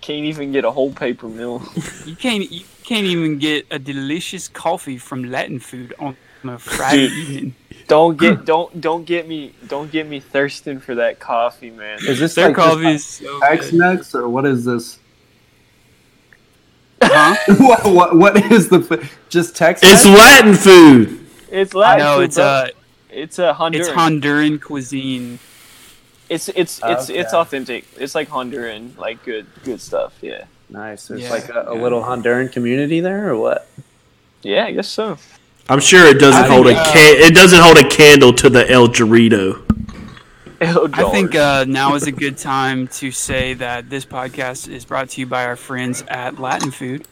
[0.00, 1.62] Can't even get a whole paper mill.
[2.06, 7.08] You can't you can't even get a delicious coffee from Latin food on a Friday
[7.08, 7.18] Dude.
[7.18, 7.54] evening.
[7.88, 11.98] Don't get don't don't get me don't get me thirsting for that coffee, man.
[12.06, 14.14] Is this Their like coffee is so X good.
[14.14, 14.98] or what is this?
[17.02, 17.36] Huh?
[17.58, 19.82] what, what what is the f- just text?
[19.86, 21.26] It's Latin food.
[21.50, 22.04] It's Latin.
[22.04, 22.44] No, food, it's bro.
[22.44, 22.68] uh
[23.08, 23.74] it's a Honduran.
[23.76, 25.38] it's Honduran cuisine.
[26.28, 27.36] It's it's it's it's Okay.
[27.40, 27.86] authentic.
[27.96, 30.12] It's like Honduran, like good good stuff.
[30.20, 31.08] Yeah, nice.
[31.08, 31.82] There's Yeah, like a, a yeah.
[31.82, 33.66] little Honduran community there, or what?
[34.42, 35.16] yeah, I guess so.
[35.68, 38.48] I'm sure it doesn't I hold a think, uh, it doesn't hold a candle to
[38.48, 39.64] the El Dorito.
[40.60, 45.10] I think uh, now is a good time to say that this podcast is brought
[45.10, 47.06] to you by our friends at Latin Food.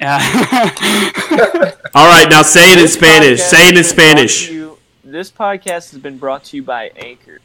[0.00, 0.18] Uh,
[1.94, 3.42] All right, now say it in Spanish.
[3.42, 4.50] Say it in has been brought to Spanish.
[4.50, 7.40] you- this podcast has been brought to you by Anchor.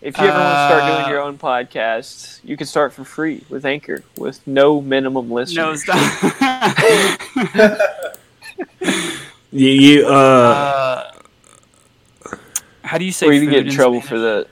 [0.00, 3.44] If you ever want to start doing your own podcast, you can start for free
[3.48, 5.96] with Anchor with no minimum no, stop.
[9.56, 11.10] You, you uh, uh,
[12.82, 14.08] how do you say or even food get in trouble Spanish?
[14.10, 14.48] for that.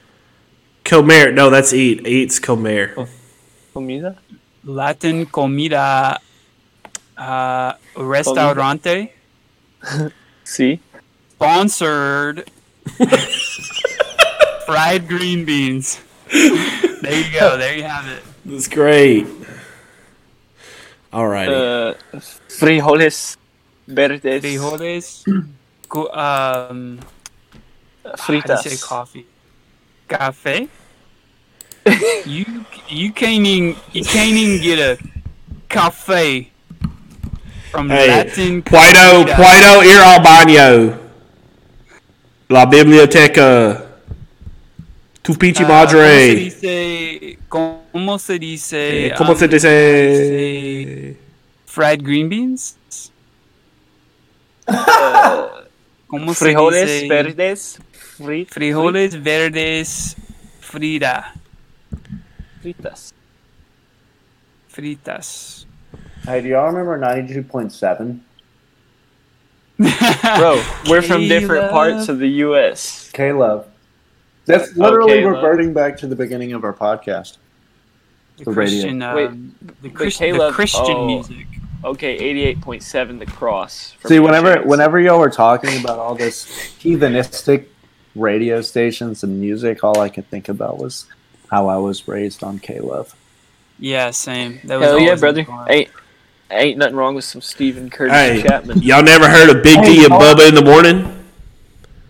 [0.82, 1.30] comer.
[1.30, 2.06] No, that's eat.
[2.06, 2.94] Eat's comer.
[3.74, 4.16] Comida?
[4.64, 6.18] Latin comida
[7.18, 9.12] uh, restaurante
[10.44, 10.80] See?
[11.32, 12.50] sponsored
[14.64, 16.00] fried green beans.
[16.32, 17.58] There you go.
[17.58, 18.22] There you have it.
[18.46, 19.26] That's great.
[21.12, 21.52] All righty.
[21.52, 21.94] Uh,
[22.48, 23.36] frijoles
[23.86, 24.42] verdes.
[24.42, 25.24] Frijoles.
[25.88, 26.98] Go, um,
[28.04, 28.82] how do say fritas.
[28.82, 29.26] coffee?
[30.08, 30.68] Cafe.
[32.26, 32.44] you
[32.88, 34.98] you can't even you can't even get a
[35.68, 36.50] cafe
[37.70, 38.62] from hey, Latin.
[38.62, 39.36] Puedo, comida.
[39.36, 40.98] puedo ir al baño.
[42.48, 43.84] La biblioteca.
[45.22, 46.52] Tu pinche Ah, madre.
[47.48, 49.06] ¿Cómo se dice?
[49.06, 51.16] Eh, ¿Cómo se um, dice?
[51.66, 52.76] Fried green beans.
[56.08, 57.08] ¿Cómo se Frijoles dice?
[57.08, 57.78] verdes.
[57.92, 60.16] Frit, Frijoles verdes
[60.60, 61.32] frita.
[62.62, 63.12] fritas.
[64.68, 65.66] Fritas.
[66.24, 68.24] Hey, do y'all remember ninety two point seven?
[69.78, 73.10] Bro, we're from different parts of the U.S.
[73.12, 73.66] K Love.
[74.46, 75.36] That's literally K-Love.
[75.36, 77.38] reverting back to the beginning of our podcast.
[78.36, 78.74] The The radio.
[78.82, 79.30] Christian, um, Wait,
[79.82, 81.06] the, but Christ- the Christian oh.
[81.06, 81.46] music.
[81.84, 82.18] Okay,
[82.54, 83.94] 88.7 The Cross.
[84.06, 84.66] See, whenever Chainz.
[84.66, 86.46] whenever y'all were talking about all this
[86.80, 87.66] heathenistic
[88.14, 91.06] radio stations and music, all I could think about was
[91.50, 93.14] how I was raised on K Love.
[93.78, 94.60] Yeah, same.
[94.64, 95.40] That was Hell yeah, brother.
[95.40, 95.66] in the car.
[95.68, 95.90] Ain't
[96.50, 98.80] ain't nothing wrong with some Steven Curtis Hey, Chapman.
[98.82, 101.24] y'all never heard of Big D and y'all- Bubba in the morning?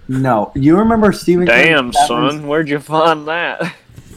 [0.06, 1.46] No, you remember Steven?
[1.46, 3.74] Damn, Curtis Chapman's son, where'd you find that?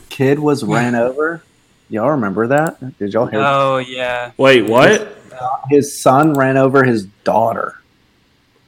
[0.09, 1.41] Kid was ran over.
[1.89, 2.97] Y'all remember that?
[2.99, 3.39] Did y'all hear?
[3.41, 4.31] Oh yeah.
[4.37, 5.16] Wait, what?
[5.69, 7.79] His son ran over his daughter.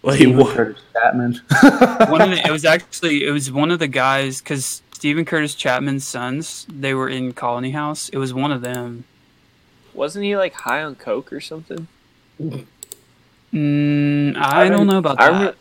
[0.02, 0.56] Wait, Steven what?
[0.56, 1.42] Curtis Chapman.
[2.10, 5.56] One of the, it was actually it was one of the guys because Steven Curtis
[5.56, 8.10] Chapman's sons they were in Colony House.
[8.10, 9.04] It was one of them.
[9.94, 11.88] Wasn't he like high on coke or something?
[13.54, 15.32] Mm, I, don't know about I that.
[15.34, 15.56] remember,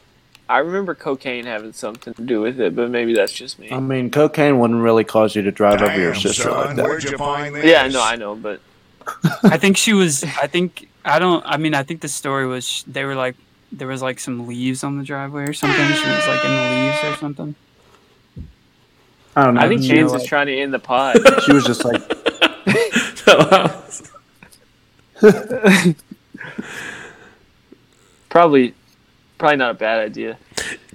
[0.49, 3.73] I remember cocaine having something to do with it, but maybe that's just me.
[3.73, 6.85] I mean, cocaine wouldn't really cause you to drive over your sister son, like that.
[6.85, 7.65] where'd you find this?
[7.65, 8.61] yeah, no, I know, but
[9.43, 10.23] I think she was.
[10.23, 11.43] I think I don't.
[11.47, 13.35] I mean, I think the story was they were like
[13.73, 15.87] there was like some leaves on the driveway or something.
[15.87, 17.55] She was like in the leaves or something.
[19.37, 19.61] I don't know.
[19.61, 21.17] I think no, Chance I- is trying to end the pod.
[21.45, 22.03] she was just like,
[28.29, 28.75] probably,
[29.39, 30.39] probably not a bad idea.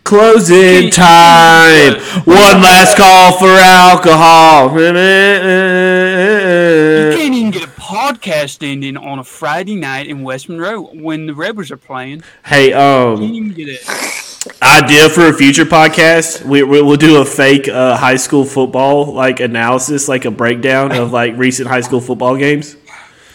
[0.04, 1.94] Closing time.
[2.26, 4.70] One last call for alcohol.
[4.78, 4.92] You
[7.18, 11.34] can't even get a podcast ending on a Friday night in West Monroe when the
[11.36, 12.24] Rebels are playing.
[12.44, 13.88] Hey, um, get it.
[14.64, 16.44] idea for a future podcast.
[16.44, 20.92] We we- we'll do a fake uh, high school football like analysis, like a breakdown
[20.92, 22.76] of like recent high school football games.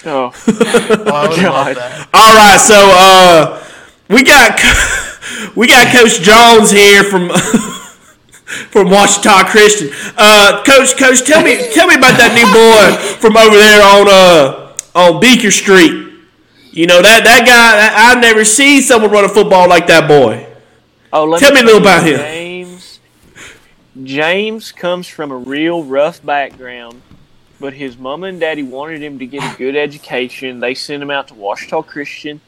[0.05, 1.66] Oh, Oh, I would God.
[1.66, 2.09] love that.
[2.12, 3.64] All right, so uh,
[4.10, 4.59] we got
[5.56, 7.30] we got Coach Jones here from
[8.49, 9.91] from Ouachita Christian.
[10.16, 14.09] Uh, Coach, Coach, tell me tell me about that new boy from over there on
[14.09, 16.07] uh on Beaker Street.
[16.73, 18.11] You know that that guy.
[18.11, 20.47] I've never seen someone run a football like that boy.
[21.12, 22.19] oh let Tell me a little about him.
[22.19, 23.01] James.
[24.05, 27.03] James comes from a real rough background,
[27.59, 30.61] but his mama and daddy wanted him to get a good education.
[30.61, 32.41] They sent him out to Ouachita Christian,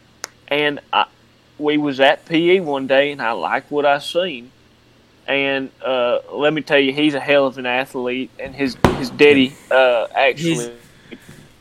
[0.49, 1.07] and I,
[1.59, 4.53] we was at PE one day, and I liked what I seen.
[5.31, 9.11] And uh, let me tell you, he's a hell of an athlete, and his his
[9.11, 10.71] daddy uh, actually His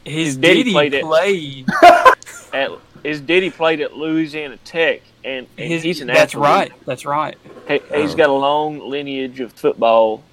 [0.04, 1.66] His daddy daddy played played.
[1.68, 2.18] it.
[2.54, 2.72] at
[3.04, 6.72] his daddy played at Louisiana Tech, and, and His, he's an that's athlete.
[6.86, 7.38] That's right.
[7.68, 7.82] That's right.
[7.94, 10.24] He, he's got a long lineage of football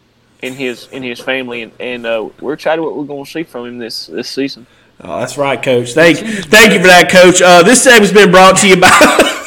[0.41, 3.43] in his in his family, and, and uh, we're excited what we're going to see
[3.43, 4.67] from him this this season.
[5.03, 5.93] Oh, that's right, Coach.
[5.93, 7.43] Thank thank you for that, Coach.
[7.43, 8.89] Uh, this segment's been brought to you by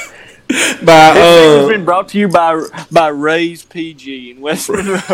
[0.83, 2.59] by This has uh, been brought to you by
[2.91, 4.99] by Ray's PG in West Monroe.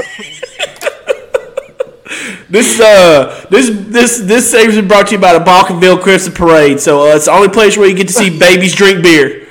[2.47, 6.79] This uh this this this segment's been brought to you by the Bawcomville Crimson Parade.
[6.79, 9.47] So uh, it's the only place where you get to see babies drink beer.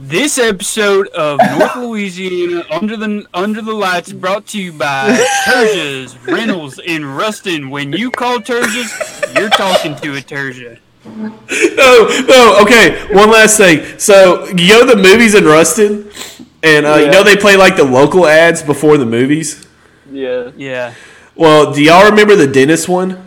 [0.00, 6.26] This episode of North Louisiana Under the Under the Lights brought to you by Terjas,
[6.26, 7.70] Reynolds, and Rustin.
[7.70, 10.78] When you call Terjas, you're talking to a Terja.
[11.16, 12.58] No, no.
[12.62, 13.98] Okay, one last thing.
[13.98, 16.10] So you know the movies in Ruston,
[16.62, 19.66] and uh, you know they play like the local ads before the movies.
[20.10, 20.94] yeah, Yeah.
[21.34, 23.24] Well, do y'all remember the dentist one?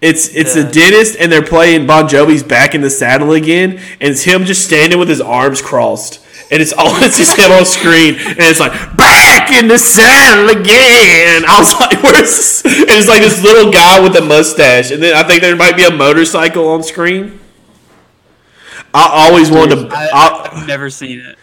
[0.00, 3.80] It's it's the The- dentist, and they're playing Bon Jovi's "Back in the Saddle" again,
[4.00, 7.52] and it's him just standing with his arms crossed, and it's all it's just him
[7.52, 11.44] on screen, and it's like "Back in the Saddle" again.
[11.46, 12.64] I was like, "Where's?" This?
[12.64, 15.76] And it's like this little guy with a mustache, and then I think there might
[15.76, 17.40] be a motorcycle on screen.
[18.92, 19.88] I always wanted to.
[19.94, 21.36] I, I, I've never seen it.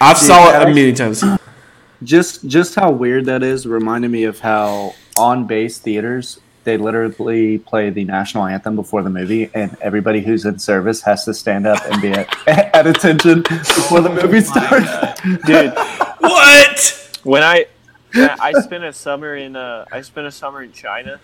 [0.00, 1.22] I've saw it that a million times.
[2.02, 7.58] Just just how weird that is reminded me of how on base theaters they literally
[7.58, 11.66] play the national anthem before the movie, and everybody who's in service has to stand
[11.66, 15.20] up and be at, at attention before the movie starts.
[15.46, 15.72] dude.
[16.20, 17.18] What?
[17.22, 17.66] When I
[18.14, 21.20] I I spent a summer in uh I spent a summer in China,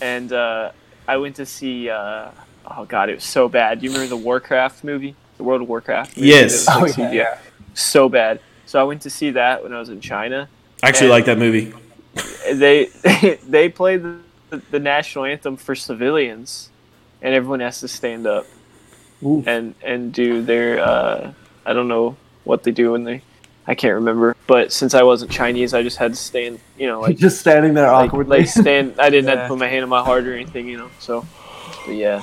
[0.00, 0.70] and uh,
[1.08, 2.30] I went to see uh,
[2.70, 3.80] oh god it was so bad.
[3.80, 6.16] Do you remember the Warcraft movie, the World of Warcraft?
[6.16, 6.28] movie?
[6.28, 6.68] Yes.
[6.68, 7.34] It was Oh, like yeah.
[7.34, 7.38] CGI.
[7.74, 8.40] so bad.
[8.66, 10.48] So I went to see that when I was in China.
[10.82, 11.72] I actually And- like that movie.
[12.52, 12.86] They
[13.46, 14.02] they played
[14.50, 16.70] the, the national anthem for civilians,
[17.22, 18.46] and everyone has to stand up
[19.24, 19.46] Oof.
[19.46, 21.32] and and do their uh,
[21.64, 23.22] I don't know what they do when they
[23.66, 24.36] I can't remember.
[24.46, 26.60] But since I wasn't Chinese, I just had to stand.
[26.78, 28.38] You know, like just standing there like, awkwardly.
[28.38, 28.94] like stand.
[28.98, 30.68] I didn't have to put my hand on my heart or anything.
[30.68, 31.26] You know, so
[31.84, 32.22] but yeah,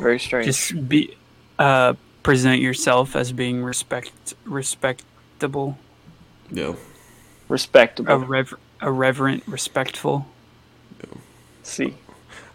[0.00, 0.46] very strange.
[0.46, 1.16] Just be
[1.58, 5.78] uh, present yourself as being respect respectable,
[6.50, 6.74] Yeah.
[7.48, 8.12] respectable.
[8.12, 10.26] a rever- irreverent, respectful.
[11.68, 11.94] See,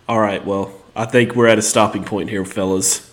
[0.09, 0.43] All right.
[0.45, 3.09] Well, I think we're at a stopping point here, fellas.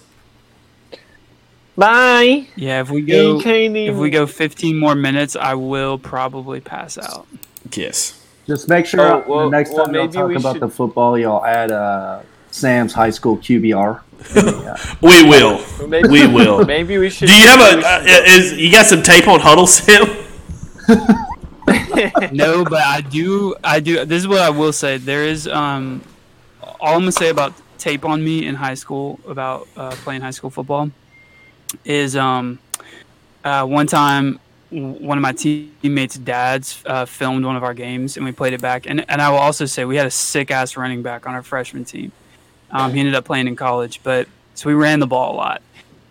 [1.77, 2.47] bye.
[2.57, 7.27] Yeah, if we go if we go 15 more minutes, I will probably pass out.
[7.73, 8.17] Yes.
[8.47, 11.19] Just make sure Oh, well- the next well, time y'all talk about should- the football,
[11.19, 12.21] y'all add uh,
[12.51, 14.01] Sam's high school QBR.
[15.01, 15.65] We will.
[15.89, 16.65] Maybe, We will.
[16.77, 17.29] Maybe we should.
[17.29, 17.87] Do you have a?
[17.87, 20.07] Uh, is you got some tape on Hudl Sim?
[22.33, 23.55] no, but I do.
[23.63, 24.05] I do.
[24.05, 24.99] This is what I will say.
[24.99, 26.03] There is um,
[26.63, 30.31] all I'm gonna say about tape on me in high school about uh, playing high
[30.31, 30.91] school football
[31.85, 32.59] is um,
[33.45, 34.39] uh, one time
[34.71, 38.61] one of my teammates' dads uh, filmed one of our games and we played it
[38.61, 38.87] back.
[38.87, 41.43] And and I will also say we had a sick ass running back on our
[41.43, 42.13] freshman team.
[42.71, 45.63] Um, he ended up playing in college, but so we ran the ball a lot.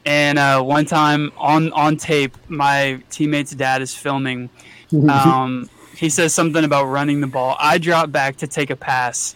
[0.06, 4.50] And uh, one time on on tape, my teammate's dad is filming
[5.10, 5.70] um,
[6.00, 7.58] he says something about running the ball.
[7.60, 9.36] I drop back to take a pass,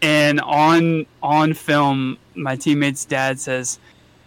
[0.00, 3.78] and on on film, my teammate's dad says,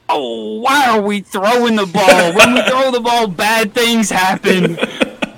[0.09, 2.33] "Oh, why are we throwing the ball?
[2.33, 4.77] When we throw the ball, bad things happen."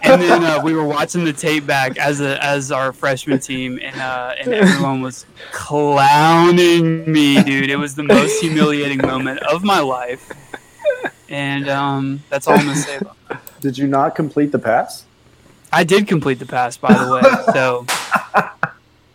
[0.01, 3.79] And then uh, we were watching the tape back as a as our freshman team,
[3.83, 7.69] and uh, and everyone was clowning me, dude.
[7.69, 10.31] It was the most humiliating moment of my life,
[11.29, 13.17] and um, that's all I'm gonna say about.
[13.29, 13.37] it.
[13.59, 15.03] Did you not complete the pass?
[15.71, 17.21] I did complete the pass, by the way.
[17.53, 17.85] So,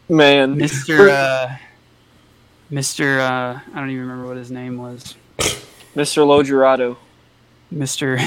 [0.08, 0.56] man.
[0.56, 1.08] Mr.
[1.10, 1.56] Uh,
[2.70, 3.18] Mr.
[3.20, 5.14] Uh, I don't even remember what his name was.
[5.94, 6.24] Mr.
[6.26, 6.96] Logerato.
[7.72, 8.18] Mr.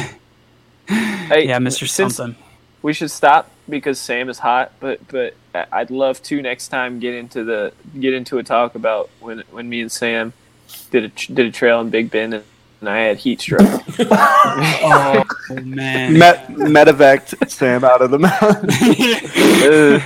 [0.88, 1.88] Hey, Yeah, Mr.
[1.88, 2.42] since Something.
[2.82, 4.72] We should stop because Sam is hot.
[4.80, 8.76] But but I- I'd love to next time get into the get into a talk
[8.76, 10.32] about when when me and Sam
[10.92, 12.42] did a did a trail in Big Bend
[12.80, 13.62] and, and I had heat stroke.
[14.00, 15.24] Oh
[15.64, 16.18] man.
[16.18, 18.70] Met medevaced Sam out of the mountain.
[18.70, 20.02] Ugh.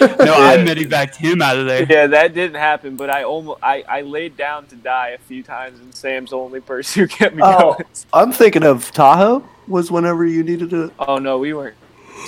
[0.00, 1.86] no, I medevaced him out of there.
[1.88, 5.42] yeah, that didn't happen, but I almost I, I laid down to die a few
[5.42, 7.74] times, and Sam's the only person who kept me Oh.
[7.74, 7.84] going.
[8.12, 9.46] I'm thinking of Tahoe.
[9.68, 10.90] Was whenever you needed to.
[10.98, 11.76] Oh no, we weren't.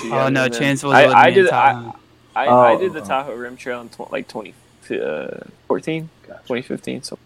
[0.04, 0.52] Oh no, then.
[0.52, 1.94] Chance was I, I did in I, Tahoe.
[2.36, 2.78] I, I Oh.
[2.78, 4.54] did the Tahoe Rim Trail in tw- like 20,
[4.92, 5.28] uh,
[5.66, 7.02] 14, 2015.
[7.02, 7.18] So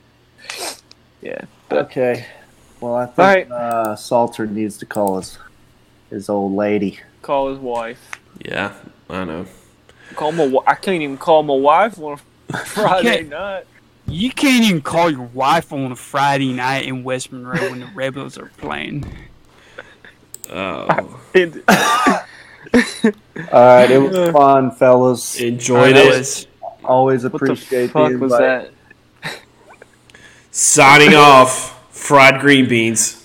[1.21, 2.27] yeah, but Okay.
[2.85, 3.51] Well, I think Alright.
[3.51, 5.39] uh, Salter needs to call his
[6.11, 7.01] his old lady.
[7.23, 7.99] call his wife.
[8.45, 8.75] Yeah,
[9.09, 9.47] I know.
[10.17, 10.45] Call my.
[10.45, 12.19] wi- I can't even call my wife on
[12.51, 13.65] a Friday night.
[14.07, 17.89] You can't even call your wife on a Friday night in West Monroe when the
[17.95, 19.11] Rebels are playing.
[20.51, 20.87] Oh,
[21.35, 22.21] All
[23.51, 25.41] right, it was fun, fellas.
[25.41, 26.19] enjoyed That it.
[26.19, 26.47] was-
[26.85, 28.71] Always what the appreciate fuck the was that?
[30.51, 31.74] Signing off.
[32.05, 33.25] Fried green beans.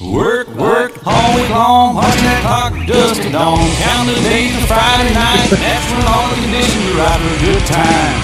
[0.00, 3.60] Work, work, all week long, punching that clock dust to dawn.
[3.84, 7.40] Count the days to Friday night, that's when all the conditions are right for a
[7.44, 8.16] good time.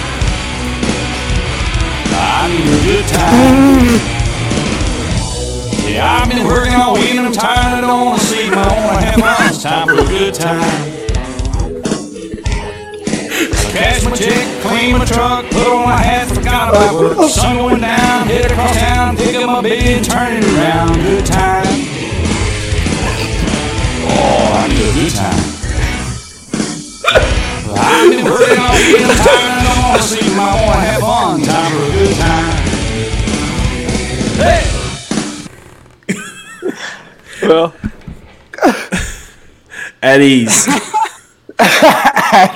[2.09, 4.01] I need a good time.
[5.93, 9.05] Yeah, I've been working all week and I'm tired, I don't wanna sleep, I wanna
[9.05, 11.00] have fun, it's time for a good time.
[13.71, 17.17] Cash my check, clean my truck, put on my hat, forgot about work.
[17.19, 17.29] Oh.
[17.29, 20.95] Sun going down, head across town, pick up my baby and turn it around.
[20.95, 21.67] Good time.
[24.11, 25.45] Oh, I need a good time.
[27.73, 31.41] I've been working all week, I'm tired, I don't wanna sleep, I wanna have fun.
[31.43, 32.55] Time for a good time.
[34.41, 34.63] Hey!
[37.47, 37.73] Well,
[40.03, 40.67] At ease.
[41.59, 42.55] At